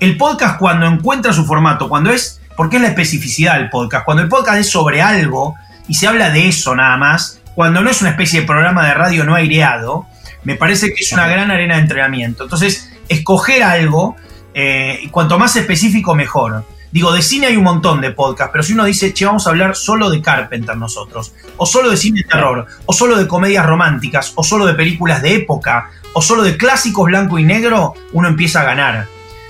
El 0.00 0.16
podcast 0.16 0.58
cuando 0.58 0.86
encuentra 0.86 1.32
su 1.32 1.44
formato, 1.44 1.88
cuando 1.88 2.10
es, 2.10 2.40
porque 2.56 2.76
es 2.76 2.82
la 2.82 2.88
especificidad 2.88 3.56
del 3.56 3.68
podcast, 3.68 4.04
cuando 4.04 4.22
el 4.22 4.28
podcast 4.28 4.58
es 4.58 4.70
sobre 4.70 5.02
algo 5.02 5.56
y 5.88 5.94
se 5.94 6.06
habla 6.06 6.30
de 6.30 6.48
eso 6.48 6.74
nada 6.74 6.96
más, 6.96 7.40
cuando 7.54 7.82
no 7.82 7.90
es 7.90 8.00
una 8.00 8.10
especie 8.10 8.42
de 8.42 8.46
programa 8.46 8.86
de 8.86 8.94
radio 8.94 9.24
no 9.24 9.34
aireado, 9.34 10.06
me 10.44 10.54
parece 10.54 10.94
que 10.94 11.02
es 11.02 11.12
una 11.12 11.26
gran 11.26 11.50
arena 11.50 11.74
de 11.74 11.82
entrenamiento. 11.82 12.44
Entonces, 12.44 12.90
escoger 13.08 13.64
algo, 13.64 14.14
eh, 14.54 15.00
y 15.02 15.08
cuanto 15.08 15.38
más 15.38 15.56
específico, 15.56 16.14
mejor. 16.14 16.64
Digo, 16.90 17.12
de 17.12 17.20
cine 17.20 17.48
hay 17.48 17.56
un 17.56 17.64
montón 17.64 18.00
de 18.00 18.12
podcasts, 18.12 18.50
pero 18.50 18.64
si 18.64 18.72
uno 18.72 18.84
dice, 18.84 19.12
che, 19.12 19.26
vamos 19.26 19.46
a 19.46 19.50
hablar 19.50 19.76
solo 19.76 20.08
de 20.08 20.22
Carpenter 20.22 20.76
nosotros, 20.76 21.34
o 21.58 21.66
solo 21.66 21.90
de 21.90 21.98
cine 21.98 22.22
de 22.22 22.28
terror, 22.28 22.66
o 22.86 22.92
solo 22.92 23.16
de 23.18 23.28
comedias 23.28 23.66
románticas, 23.66 24.32
o 24.36 24.42
solo 24.42 24.64
de 24.64 24.74
películas 24.74 25.20
de 25.20 25.34
época, 25.34 25.90
o 26.14 26.22
solo 26.22 26.42
de 26.42 26.56
clásicos 26.56 27.06
blanco 27.06 27.38
y 27.38 27.44
negro, 27.44 27.94
uno 28.12 28.28
empieza 28.28 28.62
a 28.62 28.64
ganar. 28.64 29.06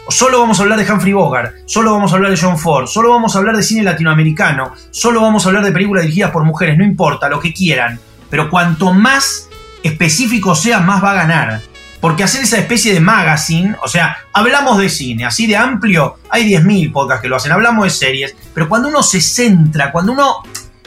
O 0.07 0.11
solo 0.11 0.41
vamos 0.41 0.59
a 0.59 0.63
hablar 0.63 0.79
de 0.79 0.91
Humphrey 0.91 1.13
Bogart, 1.13 1.55
solo 1.67 1.93
vamos 1.93 2.13
a 2.13 2.17
hablar 2.17 2.31
de 2.31 2.39
John 2.41 2.59
Ford, 2.59 2.87
solo 2.87 3.11
vamos 3.11 3.37
a 3.37 3.39
hablar 3.39 3.57
de 3.57 3.63
cine 3.63 3.83
latinoamericano, 3.83 4.73
solo 4.91 5.21
vamos 5.21 5.45
a 5.45 5.51
hablar 5.51 5.65
de 5.65 5.71
películas 5.71 6.03
dirigidas 6.03 6.31
por 6.31 6.45
mujeres, 6.45 6.77
no 6.77 6.85
importa, 6.85 7.29
lo 7.29 7.39
que 7.39 7.53
quieran. 7.53 8.01
Pero 8.31 8.51
cuanto 8.51 8.93
más 8.93 9.49
específico 9.83 10.55
sea, 10.55 10.81
más 10.81 11.05
va 11.05 11.13
a 11.13 11.15
ganar. 11.15 11.61
Porque 12.01 12.23
hacer 12.23 12.43
esa 12.43 12.59
especie 12.59 12.95
de 12.95 13.01
magazine, 13.01 13.75
o 13.83 13.89
sea, 13.89 14.17
hablamos 14.33 14.79
de 14.79 14.89
cine, 14.89 15.25
así 15.25 15.47
de 15.47 15.57
amplio, 15.57 16.19
hay 16.31 16.49
10.000 16.49 16.93
podcasts 16.93 17.23
que 17.23 17.29
lo 17.29 17.37
hacen, 17.37 17.51
hablamos 17.51 17.85
de 17.85 17.91
series, 17.91 18.37
pero 18.55 18.69
cuando 18.69 18.89
uno 18.89 19.03
se 19.03 19.21
centra, 19.21 19.91
cuando 19.91 20.13
uno, 20.13 20.37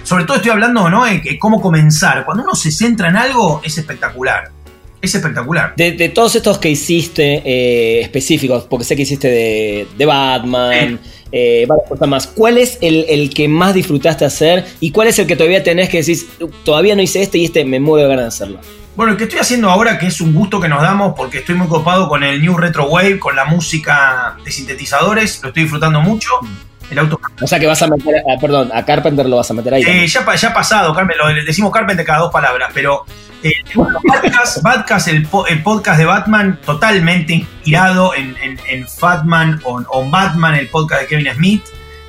sobre 0.03 0.23
todo 0.23 0.37
estoy 0.37 0.51
hablando, 0.51 0.89
¿no? 0.89 1.03
De 1.05 1.37
cómo 1.37 1.61
comenzar, 1.61 2.23
cuando 2.23 2.43
uno 2.43 2.55
se 2.55 2.71
centra 2.71 3.09
en 3.09 3.17
algo, 3.17 3.61
es 3.63 3.77
espectacular. 3.77 4.51
Es 5.01 5.15
espectacular. 5.15 5.73
De, 5.75 6.09
todos 6.09 6.35
estos 6.35 6.59
que 6.59 6.69
hiciste 6.69 7.41
eh, 7.43 8.01
específicos, 8.01 8.65
porque 8.69 8.85
sé 8.85 8.95
que 8.95 9.01
hiciste 9.01 9.87
de, 9.97 10.05
Batman, 10.05 10.99
eh, 11.31 11.65
varias 11.67 11.89
cosas 11.89 12.07
más, 12.07 12.27
¿cuál 12.27 12.57
es 12.57 12.77
el, 12.81 13.05
el, 13.09 13.33
que 13.33 13.47
más 13.47 13.73
disfrutaste 13.73 14.23
hacer 14.23 14.63
y 14.79 14.91
cuál 14.91 15.07
es 15.07 15.17
el 15.17 15.25
que 15.25 15.35
todavía 15.35 15.63
tenés 15.63 15.89
que 15.89 15.97
decir, 15.97 16.19
todavía 16.63 16.95
no 16.95 17.01
hice 17.01 17.21
este 17.21 17.39
y 17.39 17.45
este 17.45 17.65
me 17.65 17.79
muero 17.79 18.07
de 18.07 18.15
ganas 18.15 18.37
de 18.37 18.45
hacerlo? 18.45 18.80
Bueno, 18.95 19.13
el 19.13 19.17
que 19.17 19.23
estoy 19.23 19.39
haciendo 19.39 19.69
ahora, 19.69 19.97
que 19.97 20.07
es 20.07 20.19
un 20.19 20.33
gusto 20.33 20.59
que 20.59 20.67
nos 20.67 20.81
damos 20.81 21.13
porque 21.15 21.39
estoy 21.39 21.55
muy 21.55 21.67
copado 21.67 22.09
con 22.09 22.23
el 22.23 22.41
New 22.41 22.57
Retro 22.57 22.87
Wave, 22.87 23.19
con 23.19 23.35
la 23.35 23.45
música 23.45 24.35
de 24.43 24.51
sintetizadores, 24.51 25.41
lo 25.41 25.49
estoy 25.49 25.63
disfrutando 25.63 26.01
mucho. 26.01 26.29
El 26.89 26.99
auto. 26.99 27.21
O 27.41 27.47
sea 27.47 27.57
que 27.57 27.67
vas 27.67 27.81
a 27.81 27.87
meter, 27.87 28.21
ah, 28.29 28.37
perdón, 28.39 28.69
a 28.73 28.83
Carpenter 28.83 29.25
lo 29.25 29.37
vas 29.37 29.49
a 29.49 29.53
meter 29.53 29.75
ahí. 29.75 29.83
Eh, 29.83 30.07
ya, 30.07 30.35
ya 30.35 30.49
ha 30.49 30.53
pasado, 30.53 30.93
Carmen, 30.93 31.17
lo, 31.17 31.33
decimos 31.45 31.71
Carpenter 31.71 32.05
cada 32.05 32.19
dos 32.19 32.33
palabras, 32.33 32.69
pero 32.73 33.05
eh, 33.43 33.53
Badcast, 34.61 35.07
el, 35.07 35.25
podcast 35.63 35.97
de 35.97 36.05
Batman, 36.05 36.59
totalmente 36.65 37.33
inspirado 37.33 38.13
en, 38.13 38.35
en, 38.67 38.87
Fatman 38.89 39.61
o, 39.63 40.09
Batman, 40.09 40.55
el 40.55 40.67
podcast 40.67 41.03
de 41.03 41.07
Kevin 41.07 41.33
Smith. 41.33 41.63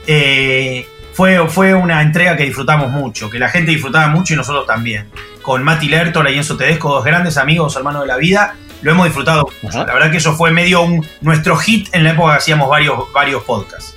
Eh, 0.09 0.89
fue, 1.13 1.47
fue 1.47 1.75
una 1.75 2.03
entrega 2.03 2.37
que 2.37 2.45
disfrutamos 2.45 2.91
mucho, 2.91 3.31
que 3.31 3.39
la 3.39 3.49
gente 3.49 3.71
disfrutaba 3.71 4.09
mucho 4.09 4.35
y 4.35 4.37
nosotros 4.37 4.67
también. 4.67 5.09
Con 5.43 5.63
Mati 5.63 5.89
Lertora 5.89 6.31
y 6.31 6.39
Enzo 6.39 6.57
Tedesco, 6.57 6.91
dos 6.91 7.05
grandes 7.05 7.37
amigos, 7.37 7.77
hermanos 7.77 8.03
de 8.03 8.09
la 8.09 8.17
vida, 8.17 8.55
lo 8.81 8.93
hemos 8.93 9.07
disfrutado 9.07 9.49
mucho. 9.63 9.85
La 9.85 9.93
verdad 9.93 10.11
que 10.11 10.19
eso 10.19 10.35
fue 10.35 10.51
medio 10.51 10.83
un, 10.83 11.05
nuestro 11.21 11.57
hit 11.57 11.89
en 11.93 12.05
la 12.05 12.11
época 12.11 12.33
que 12.33 12.39
hacíamos 12.39 12.69
varios, 12.69 13.13
varios 13.13 13.43
podcasts. 13.43 13.97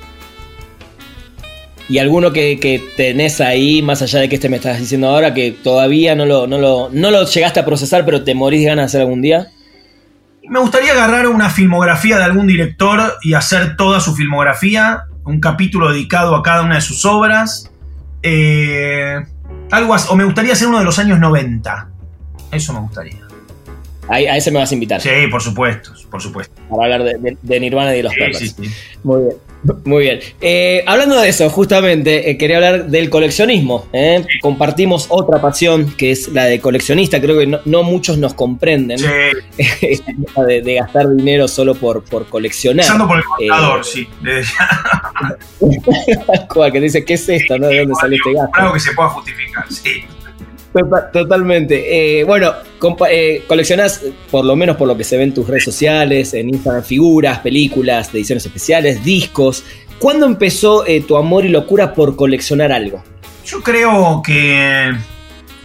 ¿Y 1.88 2.00
alguno 2.00 2.34
que, 2.34 2.84
tenés 2.98 3.41
ahí, 3.41 3.84
más 3.84 4.02
allá 4.02 4.20
de 4.20 4.30
que 4.30 4.36
este 4.36 4.50
me 4.50 4.58
estás 4.58 4.80
diciendo 4.80 5.08
ahora, 5.08 5.36
que 5.36 5.52
todavía 5.52 6.16
no 6.16 6.26
lo, 6.26 6.48
no 6.48 6.58
lo, 6.58 6.89
no 6.91 7.12
lo 7.12 7.26
llegaste 7.26 7.60
a 7.60 7.66
procesar, 7.66 8.06
pero 8.06 8.24
te 8.24 8.34
morís 8.34 8.62
de 8.62 8.68
ganas 8.68 8.84
de 8.84 8.86
hacer 8.88 9.02
algún 9.02 9.22
día? 9.22 9.48
Me 10.48 10.60
gustaría 10.60 10.93
agarrar 10.93 11.28
una 11.28 11.50
filmografía 11.50 12.18
de 12.18 12.24
algún 12.24 12.48
director 12.48 13.18
y 13.22 13.34
hacer 13.36 13.76
toda 13.76 14.00
su 14.00 14.16
filmografía 14.16 15.04
un 15.26 15.39
capítulo 15.39 15.91
dedicado 15.91 16.36
a 16.36 16.43
cada 16.43 16.62
una 16.62 16.76
de 16.76 16.82
sus 16.82 17.04
obras. 17.06 17.72
Eh, 18.22 19.18
algo 19.72 19.95
o 20.09 20.16
me 20.16 20.24
gustaría 20.24 20.53
hacer 20.53 20.68
uno 20.68 20.80
de 20.80 20.86
los 20.86 20.99
años 20.99 21.20
90. 21.20 21.89
Eso 22.51 22.74
me 22.74 22.80
gustaría. 22.80 23.26
A, 24.07 24.20
ese 24.20 24.51
me 24.51 24.59
vas 24.59 24.72
a 24.72 24.74
invitar. 24.76 25.01
Sí, 25.01 25.09
por 25.32 25.41
supuesto, 25.41 25.91
por 26.11 26.22
supuesto. 26.22 26.53
Para 26.70 26.95
hablar 26.95 27.20
de, 27.41 27.59
Nirvana 27.59 27.93
y 27.93 27.97
de 27.97 28.03
los 28.03 28.13
sí, 28.38 28.55
Muy 29.03 29.24
bien. 29.24 29.36
Muy 29.84 30.03
bien. 30.03 30.20
Eh, 30.41 30.84
hablando 30.86 31.20
de 31.20 31.30
eso, 31.30 31.49
justamente, 31.49 32.30
eh, 32.30 32.38
quería 32.38 32.57
hablar 32.57 32.86
del 32.88 33.09
coleccionismo. 33.09 33.88
¿eh? 33.93 34.26
Compartimos 34.41 35.07
otra 35.09 35.41
pasión 35.41 35.91
que 35.95 36.11
es 36.11 36.28
la 36.30 36.45
de 36.45 36.59
coleccionista. 36.59 37.20
Creo 37.20 37.39
que 37.39 37.59
no, 37.66 37.84
muchos 37.84 38.18
nos 38.18 38.34
comprenden 38.34 38.99
de, 39.57 40.74
gastar 40.76 41.09
dinero 41.16 41.47
solo 41.47 41.76
por, 41.76 42.03
por 42.03 42.28
coleccionar. 42.28 42.86
Empezando 42.86 43.07
por 43.07 43.18
el 43.18 43.24
contador, 43.24 43.86
sí. 43.86 44.07
Cual 46.53 46.72
que 46.72 46.82
dice, 46.82 47.03
¿qué 47.03 47.16
es 47.16 47.28
esto? 47.28 47.55
¿De 47.55 47.80
dónde 47.80 47.95
sale 47.95 48.18
este 48.18 48.34
gasto? 48.34 48.51
Algo 48.53 48.74
que 48.74 48.80
se 48.80 48.93
pueda 48.93 49.09
justificar, 49.09 49.66
sí. 49.72 50.05
Totalmente. 51.13 52.19
Eh, 52.19 52.23
bueno, 52.26 52.51
eh, 53.09 53.43
coleccionás, 53.47 54.01
por 54.30 54.43
lo 54.43 54.57
menos 54.57 54.76
por 54.76 54.89
lo 54.89 54.97
que 54.97 55.05
se 55.05 55.15
ve 55.15 55.23
en 55.23 55.34
tus 55.34 55.47
redes 55.47 55.63
sociales, 55.63 56.34
en 56.34 56.49
Instagram, 56.49 56.84
figuras, 56.84 57.39
películas, 57.39 58.13
ediciones 58.13 58.45
especiales, 58.45 59.03
discos. 59.03 59.63
¿Cuándo 59.99 60.26
empezó 60.26 60.86
eh, 60.86 61.01
tu 61.01 61.15
amor 61.15 61.45
y 61.45 61.49
locura 61.49 61.93
por 61.93 62.17
coleccionar 62.17 62.73
algo? 62.73 63.01
Yo 63.45 63.61
creo 63.61 64.21
que. 64.21 64.93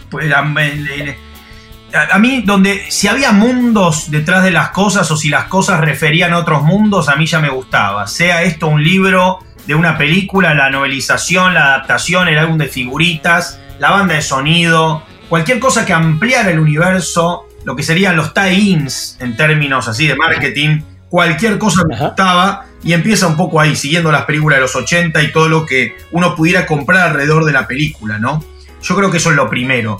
Pues, 0.09 0.31
a, 0.31 0.39
a 0.39 2.19
mí, 2.19 2.43
donde 2.45 2.81
si 2.89 3.09
había 3.09 3.33
mundos 3.33 4.11
detrás 4.11 4.45
de 4.45 4.51
las 4.51 4.69
cosas 4.69 5.11
o 5.11 5.17
si 5.17 5.27
las 5.27 5.45
cosas 5.45 5.81
referían 5.81 6.31
a 6.31 6.37
otros 6.37 6.63
mundos, 6.63 7.09
a 7.09 7.17
mí 7.17 7.25
ya 7.25 7.41
me 7.41 7.49
gustaba. 7.49 8.07
Sea 8.07 8.43
esto 8.43 8.67
un 8.67 8.81
libro 8.81 9.39
de 9.67 9.75
una 9.75 9.97
película, 9.97 10.53
la 10.53 10.69
novelización, 10.69 11.53
la 11.53 11.65
adaptación, 11.65 12.29
el 12.29 12.37
álbum 12.37 12.57
de 12.57 12.67
figuritas 12.67 13.59
la 13.81 13.89
banda 13.89 14.13
de 14.13 14.21
sonido, 14.21 15.01
cualquier 15.27 15.57
cosa 15.57 15.87
que 15.87 15.91
ampliara 15.91 16.51
el 16.51 16.59
universo, 16.59 17.47
lo 17.65 17.75
que 17.75 17.81
serían 17.81 18.15
los 18.15 18.31
tie-ins 18.31 19.17
en 19.19 19.35
términos 19.35 19.87
así 19.87 20.05
de 20.05 20.15
marketing, 20.15 20.81
cualquier 21.09 21.57
cosa 21.57 21.81
me 21.89 21.97
gustaba 21.97 22.67
y 22.83 22.93
empieza 22.93 23.25
un 23.25 23.35
poco 23.35 23.59
ahí, 23.59 23.75
siguiendo 23.75 24.11
las 24.11 24.25
películas 24.25 24.57
de 24.57 24.61
los 24.61 24.75
80 24.75 25.23
y 25.23 25.31
todo 25.31 25.49
lo 25.49 25.65
que 25.65 25.97
uno 26.11 26.35
pudiera 26.35 26.67
comprar 26.67 27.09
alrededor 27.09 27.43
de 27.43 27.53
la 27.53 27.67
película, 27.67 28.19
¿no? 28.19 28.45
Yo 28.83 28.95
creo 28.95 29.09
que 29.09 29.17
eso 29.17 29.31
es 29.31 29.35
lo 29.35 29.49
primero, 29.49 29.99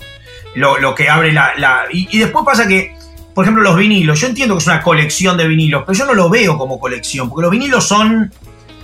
lo, 0.53 0.93
que 0.93 1.09
abre 1.09 1.31
la... 1.33 1.51
Y, 1.91 2.19
después 2.19 2.45
pasa 2.45 2.67
que, 2.67 2.95
por 3.33 3.45
ejemplo, 3.45 3.63
los 3.63 3.75
vinilos, 3.75 4.21
yo 4.21 4.27
entiendo 4.27 4.53
que 4.53 4.59
es 4.59 4.67
una 4.67 4.83
colección 4.83 5.37
de 5.37 5.47
vinilos, 5.47 5.85
pero 5.87 5.97
yo 5.97 6.05
no 6.05 6.13
lo 6.13 6.29
veo 6.29 6.55
como 6.55 6.79
colección, 6.79 7.29
porque 7.29 7.41
los 7.41 7.51
vinilos 7.51 7.87
son, 7.87 8.31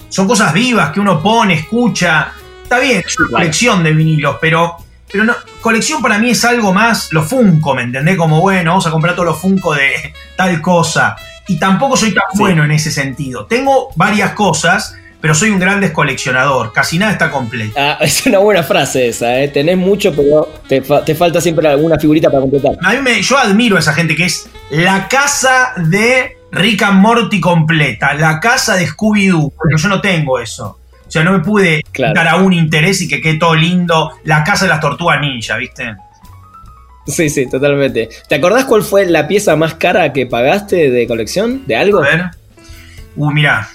son 0.09 0.27
cosas 0.27 0.53
vivas 0.53 0.89
que 0.91 0.99
uno 0.99 1.21
pone, 1.21 1.53
escucha, 1.53 2.31
está 2.63 2.79
bien, 2.79 3.03
es 3.05 3.19
una 3.19 3.29
colección 3.29 3.83
de 3.83 3.93
vinilos, 3.93 4.37
pero 4.41 4.86
pero 5.11 5.23
no, 5.23 5.33
colección 5.61 6.01
para 6.01 6.19
mí 6.19 6.31
es 6.31 6.43
algo 6.43 6.73
más 6.73 7.11
lo 7.11 7.23
Funko, 7.23 7.75
¿me 7.75 7.83
entendés? 7.83 8.17
Como, 8.17 8.41
bueno, 8.41 8.71
vamos 8.71 8.87
a 8.87 8.91
comprar 8.91 9.15
todos 9.15 9.27
los 9.27 9.39
Funko 9.39 9.73
de 9.73 10.13
tal 10.35 10.61
cosa. 10.61 11.15
Y 11.47 11.57
tampoco 11.57 11.95
soy 11.95 12.13
tan 12.13 12.25
bueno 12.35 12.65
en 12.65 12.71
ese 12.71 12.91
sentido. 12.91 13.45
Tengo 13.45 13.89
varias 13.95 14.33
cosas, 14.33 14.95
pero 15.21 15.33
soy 15.33 15.49
un 15.49 15.59
gran 15.59 15.79
descoleccionador. 15.79 16.73
Casi 16.73 16.97
nada 16.97 17.13
está 17.13 17.31
completo. 17.31 17.73
Ah, 17.77 17.97
es 18.01 18.25
una 18.25 18.39
buena 18.39 18.63
frase 18.63 19.07
esa, 19.07 19.39
¿eh? 19.39 19.47
Tenés 19.47 19.77
mucho, 19.77 20.13
pero 20.13 20.49
te, 20.67 21.15
falta 21.15 21.39
siempre 21.39 21.67
alguna 21.69 21.97
figurita 21.97 22.29
para 22.29 22.41
completar. 22.41 22.73
A 22.83 22.93
mí 22.93 23.01
me, 23.01 23.21
yo 23.21 23.37
admiro 23.37 23.77
a 23.77 23.79
esa 23.79 23.93
gente 23.93 24.15
que 24.15 24.25
es 24.25 24.49
la 24.71 25.07
casa 25.07 25.73
de 25.77 26.37
Rick 26.51 26.83
and 26.83 27.01
Morty 27.01 27.39
completa, 27.39 28.13
la 28.13 28.41
casa 28.41 28.75
de 28.75 28.87
Scooby-Doo, 28.87 29.53
porque 29.55 29.81
yo 29.81 29.87
no 29.87 30.01
tengo 30.01 30.39
eso. 30.39 30.79
O 31.07 31.11
sea, 31.11 31.23
no 31.23 31.31
me 31.31 31.39
pude 31.39 31.81
dar 32.13 32.27
a 32.27 32.35
un 32.35 32.53
interés 32.53 33.01
y 33.01 33.07
que 33.07 33.21
quede 33.21 33.37
todo 33.37 33.55
lindo. 33.55 34.11
La 34.23 34.43
casa 34.43 34.65
de 34.65 34.69
las 34.69 34.81
tortugas 34.81 35.21
ninja, 35.21 35.55
¿viste? 35.57 35.95
Sí, 37.07 37.29
sí, 37.29 37.49
totalmente. 37.49 38.09
¿Te 38.27 38.35
acordás 38.35 38.65
cuál 38.65 38.83
fue 38.83 39.05
la 39.05 39.27
pieza 39.27 39.55
más 39.55 39.75
cara 39.75 40.11
que 40.11 40.25
pagaste 40.25 40.91
de 40.91 41.07
colección? 41.07 41.65
¿De 41.65 41.77
algo? 41.77 41.99
A 41.99 42.01
ver. 42.01 42.25
Uh, 43.15 43.31
mirá. 43.31 43.69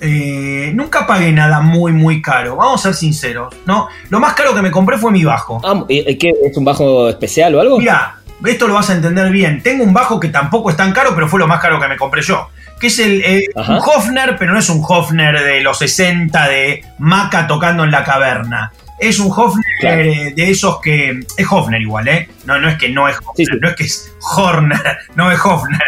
Eh, 0.00 0.72
nunca 0.74 1.06
pagué 1.06 1.30
nada 1.30 1.60
muy, 1.60 1.92
muy 1.92 2.22
caro. 2.22 2.56
Vamos 2.56 2.80
a 2.80 2.88
ser 2.88 2.94
sinceros. 2.94 3.54
¿no? 3.66 3.88
Lo 4.08 4.18
más 4.18 4.32
caro 4.32 4.54
que 4.54 4.62
me 4.62 4.70
compré 4.70 4.96
fue 4.96 5.12
mi 5.12 5.24
bajo. 5.24 5.60
Ah, 5.62 5.84
¿qué, 5.86 6.32
¿Es 6.42 6.56
un 6.56 6.64
bajo 6.64 7.10
especial 7.10 7.54
o 7.54 7.60
algo? 7.60 7.78
Mirá, 7.78 8.16
esto 8.46 8.66
lo 8.66 8.72
vas 8.72 8.88
a 8.88 8.94
entender 8.94 9.30
bien. 9.30 9.62
Tengo 9.62 9.84
un 9.84 9.92
bajo 9.92 10.18
que 10.18 10.28
tampoco 10.28 10.70
es 10.70 10.76
tan 10.78 10.92
caro, 10.92 11.14
pero 11.14 11.28
fue 11.28 11.38
lo 11.38 11.46
más 11.46 11.60
caro 11.60 11.78
que 11.78 11.86
me 11.86 11.98
compré 11.98 12.22
yo 12.22 12.48
que 12.80 12.88
es 12.88 12.98
el, 12.98 13.44
un 13.54 13.78
Hofner, 13.78 14.36
pero 14.38 14.52
no 14.52 14.58
es 14.58 14.68
un 14.70 14.82
Hofner 14.86 15.44
de 15.44 15.60
los 15.60 15.78
60 15.78 16.48
de 16.48 16.82
Maca 16.98 17.46
tocando 17.46 17.84
en 17.84 17.90
la 17.90 18.02
caverna. 18.02 18.72
Es 18.98 19.18
un 19.18 19.30
Hofner 19.30 20.34
de 20.34 20.50
esos 20.50 20.80
que. 20.80 21.20
Es 21.36 21.46
Hofner 21.48 21.80
igual, 21.80 22.08
¿eh? 22.08 22.28
No, 22.46 22.58
no 22.58 22.68
es 22.68 22.78
que 22.78 22.88
no 22.88 23.06
es 23.08 23.16
Hofner, 23.24 23.60
no 23.60 23.68
es 23.68 23.76
que 23.76 23.84
es 23.84 24.12
Horner, 24.36 24.80
no 25.14 25.30
es 25.30 25.38
Hofner, 25.44 25.80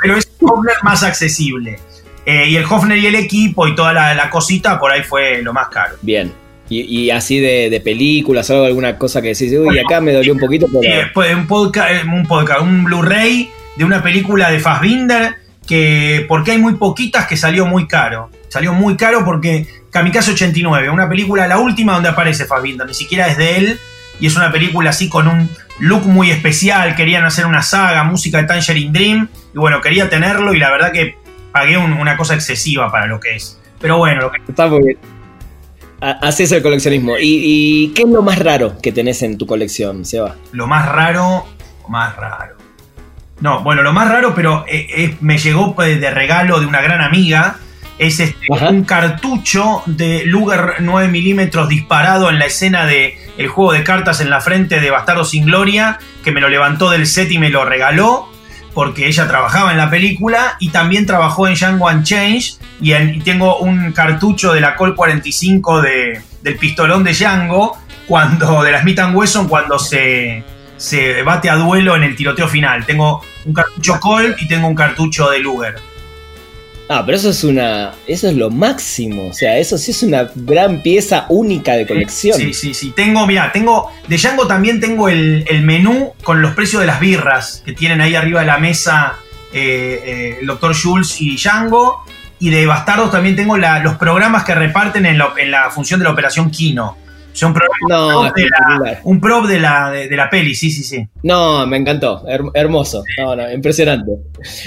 pero 0.00 0.16
es 0.16 0.30
Hofner 0.40 0.76
más 0.82 1.02
accesible. 1.02 1.78
Eh, 2.26 2.48
y 2.48 2.56
el 2.56 2.64
Hofner 2.64 2.98
y 2.98 3.06
el 3.06 3.14
equipo 3.14 3.66
y 3.66 3.74
toda 3.74 3.92
la, 3.92 4.30
cosita, 4.30 4.78
por 4.78 4.92
ahí 4.92 5.02
fue 5.02 5.42
lo 5.42 5.52
más 5.52 5.68
caro. 5.68 5.96
Bien. 6.02 6.32
Y, 6.72 7.10
así 7.10 7.40
de, 7.40 7.80
películas 7.82 8.48
o 8.50 8.64
alguna 8.64 8.96
cosa 8.96 9.20
que 9.20 9.28
decís, 9.28 9.52
uy, 9.58 9.76
acá 9.80 10.00
me 10.00 10.12
dolió 10.12 10.32
un 10.32 10.38
poquito. 10.38 10.68
Pero... 10.68 10.82
Sí, 10.82 10.88
después 10.88 11.34
un 11.34 11.48
podcast, 11.48 11.90
eh, 11.90 12.02
un 12.04 12.24
podcast, 12.26 12.60
un 12.60 12.84
Blu-ray 12.84 13.50
de 13.76 13.84
una 13.84 14.00
película 14.00 14.52
de 14.52 14.60
Fassbinder 14.60 15.39
que 15.70 16.26
porque 16.26 16.50
hay 16.50 16.58
muy 16.58 16.74
poquitas 16.74 17.28
que 17.28 17.36
salió 17.36 17.64
muy 17.64 17.86
caro. 17.86 18.28
Salió 18.48 18.72
muy 18.72 18.96
caro 18.96 19.24
porque 19.24 19.68
Kamikaze 19.92 20.32
89, 20.32 20.90
una 20.90 21.08
película, 21.08 21.46
la 21.46 21.58
última 21.58 21.92
donde 21.92 22.08
aparece 22.08 22.44
Fassbinder, 22.44 22.88
ni 22.88 22.94
siquiera 22.94 23.28
es 23.28 23.36
de 23.36 23.56
él, 23.56 23.78
y 24.18 24.26
es 24.26 24.34
una 24.34 24.50
película 24.50 24.90
así 24.90 25.08
con 25.08 25.28
un 25.28 25.48
look 25.78 26.06
muy 26.06 26.32
especial, 26.32 26.96
querían 26.96 27.24
hacer 27.24 27.46
una 27.46 27.62
saga, 27.62 28.02
música 28.02 28.38
de 28.38 28.48
Tangerine 28.48 28.90
Dream, 28.90 29.28
y 29.54 29.58
bueno, 29.58 29.80
quería 29.80 30.10
tenerlo 30.10 30.54
y 30.54 30.58
la 30.58 30.72
verdad 30.72 30.90
que 30.90 31.14
pagué 31.52 31.78
una 31.78 32.16
cosa 32.16 32.34
excesiva 32.34 32.90
para 32.90 33.06
lo 33.06 33.20
que 33.20 33.36
es. 33.36 33.56
Pero 33.80 33.98
bueno, 33.98 34.22
lo 34.22 34.32
que... 34.32 34.38
Está 34.48 34.66
muy 34.66 34.82
bien. 34.82 34.98
Así 36.00 36.42
es 36.42 36.50
el 36.50 36.62
coleccionismo. 36.62 37.16
¿Y, 37.16 37.42
¿Y, 37.44 37.88
qué 37.94 38.02
es 38.02 38.08
lo 38.08 38.22
más 38.22 38.40
raro 38.40 38.76
que 38.82 38.90
tenés 38.90 39.22
en 39.22 39.38
tu 39.38 39.46
colección, 39.46 40.04
Seba? 40.04 40.34
Lo 40.50 40.66
más 40.66 40.88
raro, 40.88 41.46
más 41.88 42.16
raro. 42.16 42.59
No, 43.40 43.62
bueno, 43.62 43.82
lo 43.82 43.92
más 43.92 44.08
raro, 44.08 44.34
pero 44.34 44.64
eh, 44.68 44.86
eh, 44.94 45.16
me 45.20 45.38
llegó 45.38 45.74
pues, 45.74 46.00
de 46.00 46.10
regalo 46.10 46.60
de 46.60 46.66
una 46.66 46.80
gran 46.80 47.00
amiga, 47.00 47.56
es 47.98 48.20
este, 48.20 48.46
un 48.48 48.84
cartucho 48.84 49.82
de 49.86 50.24
Luger 50.24 50.76
9 50.80 51.08
milímetros 51.08 51.68
disparado 51.68 52.30
en 52.30 52.38
la 52.38 52.46
escena 52.46 52.86
de 52.86 53.18
el 53.36 53.48
juego 53.48 53.72
de 53.72 53.84
cartas 53.84 54.20
en 54.20 54.30
la 54.30 54.40
frente 54.40 54.80
de 54.80 54.90
Bastardo 54.90 55.24
sin 55.24 55.46
Gloria, 55.46 55.98
que 56.24 56.32
me 56.32 56.40
lo 56.40 56.48
levantó 56.48 56.90
del 56.90 57.06
set 57.06 57.30
y 57.30 57.38
me 57.38 57.50
lo 57.50 57.64
regaló, 57.64 58.28
porque 58.74 59.06
ella 59.06 59.26
trabajaba 59.26 59.72
en 59.72 59.78
la 59.78 59.90
película 59.90 60.56
y 60.60 60.70
también 60.70 61.06
trabajó 61.06 61.48
en 61.48 61.54
Django 61.54 61.86
Unchanged, 61.88 62.54
y, 62.80 62.94
y 62.94 63.20
tengo 63.20 63.58
un 63.58 63.92
cartucho 63.92 64.52
de 64.52 64.60
la 64.60 64.76
Col 64.76 64.94
45 64.94 65.82
de, 65.82 66.22
del 66.42 66.56
pistolón 66.56 67.04
de 67.04 67.12
Django, 67.12 67.78
cuando, 68.06 68.62
de 68.62 68.72
la 68.72 68.80
Smith 68.82 69.00
Wesson, 69.12 69.48
cuando 69.48 69.78
se 69.78 70.42
se 70.80 71.22
bate 71.22 71.50
a 71.50 71.56
duelo 71.56 71.94
en 71.94 72.04
el 72.04 72.16
tiroteo 72.16 72.48
final. 72.48 72.86
Tengo 72.86 73.22
un 73.44 73.52
cartucho 73.52 74.00
Colt 74.00 74.40
y 74.40 74.48
tengo 74.48 74.66
un 74.66 74.74
cartucho 74.74 75.28
de 75.28 75.38
Luger. 75.38 75.74
Ah, 76.88 77.02
pero 77.04 77.18
eso 77.18 77.30
es 77.30 77.44
una. 77.44 77.92
Eso 78.06 78.28
es 78.28 78.34
lo 78.34 78.50
máximo. 78.50 79.28
O 79.28 79.32
sea, 79.32 79.58
eso 79.58 79.76
sí 79.76 79.90
es 79.90 80.02
una 80.02 80.30
gran 80.34 80.82
pieza 80.82 81.26
única 81.28 81.74
de 81.74 81.86
colección. 81.86 82.36
Sí, 82.36 82.54
sí, 82.54 82.72
sí. 82.72 82.92
Tengo, 82.92 83.26
mira, 83.26 83.52
tengo. 83.52 83.92
De 84.08 84.16
Django 84.16 84.46
también 84.46 84.80
tengo 84.80 85.08
el, 85.08 85.44
menú 85.62 86.14
con 86.22 86.40
los 86.40 86.54
precios 86.54 86.80
de 86.80 86.86
las 86.86 86.98
birras 86.98 87.62
que 87.64 87.74
tienen 87.74 88.00
ahí 88.00 88.14
arriba 88.14 88.40
de 88.40 88.46
la 88.46 88.58
mesa 88.58 89.16
eh, 89.52 90.02
eh, 90.04 90.38
el 90.40 90.46
doctor 90.46 90.74
Jules 90.74 91.20
y 91.20 91.36
Django. 91.36 92.04
Y 92.38 92.48
de 92.48 92.64
Bastardos 92.64 93.12
también 93.12 93.36
tengo 93.36 93.58
los 93.58 93.96
programas 93.96 94.44
que 94.44 94.54
reparten 94.54 95.04
en, 95.04 95.20
en 95.36 95.50
la 95.50 95.70
función 95.70 96.00
de 96.00 96.04
la 96.04 96.10
operación 96.10 96.50
Kino 96.50 96.96
un 97.42 99.20
prop, 99.20 99.46
de, 99.46 99.60
la, 99.60 99.90
de, 99.90 100.16
la, 100.16 100.28
peli, 100.28 100.54
sí, 100.54 100.70
sí, 100.70 100.82
sí. 100.82 101.06
No, 101.22 101.66
me 101.66 101.76
encantó, 101.76 102.24
hermoso, 102.54 103.02
impresionante. 103.54 104.12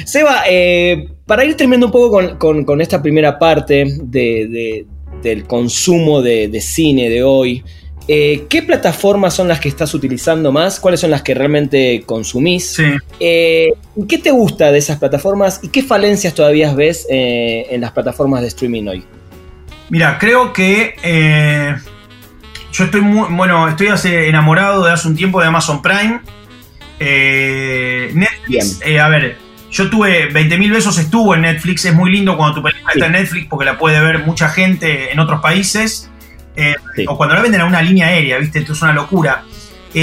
Seba, 0.05 0.43
eh, 0.49 1.09
para 1.25 1.45
ir 1.45 1.55
terminando 1.55 1.87
un 1.87 1.91
poco 1.91 2.37
con, 2.37 2.81
esta 2.81 3.01
primera 3.01 3.37
parte 3.37 3.85
del 4.11 5.43
consumo 5.45 6.21
de, 6.21 6.61
cine 6.61 7.09
de 7.09 7.23
hoy, 7.23 7.63
eh, 8.07 8.45
¿qué 8.49 8.61
plataformas 8.61 9.33
son 9.33 9.47
las 9.47 9.59
que 9.59 9.69
estás 9.69 9.93
utilizando 9.93 10.51
más? 10.51 10.79
¿Cuáles 10.79 10.99
son 10.99 11.11
las 11.11 11.21
que 11.21 11.33
realmente 11.33 12.03
consumís? 12.05 12.71
Sí. 12.71 12.83
Eh, 13.19 13.73
¿Qué 14.09 14.17
te 14.17 14.31
gusta 14.31 14.71
de 14.71 14.79
esas 14.79 14.99
plataformas 14.99 15.61
y 15.63 15.69
qué 15.69 15.83
falencias 15.83 16.33
todavía 16.33 16.73
ves 16.73 17.05
en 17.09 17.79
las 17.79 17.91
plataformas 17.91 18.41
de 18.41 18.47
streaming 18.47 18.87
hoy? 18.87 19.03
Mira, 19.89 20.17
creo 20.17 20.51
que 20.51 20.95
yo 22.73 22.85
estoy 22.85 23.01
muy, 23.01 23.27
bueno, 23.29 23.67
estoy 23.67 23.87
hace 23.87 24.27
enamorado 24.27 24.83
de 24.83 24.91
hace 24.91 25.07
un 25.07 25.15
tiempo 25.15 25.39
de 25.39 25.47
Amazon 25.47 25.81
Prime. 25.81 26.21
Eh, 26.99 28.11
Netflix, 28.15 28.81
eh, 28.83 28.99
a 28.99 29.07
ver, 29.09 29.37
yo 29.71 29.89
tuve 29.89 30.31
20.000 30.33 30.71
besos, 30.71 30.97
estuvo 30.97 31.35
en 31.35 31.41
Netflix. 31.41 31.85
Es 31.85 31.93
muy 31.93 32.11
lindo 32.11 32.35
cuando 32.35 32.55
tu 32.55 32.63
película 32.63 32.91
está 32.93 33.05
en 33.05 33.11
Netflix 33.11 33.47
porque 33.47 33.65
la 33.65 33.77
puede 33.77 34.01
ver 34.01 34.25
mucha 34.25 34.49
gente 34.49 35.11
en 35.11 35.19
otros 35.19 35.39
países. 35.39 36.09
Eh, 36.55 36.75
o 37.07 37.15
cuando 37.15 37.35
la 37.35 37.41
venden 37.41 37.61
a 37.61 37.65
una 37.65 37.81
línea 37.81 38.07
aérea, 38.07 38.39
¿viste? 38.39 38.59
Esto 38.59 38.73
es 38.73 38.81
una 38.81 38.93
locura. 38.93 39.43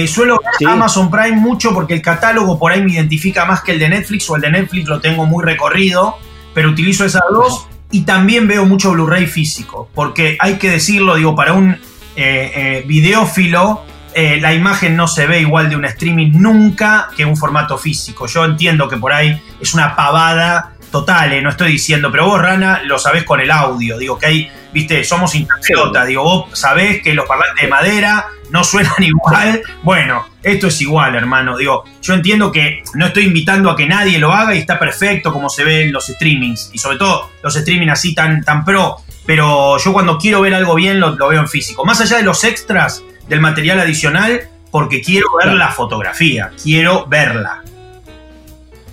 suelo 0.06 0.40
ver 0.60 0.68
Amazon 0.68 1.10
Prime 1.10 1.36
mucho 1.36 1.74
porque 1.74 1.94
el 1.94 2.02
catálogo 2.02 2.56
por 2.56 2.70
ahí 2.70 2.82
me 2.82 2.92
identifica 2.92 3.44
más 3.46 3.62
que 3.62 3.72
el 3.72 3.80
de 3.80 3.88
Netflix 3.88 4.30
o 4.30 4.36
el 4.36 4.42
de 4.42 4.50
Netflix 4.50 4.88
lo 4.88 5.00
tengo 5.00 5.26
muy 5.26 5.44
recorrido, 5.44 6.18
pero 6.54 6.70
utilizo 6.70 7.04
esas 7.04 7.22
dos. 7.32 7.66
Y 7.92 8.02
también 8.02 8.46
veo 8.46 8.64
mucho 8.64 8.92
Blu-ray 8.92 9.26
físico, 9.26 9.90
porque 9.92 10.36
hay 10.38 10.58
que 10.58 10.70
decirlo, 10.70 11.16
digo, 11.16 11.34
para 11.34 11.54
un 11.54 11.76
eh, 12.16 12.52
eh, 12.54 12.84
videófilo, 12.86 13.84
eh, 14.12 14.38
la 14.40 14.52
imagen 14.52 14.96
no 14.96 15.06
se 15.06 15.26
ve 15.26 15.40
igual 15.40 15.70
de 15.70 15.76
un 15.76 15.84
streaming 15.84 16.32
nunca 16.34 17.08
que 17.16 17.24
un 17.24 17.36
formato 17.36 17.78
físico. 17.78 18.26
Yo 18.26 18.44
entiendo 18.44 18.88
que 18.88 18.96
por 18.96 19.12
ahí 19.12 19.40
es 19.60 19.74
una 19.74 19.94
pavada 19.94 20.72
total, 20.90 21.40
no 21.42 21.50
estoy 21.50 21.72
diciendo, 21.72 22.10
pero 22.10 22.26
vos, 22.26 22.42
Rana, 22.42 22.82
lo 22.84 22.98
sabés 22.98 23.22
con 23.22 23.40
el 23.40 23.50
audio. 23.50 23.96
Digo 23.96 24.18
que 24.18 24.26
hay, 24.26 24.50
viste, 24.72 25.04
somos 25.04 25.34
internautas. 25.36 26.06
Digo, 26.08 26.24
vos 26.24 26.58
sabés 26.58 27.00
que 27.02 27.14
los 27.14 27.26
parlantes 27.26 27.62
de 27.62 27.68
madera 27.68 28.26
no 28.50 28.64
suenan 28.64 28.94
igual. 28.98 29.62
Bueno, 29.82 30.26
esto 30.42 30.66
es 30.66 30.80
igual, 30.80 31.14
hermano. 31.14 31.56
Digo, 31.56 31.84
yo 32.02 32.14
entiendo 32.14 32.50
que 32.50 32.82
no 32.94 33.06
estoy 33.06 33.26
invitando 33.26 33.70
a 33.70 33.76
que 33.76 33.86
nadie 33.86 34.18
lo 34.18 34.32
haga 34.32 34.56
y 34.56 34.58
está 34.58 34.78
perfecto 34.78 35.32
como 35.32 35.48
se 35.48 35.62
ve 35.62 35.82
en 35.82 35.92
los 35.92 36.06
streamings. 36.08 36.70
Y 36.72 36.78
sobre 36.78 36.98
todo 36.98 37.30
los 37.44 37.54
streamings 37.54 37.92
así 37.92 38.12
tan, 38.12 38.42
tan 38.42 38.64
pro 38.64 39.02
pero 39.26 39.78
yo 39.78 39.92
cuando 39.92 40.18
quiero 40.18 40.40
ver 40.40 40.54
algo 40.54 40.74
bien 40.74 41.00
lo, 41.00 41.16
veo 41.16 41.40
en 41.40 41.48
físico. 41.48 41.84
Más 41.84 42.00
allá 42.00 42.16
de 42.16 42.22
los 42.22 42.44
extras 42.44 43.02
del 43.28 43.40
material 43.40 43.80
adicional, 43.80 44.48
porque 44.70 45.00
quiero 45.00 45.26
ver 45.42 45.54
la 45.54 45.68
fotografía, 45.68 46.50
quiero 46.62 47.06
verla. 47.06 47.62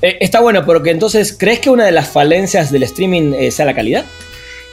Eh, 0.01 0.17
está 0.21 0.39
bueno, 0.39 0.65
porque 0.65 0.91
entonces, 0.91 1.35
¿crees 1.37 1.59
que 1.59 1.69
una 1.69 1.85
de 1.85 1.91
las 1.91 2.09
falencias 2.09 2.71
del 2.71 2.83
streaming 2.83 3.33
eh, 3.33 3.51
sea 3.51 3.65
la 3.65 3.73
calidad? 3.73 4.05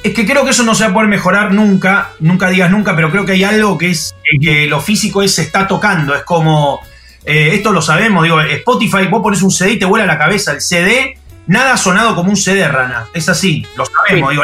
Es 0.03 0.13
que 0.13 0.27
creo 0.27 0.45
que 0.45 0.51
eso 0.51 0.65
no 0.65 0.75
se 0.75 0.85
va 0.85 0.91
a 0.91 0.93
poder 0.93 1.09
mejorar 1.09 1.55
nunca, 1.55 2.11
nunca 2.21 2.51
digas 2.51 2.71
nunca, 2.71 2.95
pero 2.95 3.11
creo 3.11 3.25
que 3.25 3.33
hay 3.33 3.45
algo 3.45 3.79
que 3.79 3.91
es 3.91 4.15
que 4.39 4.67
lo 4.67 4.83
físico 4.83 5.23
es, 5.23 5.35
se 5.35 5.43
está 5.43 5.67
tocando, 5.67 6.15
es 6.15 6.25
como, 6.25 6.81
eh, 7.25 7.53
esto 7.55 7.73
lo 7.73 7.81
sabemos, 7.81 8.23
digo, 8.23 8.39
Spotify, 8.39 9.07
vos 9.11 9.23
pones 9.23 9.41
un 9.41 9.51
CD 9.51 9.73
y 9.73 9.79
te 9.79 9.87
vuela 9.87 10.05
la 10.05 10.19
cabeza, 10.19 10.53
el 10.53 10.61
CD 10.61 11.17
Nada 11.47 11.75
ha 11.75 11.77
sonado 11.77 12.15
como 12.15 12.31
un 12.31 12.37
CD, 12.37 12.67
Rana. 12.67 13.07
Es 13.13 13.29
así, 13.29 13.67
lo 13.77 13.85
sabemos. 13.85 14.31
digo, 14.31 14.43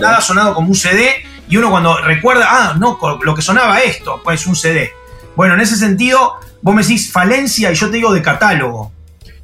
nada, 0.00 0.18
ha 0.18 0.20
sonado 0.20 0.54
como 0.54 0.68
un 0.68 0.74
CD 0.74 1.24
y 1.48 1.56
uno 1.56 1.70
cuando 1.70 1.98
recuerda, 1.98 2.46
ah, 2.48 2.74
no, 2.78 2.98
lo 3.22 3.34
que 3.34 3.42
sonaba 3.42 3.80
esto, 3.80 4.20
pues 4.24 4.46
un 4.46 4.56
CD. 4.56 4.92
Bueno, 5.36 5.54
en 5.54 5.60
ese 5.60 5.76
sentido, 5.76 6.34
vos 6.60 6.74
me 6.74 6.82
decís 6.82 7.12
falencia 7.12 7.70
y 7.70 7.74
yo 7.74 7.90
te 7.90 7.96
digo 7.96 8.12
de 8.12 8.22
catálogo. 8.22 8.92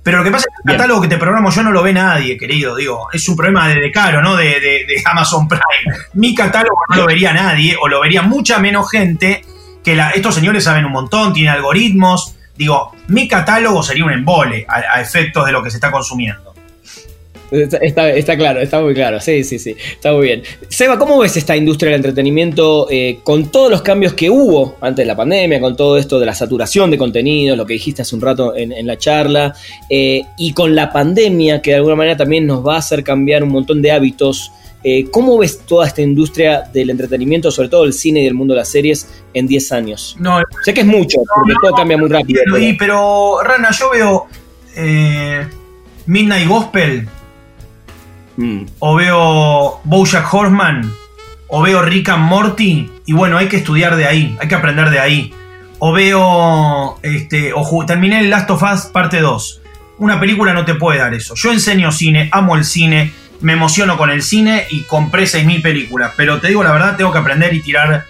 Pero 0.03 0.19
lo 0.19 0.25
que 0.25 0.31
pasa 0.31 0.47
es 0.49 0.55
que 0.65 0.73
el 0.73 0.77
catálogo 0.79 1.03
que 1.03 1.09
te 1.09 1.19
programo 1.19 1.51
yo 1.51 1.63
no 1.63 1.71
lo 1.71 1.83
ve 1.83 1.93
nadie, 1.93 2.39
querido. 2.39 2.75
Digo, 2.77 3.09
es 3.13 3.29
un 3.29 3.37
problema 3.37 3.69
de, 3.69 3.93
caro, 3.93 4.23
¿no? 4.23 4.37
De, 4.37 4.59
de, 4.61 5.03
Amazon 5.05 5.47
Prime. 5.47 5.63
Mi 6.15 6.35
catálogo 6.35 6.81
no 6.89 6.97
lo 6.97 7.07
vería 7.07 7.33
nadie, 7.33 7.77
o 7.81 7.89
lo 7.89 8.01
vería 8.01 8.23
mucha 8.23 8.59
menos 8.59 8.91
gente. 8.91 9.45
Que 9.85 9.95
la, 9.95 10.11
estos 10.11 10.35
señores 10.35 10.65
saben 10.65 10.85
un 10.87 10.93
montón, 10.93 11.33
tienen 11.33 11.53
algoritmos, 11.53 12.35
Digo, 12.59 12.93
mi 13.09 13.27
catálogo 13.27 13.83
sería 13.83 14.05
un 14.05 14.13
embole 14.13 14.67
a, 14.69 15.01
efectos 15.01 15.47
de 15.47 15.53
lo 15.53 15.63
que 15.63 15.71
se 15.71 15.79
está 15.79 15.91
consumiendo. 15.91 16.55
Está, 17.51 18.37
claro, 18.37 18.61
está 18.61 18.79
muy 18.83 18.93
claro, 18.93 19.21
sí, 19.21 19.43
sí, 19.43 19.59
sí, 19.59 19.75
está 19.93 20.13
muy 20.13 20.27
bien. 20.27 20.43
Seba, 20.69 20.99
¿cómo 20.99 21.19
ves 21.19 21.35
esta 21.39 21.57
industria 21.57 21.93
del 21.93 22.01
entretenimiento 22.01 22.89
eh, 22.91 23.21
con 23.25 23.51
todos 23.51 23.71
los 23.71 23.81
cambios 23.81 24.13
que 24.13 24.29
hubo 24.29 24.77
antes 24.83 25.05
de 25.05 25.07
la 25.07 25.17
pandemia, 25.17 25.59
con 25.59 25.75
todo 25.75 25.97
esto 25.97 26.21
de 26.21 26.27
la 26.27 26.35
saturación 26.35 26.91
de 26.91 26.99
contenido, 26.99 27.57
lo 27.57 27.65
que 27.65 27.73
dijiste 27.73 28.03
hace 28.03 28.15
un 28.15 28.21
rato 28.21 28.55
en, 28.55 28.87
la 28.87 28.99
charla, 28.99 29.55
eh, 29.89 30.25
y 30.37 30.53
con 30.53 30.75
la 30.75 30.93
pandemia 30.93 31.63
que 31.63 31.71
de 31.71 31.77
alguna 31.77 31.97
manera 31.97 32.19
también 32.19 32.47
nos 32.47 32.67
va 32.67 32.75
a 32.75 32.79
hacer 32.81 33.03
cambiar 33.03 33.43
un 33.43 33.49
montón 33.49 33.81
de 33.81 33.93
hábitos 33.93 34.53
eh, 34.85 35.11
¿Cómo 35.11 35.39
ves 35.39 35.61
toda 35.67 35.87
esta 35.87 36.03
industria 36.03 36.63
del 36.73 36.91
entretenimiento, 36.91 37.51
sobre 37.51 37.69
todo 37.69 37.85
el 37.85 37.93
cine 37.93 38.23
y 38.23 38.27
el 38.27 38.35
mundo 38.35 38.55
de 38.55 38.61
las 38.61 38.71
series, 38.71 39.09
en 39.35 39.47
10 39.47 39.73
años? 39.73 40.17
No, 40.21 40.41
sé 40.63 40.73
que 40.73 40.83
es 40.83 40.87
mucho, 40.87 41.19
porque 41.35 41.55
todo 41.61 41.75
cambia 41.75 41.99
muy 41.99 42.09
rápido. 42.09 42.43
Pero, 42.79 43.43
Rana, 43.43 43.71
yo 43.73 43.91
veo 43.91 44.27
eh, 44.77 45.47
Midnight 46.07 46.49
Gospel, 46.49 47.09
mm. 48.37 48.61
o 48.79 48.95
veo 48.95 49.81
Bojack 49.83 50.33
Horseman, 50.33 50.93
o 51.49 51.63
veo 51.63 51.83
Rick 51.83 52.11
and 52.11 52.25
Morty, 52.25 52.89
y 53.05 53.13
bueno, 53.13 53.37
hay 53.37 53.49
que 53.49 53.57
estudiar 53.57 53.97
de 53.97 54.07
ahí, 54.07 54.37
hay 54.41 54.47
que 54.47 54.55
aprender 54.55 54.91
de 54.91 55.01
ahí. 55.01 55.35
O 55.81 55.93
veo, 55.93 56.99
este, 57.03 57.53
o 57.55 57.87
terminé 57.87 58.21
el 58.21 58.31
Last 58.31 58.51
of 58.51 58.63
Us 58.63 58.87
parte 58.87 59.21
2. 59.21 59.63
Una 59.99 60.21
película 60.21 60.53
no 60.53 60.65
te 60.65 60.75
puede 60.75 60.99
dar 60.99 61.15
eso. 61.15 61.35
Yo 61.35 61.53
enseño 61.53 61.91
cine, 61.93 62.29
amo 62.33 62.57
el 62.57 62.65
cine, 62.65 63.13
me 63.41 63.53
emociono 63.53 63.97
con 63.97 64.11
el 64.11 64.23
cine 64.23 64.67
y 64.71 64.83
compré 64.83 65.25
6.000 65.25 65.63
películas. 65.63 66.13
Pero 66.17 66.41
te 66.41 66.49
digo 66.49 66.63
la 66.63 66.73
verdad, 66.73 66.97
tengo 66.97 67.13
que 67.13 67.19
aprender 67.19 67.55
y 67.55 67.63
tirar, 67.63 68.05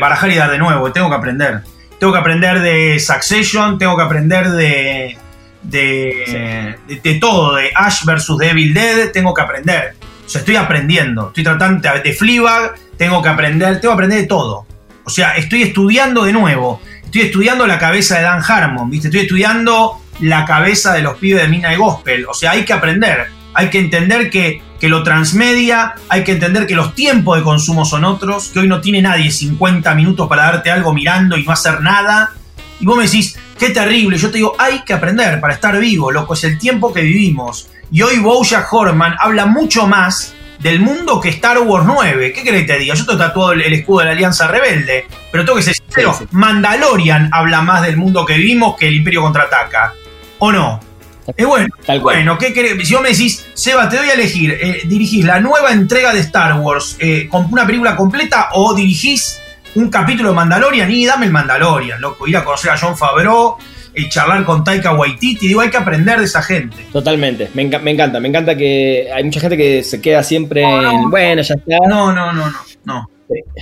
barajar 0.00 0.30
y 0.30 0.36
dar 0.36 0.50
de 0.50 0.58
nuevo. 0.58 0.92
Tengo 0.92 1.08
que 1.08 1.16
aprender. 1.16 1.62
Tengo 1.98 2.12
que 2.12 2.18
aprender 2.18 2.60
de 2.60 2.98
Succession, 3.00 3.78
tengo 3.78 3.96
que 3.96 4.02
aprender 4.02 4.50
de, 4.50 5.16
de, 5.62 6.76
de, 7.02 7.14
todo, 7.14 7.54
de 7.54 7.70
Ash 7.74 8.04
versus 8.04 8.38
Devil 8.38 8.74
Dead, 8.74 9.10
tengo 9.12 9.32
que 9.32 9.42
aprender. 9.42 9.94
O 10.26 10.28
sea, 10.28 10.40
estoy 10.40 10.56
aprendiendo. 10.56 11.28
Estoy 11.28 11.44
tratando 11.44 11.88
de 12.02 12.12
Fleabag, 12.12 12.74
tengo 12.98 13.22
que 13.22 13.28
aprender, 13.28 13.80
tengo 13.80 13.92
que 13.92 13.94
aprender 13.94 14.20
de 14.20 14.26
todo. 14.26 14.66
O 15.04 15.10
sea, 15.10 15.36
estoy 15.36 15.62
estudiando 15.62 16.24
de 16.24 16.32
nuevo. 16.32 16.82
Estoy 17.04 17.22
estudiando 17.22 17.66
la 17.66 17.78
cabeza 17.78 18.16
de 18.16 18.24
Dan 18.24 18.42
Harmon, 18.46 18.90
¿viste? 18.90 19.08
Estoy 19.08 19.20
estudiando 19.22 20.00
la 20.20 20.44
cabeza 20.44 20.92
de 20.92 21.02
los 21.02 21.16
pibes 21.16 21.42
de 21.42 21.48
Mina 21.48 21.72
y 21.72 21.76
Gospel. 21.76 22.26
O 22.28 22.34
sea, 22.34 22.52
hay 22.52 22.64
que 22.64 22.72
aprender. 22.72 23.28
Hay 23.54 23.70
que 23.70 23.78
entender 23.78 24.28
que 24.28 24.60
que 24.80 24.88
lo 24.88 25.02
transmedia, 25.02 25.94
hay 26.08 26.24
que 26.24 26.32
entender 26.32 26.66
que 26.66 26.74
los 26.74 26.94
tiempos 26.94 27.38
de 27.38 27.42
consumo 27.42 27.84
son 27.84 28.04
otros, 28.04 28.48
que 28.48 28.60
hoy 28.60 28.68
no 28.68 28.80
tiene 28.80 29.02
nadie 29.02 29.30
50 29.30 29.94
minutos 29.94 30.28
para 30.28 30.44
darte 30.44 30.70
algo 30.70 30.92
mirando 30.92 31.36
y 31.36 31.44
no 31.44 31.52
hacer 31.52 31.80
nada. 31.80 32.32
Y 32.78 32.84
vos 32.84 32.96
me 32.96 33.04
decís, 33.04 33.38
qué 33.58 33.70
terrible. 33.70 34.18
Yo 34.18 34.30
te 34.30 34.38
digo, 34.38 34.54
hay 34.58 34.80
que 34.80 34.92
aprender 34.92 35.40
para 35.40 35.54
estar 35.54 35.78
vivo, 35.78 36.12
loco, 36.12 36.34
es 36.34 36.44
el 36.44 36.58
tiempo 36.58 36.92
que 36.92 37.02
vivimos. 37.02 37.68
Y 37.90 38.02
hoy 38.02 38.18
Bojack 38.18 38.72
Horman 38.72 39.14
habla 39.18 39.46
mucho 39.46 39.86
más 39.86 40.34
del 40.58 40.80
mundo 40.80 41.20
que 41.20 41.28
Star 41.30 41.58
Wars 41.58 41.86
9. 41.86 42.32
¿Qué 42.32 42.42
querés 42.42 42.62
que 42.62 42.72
te 42.72 42.78
diga? 42.78 42.94
Yo 42.94 43.06
te 43.06 43.16
tatuado 43.16 43.52
el, 43.52 43.72
escudo 43.72 44.00
de 44.00 44.06
la 44.06 44.10
Alianza 44.12 44.48
Rebelde, 44.48 45.06
pero 45.30 45.44
tengo 45.44 45.56
que 45.56 45.62
ser 45.62 45.74
sincero, 45.74 46.18
Mandalorian 46.32 47.30
habla 47.32 47.62
más 47.62 47.82
del 47.82 47.96
mundo 47.96 48.24
que 48.26 48.36
vivimos 48.36 48.76
que 48.76 48.88
el 48.88 48.96
Imperio 48.96 49.22
Contraataca. 49.22 49.92
¿O 50.38 50.52
no? 50.52 50.80
Es 51.36 51.46
bueno. 51.46 51.68
bueno, 52.02 52.38
¿qué 52.38 52.52
querés? 52.52 52.86
Si 52.86 52.94
vos 52.94 53.02
me 53.02 53.10
decís, 53.10 53.46
Seba, 53.54 53.88
te 53.88 53.96
doy 53.96 54.08
a 54.08 54.14
elegir, 54.14 54.56
eh, 54.60 54.82
¿dirigís 54.84 55.24
la 55.24 55.40
nueva 55.40 55.72
entrega 55.72 56.12
de 56.12 56.20
Star 56.20 56.60
Wars 56.60 56.96
eh, 57.00 57.26
con 57.28 57.46
una 57.50 57.66
película 57.66 57.96
completa 57.96 58.50
o 58.52 58.74
dirigís 58.74 59.40
un 59.74 59.88
capítulo 59.88 60.30
de 60.30 60.34
Mandalorian? 60.34 60.90
Y 60.90 61.06
dame 61.06 61.26
el 61.26 61.32
Mandalorian, 61.32 62.00
loco. 62.00 62.26
Ir 62.26 62.36
a 62.36 62.44
conocer 62.44 62.70
a 62.70 62.78
John 62.78 62.96
Favreau, 62.96 63.56
y 63.96 64.08
charlar 64.10 64.44
con 64.44 64.62
Taika 64.62 64.92
Waititi. 64.92 65.48
Digo, 65.48 65.62
hay 65.62 65.70
que 65.70 65.78
aprender 65.78 66.18
de 66.18 66.26
esa 66.26 66.42
gente. 66.42 66.76
Totalmente. 66.92 67.50
Me, 67.54 67.62
encanta, 67.62 68.20
me 68.20 68.28
encanta 68.28 68.54
que 68.54 69.08
hay 69.12 69.24
mucha 69.24 69.40
gente 69.40 69.56
que 69.56 69.82
se 69.82 70.00
queda 70.02 70.22
siempre 70.22 70.62
en, 70.62 71.10
bueno, 71.10 71.40
ya 71.40 71.54
está. 71.54 71.78
No, 71.88 72.12
no, 72.12 72.32
no, 72.32 72.50
no. 72.50 72.56
no. 72.84 73.10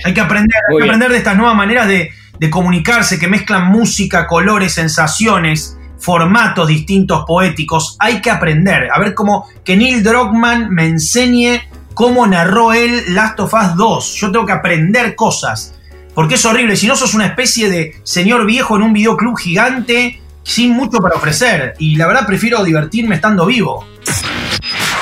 Hay 0.03 0.13
que 0.13 0.21
aprender, 0.21 0.61
hay 0.69 0.77
que 0.77 0.83
aprender 0.83 1.11
de 1.11 1.17
estas 1.17 1.37
nuevas 1.37 1.55
maneras 1.55 1.87
de, 1.87 2.11
de 2.37 2.49
comunicarse 2.49 3.17
que 3.17 3.27
mezclan 3.27 3.67
música, 3.67 4.27
colores, 4.27 4.73
sensaciones 4.73 5.77
formatos 6.05 6.67
distintos 6.67 7.25
poéticos. 7.25 7.97
Hay 7.99 8.21
que 8.21 8.29
aprender. 8.29 8.89
A 8.93 8.99
ver 8.99 9.15
cómo 9.15 9.47
que 9.63 9.75
Neil 9.75 10.03
Druckmann 10.03 10.69
me 10.69 10.85
enseñe 10.85 11.61
cómo 11.95 12.27
narró 12.27 12.73
él 12.73 13.15
Last 13.15 13.39
of 13.39 13.53
Us 13.53 13.75
2. 13.75 14.15
Yo 14.15 14.31
tengo 14.31 14.45
que 14.45 14.51
aprender 14.51 15.15
cosas. 15.15 15.73
Porque 16.13 16.35
es 16.35 16.45
horrible. 16.45 16.75
Si 16.75 16.85
no 16.85 16.95
sos 16.95 17.15
una 17.15 17.25
especie 17.25 17.69
de 17.69 17.95
señor 18.03 18.45
viejo 18.45 18.75
en 18.75 18.83
un 18.83 18.93
videoclub 18.93 19.35
gigante 19.35 20.21
sin 20.43 20.73
mucho 20.73 20.99
para 20.99 21.15
ofrecer. 21.15 21.73
Y 21.79 21.95
la 21.95 22.05
verdad 22.05 22.27
prefiero 22.27 22.63
divertirme 22.63 23.15
estando 23.15 23.47
vivo. 23.47 23.83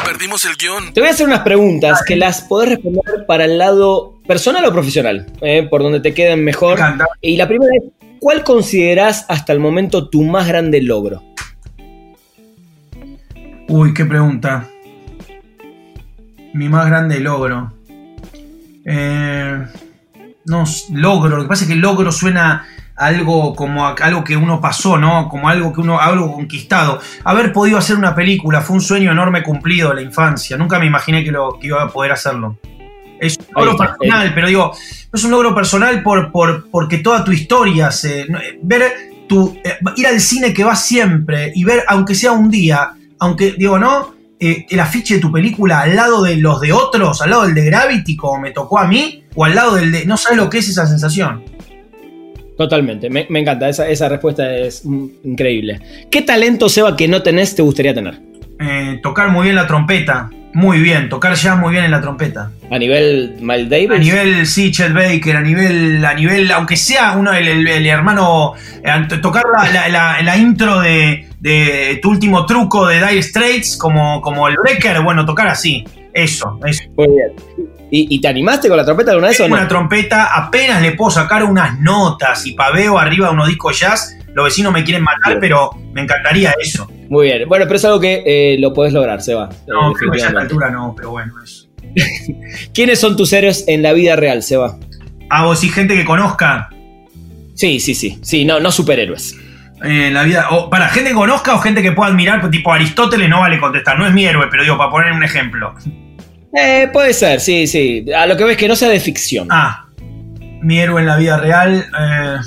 Perdimos 0.06 0.46
el 0.46 0.56
guion. 0.56 0.94
Te 0.94 1.02
voy 1.02 1.10
a 1.10 1.12
hacer 1.12 1.28
unas 1.28 1.42
preguntas 1.42 2.02
que 2.08 2.16
las 2.16 2.42
podés 2.42 2.70
responder 2.70 3.26
para 3.28 3.44
el 3.44 3.58
lado 3.58 4.14
personal 4.26 4.64
o 4.66 4.72
profesional, 4.72 5.28
eh, 5.42 5.68
por 5.70 5.84
donde 5.84 6.00
te 6.00 6.14
queden 6.14 6.46
mejor. 6.46 6.80
Me 6.80 6.86
encanta. 6.86 7.06
Y 7.22 7.36
la 7.36 7.48
primera 7.48 7.72
es, 7.76 8.03
¿cuál 8.24 8.46
considerás 8.46 9.26
hasta 9.28 9.52
el 9.52 9.60
momento 9.60 10.08
tu 10.08 10.24
más 10.24 10.48
grande 10.48 10.82
logro? 10.82 11.22
Uy, 13.68 13.94
qué 13.94 14.06
pregunta. 14.06 14.66
Mi 16.54 16.70
más 16.70 16.86
grande 16.88 17.20
logro. 17.20 17.74
Eh, 18.86 19.66
no, 20.46 20.64
logro. 20.94 21.36
Lo 21.36 21.44
que 21.44 21.50
pasa 21.50 21.64
es 21.66 21.70
que 21.70 21.76
logro 21.76 22.14
suena 22.14 22.66
a 22.96 23.06
algo 23.08 23.56
como 23.56 23.86
a- 23.86 23.96
algo 24.02 24.24
que 24.24 24.38
uno 24.38 24.62
pasó, 24.62 24.98
¿no? 24.98 25.28
Como 25.28 25.50
algo 25.50 25.74
que 25.74 25.82
uno, 25.82 26.00
algo 26.00 26.32
conquistado. 26.32 27.02
Haber 27.26 27.52
podido 27.52 27.78
hacer 27.78 27.98
una 27.98 28.16
película 28.16 28.62
fue 28.62 28.78
un 28.78 28.82
sueño 28.82 29.12
enorme 29.12 29.44
cumplido 29.44 29.90
de 29.90 29.96
la 29.96 30.02
infancia. 30.02 30.56
Nunca 30.56 30.80
me 30.80 30.86
imaginé 30.86 31.26
que, 31.26 31.32
lo, 31.32 31.60
que 31.60 31.68
iba 31.68 31.84
a 31.84 31.90
poder 31.90 32.14
hacerlo. 32.14 32.58
Es 33.26 33.38
un 33.38 33.66
logro 33.66 33.72
está, 33.72 33.96
personal, 33.98 34.32
pero 34.36 34.48
digo, 34.48 34.72
no 35.12 35.18
es 35.18 35.24
un 35.24 35.32
logro 35.32 35.56
personal 35.56 36.04
por, 36.04 36.32
por, 36.32 36.70
porque 36.70 36.98
toda 36.98 37.24
tu 37.24 37.32
historia 37.32 37.92
se. 37.92 38.22
eh, 38.22 38.60
ver 38.62 38.84
tu. 39.28 39.58
eh, 39.64 39.78
ir 39.96 40.08
al 40.08 40.20
cine 40.20 40.54
que 40.54 40.64
vas 40.64 40.86
siempre 40.86 41.52
y 41.56 41.64
ver, 41.64 41.84
aunque 41.88 42.16
sea 42.16 42.32
un 42.34 42.50
día, 42.50 42.92
aunque, 43.20 43.54
digo, 43.54 43.80
¿no? 43.80 44.14
Eh, 44.40 44.66
el 44.70 44.80
afiche 44.80 45.16
de 45.16 45.20
tu 45.22 45.32
película 45.32 45.82
al 45.82 45.96
lado 45.96 46.22
de 46.24 46.36
los 46.36 46.60
de 46.60 46.74
otros, 46.74 47.22
al 47.22 47.30
lado 47.30 47.44
del 47.46 47.54
de 47.56 47.66
Gravity, 47.66 48.16
como 48.18 48.42
me 48.42 48.52
tocó 48.52 48.78
a 48.80 48.88
mí, 48.88 49.24
o 49.36 49.46
al 49.46 49.56
lado 49.56 49.76
del 49.76 49.92
de. 49.92 50.06
No 50.06 50.18
sabes 50.18 50.38
lo 50.38 50.50
que 50.50 50.58
es 50.58 50.68
esa 50.68 50.86
sensación. 50.86 51.44
Totalmente, 52.58 53.10
me, 53.10 53.26
me 53.30 53.40
encanta, 53.40 53.68
esa, 53.68 53.88
esa 53.88 54.10
respuesta 54.10 54.56
es 54.56 54.86
mm, 54.86 55.06
increíble. 55.24 55.80
¿Qué 56.12 56.22
talento, 56.22 56.70
Seba, 56.70 56.96
que 56.96 57.08
no 57.08 57.24
tenés 57.24 57.56
te 57.56 57.62
gustaría 57.62 57.94
tener? 57.94 58.22
Eh, 58.64 59.00
tocar 59.04 59.30
muy 59.30 59.44
bien 59.46 59.56
la 59.56 59.68
trompeta. 59.68 60.30
Muy 60.56 60.80
bien, 60.82 61.10
tocar 61.10 61.34
jazz 61.34 61.58
muy 61.58 61.72
bien 61.72 61.84
en 61.86 61.90
la 61.92 62.00
trompeta. 62.00 62.52
A 62.70 62.78
nivel 62.78 63.38
Miles 63.42 63.70
Davis. 63.70 63.90
A 63.92 63.98
nivel, 63.98 64.46
sí, 64.46 64.72
Chet 64.72 64.94
Baker, 64.94 65.36
a 65.38 65.42
nivel, 65.42 66.06
a 66.06 66.14
nivel, 66.14 66.52
aunque 66.52 66.78
sea 66.78 67.14
uno, 67.14 67.34
el, 67.34 67.48
el- 67.48 67.68
el 67.68 67.88
hermano, 67.88 68.54
eh, 68.84 69.18
tocar 69.20 69.44
la, 69.52 69.68
la- 69.72 69.90
la- 69.90 70.22
la 70.22 70.38
intro 70.38 70.80
de, 70.80 71.28
de 71.40 72.00
tu 72.04 72.12
último 72.12 72.46
truco 72.46 72.86
de 72.88 72.98
Dire 72.98 73.24
Straits 73.24 73.78
como, 73.78 74.22
como 74.22 74.48
el 74.48 74.56
Breaker, 74.64 75.02
bueno, 75.02 75.26
tocar 75.26 75.48
así. 75.48 75.84
Eso, 76.14 76.60
eso. 76.64 76.84
Muy 76.96 77.08
bien. 77.08 77.68
¿Y, 77.90 78.16
y 78.16 78.22
te 78.22 78.28
animaste 78.28 78.68
con 78.68 78.78
la 78.78 78.86
trompeta 78.86 79.10
alguna 79.10 79.30
vez 79.30 79.40
o 79.40 79.48
no? 79.48 79.56
Una 79.56 79.68
trompeta, 79.68 80.36
apenas 80.36 80.84
le 80.84 80.92
puedo 80.92 81.10
sacar 81.10 81.44
unas 81.44 81.80
notas 81.80 82.46
y 82.46 82.54
paveo 82.54 83.00
arriba 83.00 83.28
de 83.30 83.34
unos 83.34 83.48
discos 83.48 83.80
jazz. 83.80 84.16
Los 84.34 84.46
vecinos 84.46 84.74
me 84.74 84.84
quieren 84.84 85.04
matar, 85.04 85.38
pero 85.40 85.72
me 85.94 86.02
encantaría 86.02 86.54
eso. 86.62 86.90
Muy 87.10 87.28
bien. 87.28 87.48
Bueno, 87.48 87.66
pero 87.66 87.76
es 87.78 87.86
algo 87.86 88.00
que 88.00 88.24
eh, 88.26 88.58
lo 88.60 88.74
podés 88.74 88.94
lograr, 88.94 89.22
Seba. 89.22 89.50
No, 89.68 89.94
creo 89.94 90.12
que 90.12 90.20
ya 90.20 90.26
a 90.26 90.30
esta 90.30 90.42
altura 90.42 90.70
no, 90.72 90.94
pero 90.96 91.12
bueno, 91.12 91.34
eso. 91.44 91.68
¿Quiénes 92.74 93.00
son 93.00 93.16
tus 93.16 93.32
héroes 93.34 93.66
en 93.68 93.84
la 93.84 93.94
vida 93.94 94.16
real, 94.16 94.42
Seba? 94.44 94.78
Ah, 95.30 95.46
vos 95.46 95.60
sí, 95.60 95.70
gente 95.70 95.96
que 95.96 96.06
conozca 96.06 96.70
Sí, 97.56 97.80
sí, 97.80 97.94
sí. 97.94 98.18
Sí, 98.24 98.46
no, 98.46 98.60
no 98.60 98.72
superhéroes. 98.72 99.36
eh, 99.84 100.08
en 100.08 100.14
la 100.16 100.24
vida. 100.24 100.48
O, 100.50 100.70
para 100.72 100.90
gente 100.90 101.12
que 101.12 101.16
conozca 101.16 101.54
o 101.54 101.60
gente 101.60 101.82
que 101.84 101.92
pueda 101.92 102.10
admirar, 102.10 102.40
pues, 102.40 102.52
tipo 102.52 102.74
Aristóteles 102.74 103.30
no 103.30 103.42
vale 103.42 103.60
contestar. 103.60 104.00
No 104.00 104.08
es 104.08 104.14
mi 104.14 104.26
héroe, 104.26 104.48
pero 104.50 104.64
digo, 104.64 104.78
para 104.78 104.90
poner 104.90 105.12
un 105.14 105.24
ejemplo. 105.24 105.76
Eh, 106.56 106.90
puede 106.92 107.14
ser, 107.14 107.40
sí, 107.40 107.68
sí. 107.68 108.06
A 108.16 108.26
lo 108.26 108.36
que 108.38 108.44
ves 108.44 108.58
que 108.58 108.68
no 108.68 108.76
sea 108.76 108.90
de 108.90 109.00
ficción. 109.00 109.48
Ah, 109.52 109.86
mi 110.62 110.80
héroe 110.80 111.02
en 111.02 111.08
la 111.08 111.18
vida 111.18 111.38
real. 111.38 111.86
eh, 112.00 112.38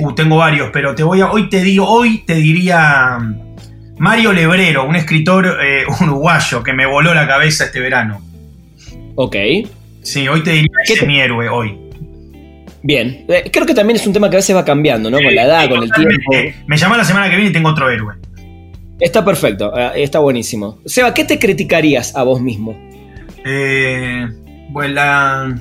uh, 0.00 0.14
tengo 0.14 0.36
varios, 0.36 0.70
pero 0.72 0.94
te 0.94 1.02
voy 1.02 1.20
a. 1.20 1.30
Hoy 1.30 1.48
te 1.48 1.62
digo, 1.62 1.86
hoy 1.88 2.18
te 2.26 2.34
diría. 2.36 3.18
mm, 3.20 3.50
Mario 3.98 4.32
Lebrero, 4.32 4.86
un 4.88 4.96
escritor 4.96 5.58
eh, 5.62 5.84
uruguayo 6.00 6.62
que 6.62 6.72
me 6.72 6.86
voló 6.86 7.12
la 7.14 7.26
cabeza 7.26 7.64
este 7.66 7.80
verano. 7.80 8.20
Ok. 9.16 9.36
Sí, 10.02 10.26
hoy 10.28 10.42
te 10.42 10.50
diría 10.52 10.70
¿Qué 10.86 10.92
ese 10.94 11.00
te- 11.00 11.00
es 11.00 11.06
mi 11.06 11.20
héroe 11.20 11.48
hoy. 11.48 11.76
Bien. 12.82 13.26
Eh, 13.28 13.50
creo 13.52 13.66
que 13.66 13.74
también 13.74 13.96
es 13.96 14.06
un 14.06 14.12
tema 14.14 14.30
que 14.30 14.36
a 14.36 14.38
veces 14.38 14.56
va 14.56 14.64
cambiando, 14.64 15.10
¿no? 15.10 15.18
Con 15.18 15.34
la 15.34 15.44
edad, 15.44 15.68
con 15.68 15.82
el 15.82 15.92
tiempo. 15.92 16.32
Me 16.66 16.76
llama 16.78 16.96
la 16.96 17.04
semana 17.04 17.28
que 17.28 17.36
viene 17.36 17.50
y 17.50 17.52
tengo 17.52 17.68
otro 17.68 17.90
héroe. 17.90 18.14
Está 18.98 19.22
perfecto, 19.24 19.72
eh, 19.78 20.02
está 20.02 20.18
buenísimo. 20.18 20.78
Seba, 20.86 21.12
¿qué 21.12 21.24
te 21.24 21.38
criticarías 21.38 22.16
a 22.16 22.22
vos 22.22 22.40
mismo? 22.40 22.78
Eh, 23.44 24.26
pues 24.72 24.90
la. 24.90 25.54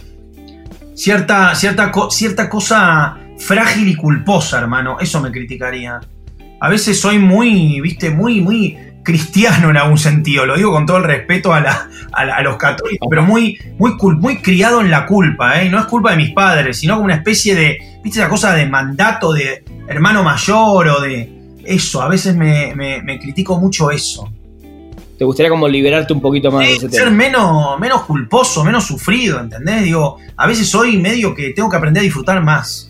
Cierta, 0.95 1.55
cierta, 1.55 1.91
cierta 2.09 2.49
cosa 2.49 3.17
frágil 3.39 3.87
y 3.87 3.95
culposa, 3.95 4.59
hermano. 4.59 4.97
Eso 4.99 5.19
me 5.21 5.31
criticaría. 5.31 5.99
A 6.61 6.69
veces 6.69 6.99
soy 6.99 7.19
muy, 7.19 7.79
viste, 7.81 8.09
muy, 8.11 8.41
muy 8.41 8.77
cristiano 9.03 9.69
en 9.69 9.77
algún 9.77 9.97
sentido. 9.97 10.45
Lo 10.45 10.55
digo 10.57 10.71
con 10.71 10.85
todo 10.85 10.97
el 10.97 11.03
respeto 11.05 11.53
a, 11.53 11.61
la- 11.61 11.89
a 12.11 12.25
la- 12.25 12.35
a 12.35 12.41
los 12.41 12.57
católicos, 12.57 13.07
pero 13.09 13.23
muy, 13.23 13.57
muy, 13.77 13.93
muy 14.19 14.37
criado 14.41 14.81
en 14.81 14.91
la 14.91 15.05
culpa, 15.05 15.61
¿eh? 15.61 15.69
No 15.69 15.79
es 15.79 15.85
culpa 15.85 16.11
de 16.11 16.17
mis 16.17 16.31
padres, 16.31 16.77
sino 16.79 16.95
como 16.95 17.05
una 17.05 17.15
especie 17.15 17.55
de, 17.55 17.99
viste, 18.03 18.19
esa 18.19 18.29
cosa 18.29 18.53
de 18.53 18.65
mandato 18.67 19.31
de 19.33 19.63
hermano 19.87 20.23
mayor 20.23 20.87
o 20.89 21.01
de. 21.01 21.37
Eso, 21.63 22.01
a 22.01 22.07
veces 22.09 22.35
me, 22.35 22.73
me- 22.75 23.01
me 23.01 23.19
critico 23.19 23.59
mucho 23.59 23.89
eso. 23.91 24.29
¿Te 25.17 25.25
gustaría 25.25 25.49
como 25.49 25.67
liberarte 25.67 26.13
un 26.13 26.21
poquito 26.21 26.49
más 26.51 26.61
de 26.65 26.73
ese 26.75 26.89
ser 26.89 27.03
tema? 27.05 27.11
menos, 27.17 27.79
menos 27.79 28.03
culposo, 28.03 28.63
menos 28.63 28.85
sufrido, 28.85 29.39
¿entendés? 29.39 29.83
Digo, 29.83 30.17
a 30.37 30.47
veces 30.47 30.69
soy 30.69 30.97
medio 30.97 31.35
que 31.35 31.49
tengo 31.51 31.69
que 31.69 31.75
aprender 31.77 32.01
a 32.01 32.03
disfrutar 32.03 32.41
más. 32.41 32.88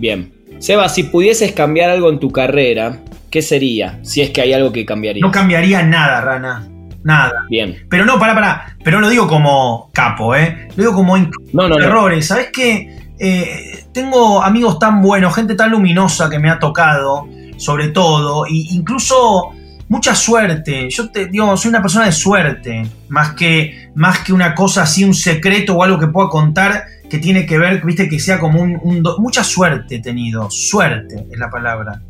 Bien. 0.00 0.32
Seba, 0.58 0.88
si 0.88 1.04
pudieses 1.04 1.52
cambiar 1.52 1.90
algo 1.90 2.10
en 2.10 2.18
tu 2.18 2.30
carrera, 2.30 2.98
¿qué 3.30 3.42
sería? 3.42 3.98
Si 4.02 4.20
es 4.20 4.30
que 4.30 4.40
hay 4.40 4.52
algo 4.52 4.72
que 4.72 4.84
cambiaría. 4.84 5.20
No 5.20 5.30
cambiaría 5.30 5.82
nada, 5.82 6.20
Rana. 6.20 6.66
Nada. 7.02 7.32
Bien. 7.48 7.86
Pero 7.88 8.04
no, 8.04 8.18
pará, 8.18 8.34
pará. 8.34 8.76
Pero 8.84 8.98
no 8.98 9.02
lo 9.06 9.10
digo 9.10 9.26
como 9.26 9.90
capo, 9.92 10.34
¿eh? 10.34 10.68
Lo 10.76 10.82
digo 10.82 10.94
como 10.94 11.16
No, 11.16 11.28
no, 11.52 11.68
no. 11.68 11.78
errores. 11.78 12.26
¿Sabes 12.26 12.48
qué? 12.52 12.98
Eh, 13.18 13.84
tengo 13.92 14.42
amigos 14.42 14.78
tan 14.78 15.02
buenos, 15.02 15.34
gente 15.34 15.54
tan 15.54 15.70
luminosa 15.70 16.28
que 16.30 16.38
me 16.38 16.50
ha 16.50 16.58
tocado, 16.58 17.28
sobre 17.58 17.88
todo, 17.88 18.46
e 18.46 18.52
incluso 18.52 19.50
mucha 19.88 20.14
suerte. 20.14 20.88
Yo 20.90 21.10
te 21.10 21.26
digo, 21.26 21.54
soy 21.56 21.68
una 21.68 21.82
persona 21.82 22.06
de 22.06 22.12
suerte, 22.12 22.86
más 23.08 23.34
que, 23.34 23.90
más 23.94 24.20
que 24.20 24.32
una 24.32 24.54
cosa 24.54 24.82
así, 24.82 25.04
un 25.04 25.14
secreto 25.14 25.74
o 25.74 25.82
algo 25.82 25.98
que 25.98 26.06
pueda 26.06 26.28
contar 26.30 26.84
que 27.10 27.18
tiene 27.18 27.44
que 27.44 27.58
ver, 27.58 27.82
viste, 27.84 28.08
que 28.08 28.18
sea 28.18 28.38
como 28.38 28.62
un, 28.62 28.78
un 28.82 29.02
do- 29.02 29.18
mucha 29.18 29.44
suerte 29.44 29.96
he 29.96 30.00
tenido. 30.00 30.48
Suerte 30.50 31.26
es 31.30 31.38
la 31.38 31.50
palabra. 31.50 32.00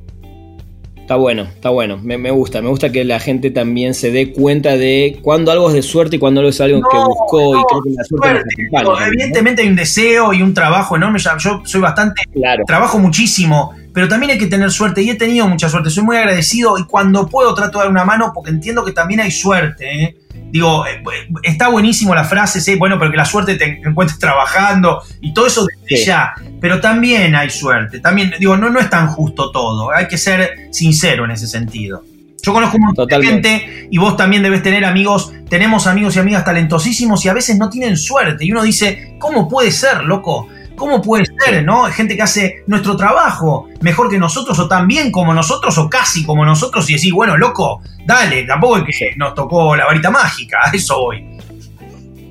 Está 0.96 1.16
bueno, 1.16 1.42
está 1.42 1.70
bueno. 1.70 1.98
Me, 2.00 2.18
me 2.18 2.30
gusta. 2.30 2.62
Me 2.62 2.68
gusta 2.68 2.92
que 2.92 3.04
la 3.04 3.18
gente 3.18 3.50
también 3.50 3.94
se 3.94 4.12
dé 4.12 4.30
cuenta 4.30 4.76
de 4.76 5.18
cuándo 5.22 5.50
algo 5.50 5.68
es 5.68 5.74
de 5.74 5.82
suerte 5.82 6.14
y 6.16 6.18
cuándo 6.20 6.38
algo 6.40 6.50
es 6.50 6.60
algo 6.60 6.80
que 6.88 6.96
No, 6.96 7.06
buscó. 7.08 7.54
y 7.56 7.58
no, 7.58 7.64
creo 7.64 7.82
que 7.82 7.90
la 7.90 8.04
suerte 8.04 8.28
Suerte. 8.70 8.84
¿no? 8.84 9.06
evidentemente 9.06 9.62
hay 9.62 9.68
un 9.68 9.74
deseo 9.74 10.32
y 10.32 10.42
un 10.42 10.54
trabajo 10.54 10.94
enorme. 10.94 11.18
Yo 11.18 11.62
soy 11.64 11.80
bastante 11.80 12.22
Claro. 12.32 12.62
trabajo 12.64 13.00
muchísimo, 13.00 13.72
pero 13.92 14.06
también 14.06 14.30
hay 14.30 14.38
que 14.38 14.46
tener 14.46 14.70
suerte 14.70 15.02
y 15.02 15.10
he 15.10 15.16
tenido 15.16 15.48
mucha 15.48 15.68
suerte. 15.68 15.90
Soy 15.90 16.04
muy 16.04 16.16
agradecido 16.16 16.78
y 16.78 16.84
cuando 16.84 17.26
puedo 17.26 17.54
trato 17.56 17.78
de 17.78 17.84
dar 17.86 17.90
una 17.90 18.04
mano 18.04 18.30
porque 18.32 18.50
entiendo 18.50 18.84
que 18.84 18.92
también 18.92 19.18
hay 19.18 19.32
suerte. 19.32 20.04
¿eh? 20.04 20.16
Digo, 20.50 20.84
eh, 20.86 21.02
está 21.42 21.68
buenísimo 21.68 22.14
la 22.14 22.24
frase, 22.24 22.60
sí, 22.60 22.74
bueno, 22.76 22.98
pero 22.98 23.10
que 23.10 23.16
la 23.16 23.24
suerte 23.24 23.54
te 23.56 23.80
encuentres 23.84 24.18
trabajando 24.18 25.02
y 25.20 25.32
todo 25.32 25.46
eso 25.46 25.66
desde 25.66 25.96
Sí. 25.96 26.04
ya. 26.06 26.32
Pero 26.60 26.80
también 26.80 27.34
hay 27.34 27.50
suerte. 27.50 28.00
También, 28.00 28.32
digo, 28.38 28.56
no, 28.56 28.70
no 28.70 28.80
es 28.80 28.90
tan 28.90 29.08
justo 29.08 29.50
todo. 29.50 29.90
Hay 29.94 30.08
que 30.08 30.18
ser 30.18 30.68
sincero 30.70 31.24
en 31.24 31.30
ese 31.32 31.46
sentido. 31.46 32.02
Yo 32.42 32.52
conozco 32.54 32.78
un 32.78 32.86
montón 32.86 33.06
de 33.06 33.14
Totalmente. 33.16 33.48
gente 33.58 33.88
y 33.90 33.98
vos 33.98 34.16
también 34.16 34.42
debes 34.42 34.62
tener 34.62 34.84
amigos. 34.84 35.30
Tenemos 35.50 35.86
amigos 35.86 36.16
y 36.16 36.20
amigas 36.20 36.44
talentosísimos 36.44 37.22
y 37.24 37.28
a 37.28 37.34
veces 37.34 37.58
no 37.58 37.68
tienen 37.68 37.96
suerte. 37.98 38.44
Y 38.46 38.52
uno 38.52 38.62
dice, 38.62 39.14
¿cómo 39.18 39.46
puede 39.48 39.70
ser, 39.70 40.04
loco? 40.04 40.48
¿Cómo 40.80 41.02
puede 41.02 41.26
ser, 41.44 41.62
no? 41.62 41.84
Gente 41.92 42.16
que 42.16 42.22
hace 42.22 42.62
nuestro 42.66 42.96
trabajo 42.96 43.68
mejor 43.82 44.08
que 44.10 44.18
nosotros, 44.18 44.58
o 44.58 44.66
tan 44.66 44.88
bien 44.88 45.12
como 45.12 45.34
nosotros, 45.34 45.76
o 45.76 45.90
casi 45.90 46.24
como 46.24 46.42
nosotros, 46.46 46.88
y 46.88 46.94
decís, 46.94 47.12
bueno, 47.12 47.36
loco, 47.36 47.82
dale, 48.06 48.44
tampoco 48.44 48.78
es 48.78 48.84
que 48.98 49.10
nos 49.18 49.34
tocó 49.34 49.76
la 49.76 49.84
varita 49.84 50.10
mágica, 50.10 50.56
a 50.64 50.74
eso 50.74 50.98
voy. 50.98 51.22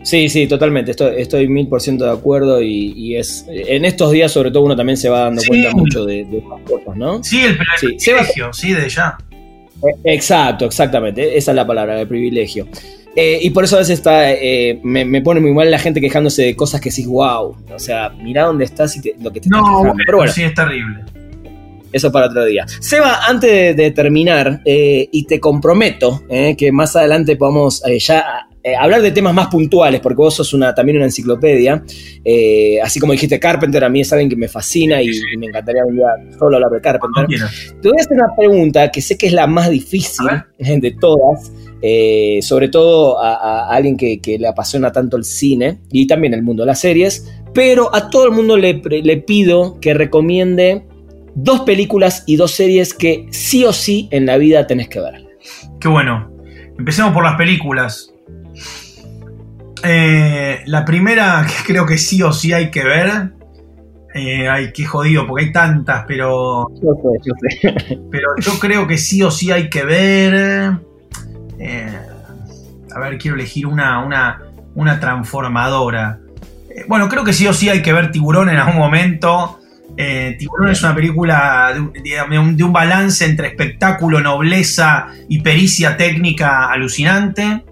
Sí, 0.02 0.30
sí, 0.30 0.48
totalmente. 0.48 0.92
Estoy, 0.92 1.22
estoy 1.22 1.48
mil 1.48 1.68
por 1.68 1.80
ciento 1.80 2.06
de 2.06 2.12
acuerdo 2.12 2.60
y, 2.60 2.94
y 2.96 3.18
es 3.18 3.46
en 3.48 3.86
estos 3.86 4.12
días 4.12 4.32
sobre 4.32 4.50
todo 4.50 4.64
uno 4.64 4.76
también 4.76 4.98
se 4.98 5.10
va 5.10 5.26
dando 5.26 5.42
Sí. 5.42 5.50
cuenta 5.50 5.72
mucho 5.72 6.06
de, 6.06 6.26
de 6.26 6.40
esas 6.40 6.60
cosas, 6.68 6.96
¿no? 6.98 7.24
Sí, 7.24 7.42
el, 7.42 7.52
el 7.52 7.58
Sí, 7.78 7.88
privilegio, 8.10 8.52
sí, 8.52 8.74
de 8.74 8.90
ya. 8.90 9.16
Exacto, 10.06 10.66
exactamente. 10.66 11.38
Esa 11.38 11.52
es 11.52 11.56
la 11.56 11.68
palabra, 11.68 12.02
el 12.02 12.08
privilegio. 12.08 12.68
Eh, 13.16 13.40
y 13.42 13.50
por 13.50 13.64
eso 13.64 13.76
a 13.76 13.80
veces 13.80 13.98
está, 14.00 14.32
eh, 14.32 14.80
me, 14.84 15.04
me 15.04 15.22
pone 15.22 15.40
muy 15.40 15.52
mal 15.54 15.70
la 15.70 15.80
gente 15.80 16.00
quejándose 16.00 16.44
de 16.44 16.56
cosas 16.56 16.80
que 16.80 16.90
decís, 16.90 17.08
wow. 17.08 17.56
O 17.74 17.80
sea, 17.80 18.10
mirá 18.10 18.44
dónde 18.46 18.66
estás 18.66 18.96
y 18.98 19.02
te- 19.02 19.16
lo 19.20 19.32
que 19.32 19.42
te 19.42 19.50
No, 19.50 19.58
estás 19.58 19.96
Pero 20.06 20.18
bueno, 20.18 20.32
sí, 20.32 20.44
es 20.44 20.54
terrible. 20.54 21.04
eso 21.92 22.12
para 22.12 22.28
otro 22.28 22.46
día. 22.46 22.66
Seba, 22.80 23.26
antes 23.28 23.76
de, 23.76 23.92
terminar, 23.92 24.62
eh, 24.64 25.10
y 25.12 25.26
te 25.26 25.40
comprometo 25.40 26.24
que 26.58 26.72
más 26.72 26.96
adelante 26.96 27.36
podamos 27.36 27.84
eh, 27.86 27.98
ya 28.00 28.46
hablar 28.80 29.02
de 29.02 29.12
temas 29.12 29.34
más 29.34 29.48
puntuales, 29.48 30.00
porque 30.00 30.18
vos 30.18 30.36
sos 30.36 30.54
una, 30.54 30.76
también 30.76 30.98
una 30.98 31.06
enciclopedia. 31.06 31.84
así 32.84 33.00
como 33.00 33.14
dijiste 33.14 33.40
Carpenter, 33.40 33.84
a 33.84 33.90
mí 33.90 34.02
es 34.02 34.14
alguien 34.14 34.30
que 34.30 34.36
me 34.36 34.48
fascina 34.48 35.02
y, 35.02 35.10
me 35.38 35.48
encantaría 35.48 35.84
un 35.84 35.96
día 35.96 36.10
solo 36.38 36.58
hablar 36.58 36.72
de 36.72 36.82
Carpenter. 36.82 37.26
Te 37.82 37.90
voy 37.90 37.98
a 37.98 38.02
hacer 38.02 38.14
una 38.18 38.36
pregunta 38.38 38.92
que 38.92 39.02
sé 39.02 39.18
que 39.18 39.26
es 39.26 39.34
la 39.34 39.48
más 39.48 39.72
difícil 39.72 40.28
de 40.60 40.92
todas. 41.02 41.52
Sobre 42.42 42.70
todo 42.70 43.22
a, 43.22 43.70
alguien 43.70 43.98
que, 43.98 44.38
le 44.40 44.48
apasiona 44.48 44.92
tanto 44.92 45.18
el 45.18 45.24
cine 45.24 45.80
y 45.92 46.08
también 46.08 46.34
el 46.34 46.44
mundo 46.44 46.64
de 46.64 46.68
las 46.68 46.80
series, 46.80 47.32
pero 47.54 47.94
a 47.96 48.10
todo 48.10 48.26
el 48.26 48.32
mundo 48.32 48.58
le, 48.58 48.74
le 48.74 49.18
pido 49.18 49.80
que 49.80 49.94
recomiende 49.94 50.86
dos 51.36 51.62
películas 51.62 52.24
y 52.28 52.36
dos 52.36 52.52
series 52.52 52.94
que 52.94 53.28
sí 53.32 53.66
o 53.66 53.74
sí 53.74 54.08
en 54.12 54.26
la 54.26 54.38
vida 54.38 54.68
tenés 54.68 54.90
que 54.90 55.00
ver. 55.00 55.26
Qué 55.80 55.88
bueno. 55.88 56.32
Empecemos 56.78 57.14
por 57.14 57.24
las 57.24 57.36
películas. 57.36 58.14
Eh, 59.84 60.62
la 60.66 60.86
primera 60.86 61.46
que 61.48 61.74
creo 61.74 61.86
que 61.86 61.98
sí 61.98 62.22
o 62.24 62.32
sí 62.32 62.54
hay 62.54 62.72
que 62.72 62.84
ver. 62.84 63.34
Eh, 64.16 64.48
ay, 64.50 64.72
qué 64.74 64.86
jodido, 64.86 65.28
porque 65.28 65.46
hay 65.46 65.52
tantas, 65.52 66.06
pero. 66.08 66.68
Yo 66.82 66.94
sé, 66.96 67.10
yo 67.26 67.34
sé. 67.38 68.00
Pero 68.12 68.28
yo 68.40 68.54
creo 68.60 68.88
que 68.88 68.98
sí 68.98 69.22
o 69.22 69.30
sí 69.30 69.52
hay 69.52 69.70
que 69.70 69.84
ver. 69.84 70.80
Eh, 71.60 72.00
a 72.96 73.00
ver, 73.00 73.18
quiero 73.18 73.36
elegir 73.36 73.68
una, 73.68 74.04
una, 74.04 74.42
una 74.76 75.00
transformadora. 75.00 76.20
bueno, 76.88 77.10
creo 77.10 77.24
que 77.24 77.34
sí 77.34 77.46
o 77.48 77.54
sí 77.54 77.70
hay 77.70 77.82
que 77.82 77.94
ver 77.94 78.12
Tiburón 78.12 78.50
en 78.50 78.58
algún 78.58 78.78
momento. 78.78 79.60
Eh, 79.98 80.36
Tiburón 80.40 80.70
es 80.70 80.82
una 80.82 80.96
película 80.96 81.74
de 81.74 82.64
un, 82.64 82.74
balance 82.74 83.26
entre 83.26 83.50
espectáculo, 83.50 84.22
nobleza 84.22 85.08
y 85.28 85.42
pericia 85.42 85.98
técnica 85.98 86.72
alucinante. 86.72 87.66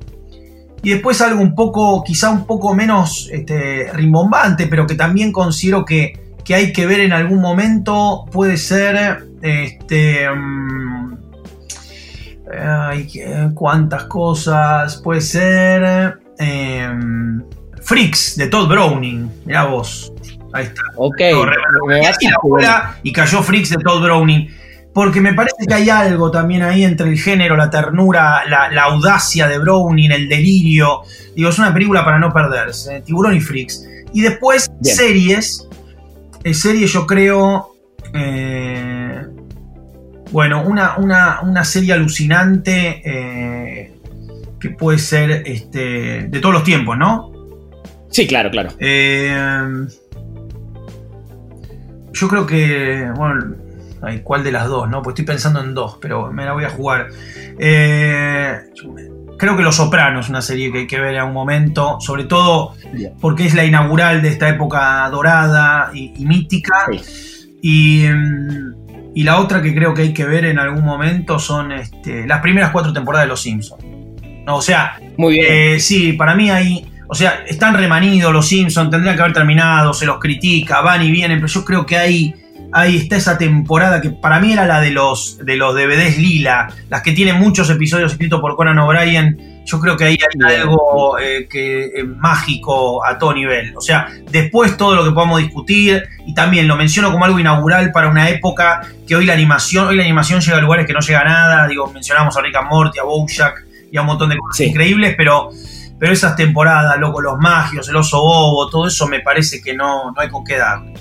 Y 0.83 0.91
después 0.91 1.21
algo 1.21 1.41
un 1.41 1.55
poco, 1.55 2.03
quizá 2.03 2.29
un 2.29 2.45
poco 2.45 2.73
menos 2.75 3.29
este, 3.31 3.91
rimbombante, 3.93 4.67
pero 4.67 4.85
que 4.85 4.95
también 4.95 5.31
considero 5.31 5.85
que, 5.85 6.19
hay 6.53 6.71
que 6.71 6.85
ver 6.85 7.01
en 7.01 7.11
algún 7.11 7.41
momento, 7.41 8.25
puede 8.31 8.57
ser, 8.57 9.27
este, 9.41 10.27
mm, 12.47 13.53
cuántas 13.53 14.05
cosas, 14.05 14.97
puede 14.97 15.21
ser, 15.21 16.19
em, 16.37 17.43
Freaks 17.81 18.35
de 18.37 18.47
Todd 18.47 18.67
Browning, 18.67 19.31
mira 19.45 19.65
vos. 19.65 20.11
Ahí 20.53 20.65
está. 20.65 20.81
Ok. 20.95 21.21
y 23.03 23.11
cayó 23.11 23.41
Freaks 23.43 23.69
de 23.69 23.77
Todd 23.77 24.01
Browning. 24.03 24.49
Porque 24.93 25.21
me 25.21 25.33
parece 25.33 25.67
que 25.67 25.73
hay 25.75 25.91
algo 25.91 26.31
también 26.31 26.63
ahí 26.63 26.83
entre 26.83 27.07
el 27.07 27.19
género, 27.19 27.55
la 27.55 27.69
ternura, 27.69 28.41
la, 28.47 28.83
audacia 28.83 29.47
de 29.47 29.59
Browning, 29.59 30.11
el 30.11 30.27
delirio. 30.27 31.01
Digo, 31.35 31.49
es 31.49 31.59
una 31.59 31.71
película 31.71 32.03
para 32.03 32.17
no 32.17 32.33
perderse. 32.33 33.01
Tiburón 33.01 33.35
y 33.35 33.39
Freaks. 33.39 33.87
Y 34.11 34.21
después, 34.21 34.71
series. 34.81 35.67
Eh, 36.43 36.53
series, 36.53 36.91
yo 36.91 37.05
creo. 37.05 37.75
Eh, 38.11 39.23
bueno, 40.32 40.63
una, 40.65 40.97
una, 40.97 41.63
serie 41.63 41.93
alucinante. 41.93 43.01
Eh, 43.03 43.93
que 44.59 44.71
puede 44.71 44.97
ser 44.97 45.43
este, 45.45 46.28
de 46.28 46.39
todos 46.39 46.53
los 46.53 46.63
tiempos, 46.63 46.97
¿no? 46.97 47.32
Sí, 48.09 48.28
claro, 48.28 48.49
claro. 48.49 48.69
Eh, 48.80 49.88
yo 52.13 52.28
creo 52.28 52.45
que, 52.45 53.11
bueno, 53.15 53.55
¿cuál 54.23 54.43
de 54.43 54.51
las 54.51 54.67
dos? 54.67 54.89
no 54.89 55.01
Pues 55.01 55.13
estoy 55.13 55.25
pensando 55.25 55.61
en 55.61 55.73
dos, 55.73 55.97
pero 56.01 56.32
me 56.32 56.45
la 56.45 56.53
voy 56.53 56.63
a 56.63 56.69
jugar. 56.69 57.09
Eh, 57.59 58.57
creo 59.38 59.55
que 59.55 59.63
Los 59.63 59.75
Sopranos 59.75 60.25
es 60.25 60.30
una 60.30 60.41
serie 60.41 60.71
que 60.71 60.80
hay 60.80 60.88
que 60.88 60.99
ver 60.99 61.15
en 61.15 61.23
un 61.23 61.34
momento, 61.34 61.97
sobre 61.99 62.23
todo 62.23 62.73
porque 63.21 63.45
es 63.45 63.53
la 63.53 63.65
inaugural 63.65 64.21
de 64.21 64.30
esta 64.30 64.49
época 64.49 65.07
dorada 65.11 65.91
y, 65.93 66.25
mítica. 66.25 66.88
Y, 67.61 68.05
la 69.24 69.39
otra 69.39 69.61
que 69.61 69.74
creo 69.74 69.93
que 69.93 70.03
hay 70.03 70.13
que 70.13 70.26
ver 70.26 70.45
en 70.45 70.59
algún 70.59 70.84
momento 70.84 71.39
son 71.39 71.72
este, 71.72 72.28
las 72.28 72.41
primeras 72.41 72.72
cuatro 72.72 72.93
temporadas 72.93 73.26
de 73.26 73.30
Los 73.30 73.41
Simpsons. 73.41 73.84
No, 74.45 74.57
o 74.57 74.61
sea, 74.61 74.99
Muy 75.18 75.34
bien. 75.34 75.45
Eh, 75.49 75.80
sí, 75.80 76.13
para 76.13 76.36
mí 76.36 76.49
hay 76.49 76.86
o 77.09 77.15
sea, 77.15 77.43
están 77.47 77.76
remanidos 77.76 78.34
los 78.34 78.47
Simpsons, 78.47 78.89
tendrían 78.91 79.15
que 79.15 79.22
haber 79.22 79.34
terminado, 79.34 79.93
se 79.93 80.05
los 80.05 80.20
critica, 80.20 80.82
van 80.82 81.03
y 81.03 81.11
vienen, 81.11 81.38
pero 81.38 81.47
yo 81.47 81.63
creo 81.63 81.86
que 81.86 81.97
ahí, 81.97 82.36
ahí 82.74 82.97
está 82.97 83.15
esa 83.15 83.38
temporada 83.38 84.01
que 84.01 84.09
para 84.09 84.39
mí 84.39 84.51
era 84.51 84.65
la 84.65 84.82
de 84.82 84.91
los, 84.91 85.38
de 85.43 85.55
los 85.55 85.74
DVDs 85.74 86.18
lila, 86.18 86.68
las 86.89 87.01
que 87.01 87.13
tienen 87.13 87.39
muchos 87.39 87.70
episodios 87.70 88.11
escritos 88.11 88.41
por 88.41 88.55
Conan 88.55 88.78
O'Brien. 88.80 89.56
Yo 89.68 89.82
creo 89.82 89.97
que 89.97 90.05
ahí 90.05 90.18
hay 90.47 90.55
algo 90.55 91.20
eh, 91.20 91.45
que, 91.49 91.91
mágico 92.15 93.05
a 93.05 93.18
todo 93.18 93.34
nivel. 93.34 93.76
O 93.76 93.82
sea, 93.82 94.07
después 94.32 94.78
todo 94.78 94.95
lo 94.95 95.03
que 95.03 95.11
podamos 95.11 95.41
discutir, 95.41 96.07
y 96.26 96.34
también 96.34 96.70
lo 96.70 96.78
menciono 96.78 97.11
como 97.11 97.26
algo 97.26 97.38
inaugural 97.38 97.91
para 97.91 98.07
una 98.07 98.30
época 98.30 98.82
que 99.05 99.15
hoy 99.15 99.26
la 99.26 99.34
animación, 99.34 99.89
hoy 99.89 99.97
la 99.97 100.03
animación 100.03 100.39
llega 100.39 100.57
a 100.57 100.61
lugares 100.61 100.88
que 100.88 100.93
no 100.93 101.01
llega 101.01 101.20
a 101.20 101.26
nada. 101.26 101.68
Digo, 101.68 101.91
mencionamos 101.91 102.38
a 102.38 102.41
Rick 102.41 102.55
and 102.55 102.70
Morty, 102.70 102.99
a 102.99 103.03
Bojack 103.03 103.65
y 103.91 103.97
a 103.97 104.01
un 104.01 104.07
montón 104.07 104.30
de 104.30 104.38
cosas 104.38 104.68
increíbles, 104.68 105.15
pero 105.18 105.51
pero 105.99 106.13
esas 106.13 106.36
temporadas, 106.36 106.97
loco, 106.99 107.22
los 107.22 107.38
magios, 107.39 107.89
el 107.89 107.95
oso 107.95 108.22
bobo, 108.22 108.70
todo 108.70 108.88
eso 108.88 109.07
me 109.07 109.20
parece 109.20 109.61
que 109.61 109.74
no, 109.74 110.11
no 110.11 110.22
hay 110.22 110.30
con 110.30 110.43
qué 110.43 110.57
darle. 110.57 110.93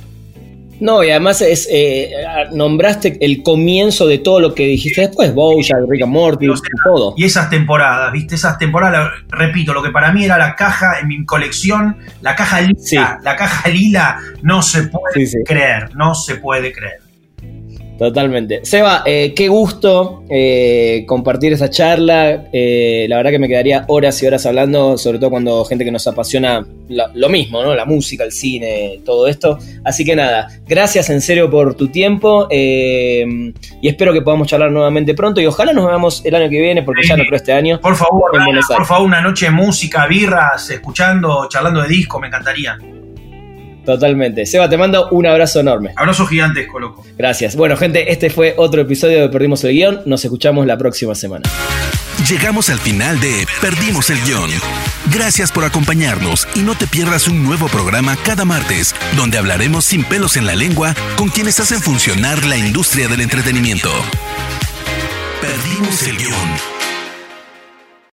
No, 0.80 1.02
y 1.02 1.10
además 1.10 1.40
es, 1.42 1.68
eh, 1.70 2.12
nombraste 2.52 3.16
el 3.20 3.42
comienzo 3.42 4.06
de 4.06 4.18
todo 4.18 4.40
lo 4.40 4.54
que 4.54 4.66
dijiste 4.66 5.02
después, 5.02 5.34
Bojack, 5.34 5.78
Rick 5.88 6.02
and 6.02 6.12
Morty, 6.12 6.46
todo. 6.84 7.14
Y 7.16 7.24
esas 7.24 7.48
temporadas, 7.50 8.12
¿viste? 8.12 8.34
Esas 8.34 8.58
temporadas, 8.58 9.10
repito, 9.28 9.72
lo 9.72 9.82
que 9.82 9.90
para 9.90 10.12
mí 10.12 10.24
era 10.24 10.38
la 10.38 10.54
caja 10.54 11.00
en 11.00 11.08
mi 11.08 11.24
colección, 11.24 11.96
la 12.20 12.36
caja 12.36 12.60
lila, 12.60 13.20
la 13.22 13.36
caja 13.36 13.68
lila, 13.68 14.18
no 14.42 14.62
se 14.62 14.84
puede 14.84 15.26
creer, 15.44 15.94
no 15.96 16.14
se 16.14 16.36
puede 16.36 16.72
creer. 16.72 17.05
Totalmente. 17.98 18.60
Seba, 18.62 19.02
eh, 19.06 19.32
qué 19.34 19.48
gusto 19.48 20.24
eh, 20.28 21.04
compartir 21.06 21.52
esa 21.54 21.70
charla. 21.70 22.44
Eh, 22.52 23.06
la 23.08 23.16
verdad 23.16 23.30
que 23.30 23.38
me 23.38 23.48
quedaría 23.48 23.84
horas 23.88 24.22
y 24.22 24.26
horas 24.26 24.44
hablando, 24.44 24.98
sobre 24.98 25.18
todo 25.18 25.30
cuando 25.30 25.64
gente 25.64 25.84
que 25.84 25.90
nos 25.90 26.06
apasiona 26.06 26.66
lo, 26.88 27.28
mismo, 27.28 27.62
¿no? 27.62 27.74
La 27.74 27.86
música, 27.86 28.24
el 28.24 28.32
cine, 28.32 29.00
todo 29.04 29.26
esto. 29.26 29.58
Así 29.84 30.04
que 30.04 30.14
nada, 30.14 30.48
gracias 30.66 31.08
en 31.08 31.20
serio 31.20 31.50
por 31.50 31.74
tu 31.74 31.88
tiempo 31.88 32.48
y 32.50 33.88
espero 33.88 34.12
que 34.12 34.22
podamos 34.22 34.46
charlar 34.46 34.70
nuevamente 34.70 35.14
pronto 35.14 35.40
y 35.40 35.46
ojalá 35.46 35.72
nos 35.72 35.86
veamos 35.86 36.22
el 36.24 36.34
año 36.34 36.50
que 36.50 36.60
viene, 36.60 36.82
porque 36.82 37.02
ya 37.06 37.16
no 37.16 37.24
creo 37.24 37.36
este 37.36 37.52
año. 37.52 37.80
Por 37.80 37.96
favor, 37.96 38.30
por 38.30 38.86
favor, 38.86 39.06
una 39.06 39.20
noche 39.20 39.46
de 39.46 39.52
música, 39.52 40.06
birras, 40.06 40.68
escuchando, 40.70 41.48
charlando 41.48 41.82
de 41.82 41.88
disco, 41.88 42.20
me 42.20 42.28
encantaría. 42.28 42.78
Totalmente. 43.86 44.44
Seba, 44.44 44.68
te 44.68 44.76
mando 44.76 45.08
un 45.10 45.26
abrazo 45.26 45.60
enorme. 45.60 45.92
Abrazo 45.96 46.26
gigantesco, 46.26 46.80
loco. 46.80 47.06
Gracias. 47.16 47.54
Bueno, 47.54 47.76
gente, 47.76 48.12
este 48.12 48.30
fue 48.30 48.54
otro 48.58 48.82
episodio 48.82 49.20
de 49.20 49.28
Perdimos 49.28 49.62
el 49.64 49.72
Guión. 49.72 50.02
Nos 50.04 50.24
escuchamos 50.24 50.66
la 50.66 50.76
próxima 50.76 51.14
semana. 51.14 51.44
Llegamos 52.28 52.70
al 52.70 52.80
final 52.80 53.20
de 53.20 53.46
Perdimos 53.60 54.10
el 54.10 54.20
Guión. 54.22 54.50
Gracias 55.12 55.52
por 55.52 55.64
acompañarnos 55.64 56.48
y 56.56 56.60
no 56.60 56.74
te 56.74 56.88
pierdas 56.88 57.28
un 57.28 57.44
nuevo 57.44 57.68
programa 57.68 58.16
cada 58.24 58.44
martes, 58.44 58.94
donde 59.16 59.38
hablaremos 59.38 59.84
sin 59.84 60.02
pelos 60.02 60.36
en 60.36 60.46
la 60.46 60.56
lengua 60.56 60.94
con 61.16 61.28
quienes 61.28 61.60
hacen 61.60 61.80
funcionar 61.80 62.44
la 62.44 62.56
industria 62.56 63.06
del 63.06 63.20
entretenimiento. 63.20 63.90
Perdimos 65.40 66.02
el 66.08 66.16
Guión. 66.16 66.75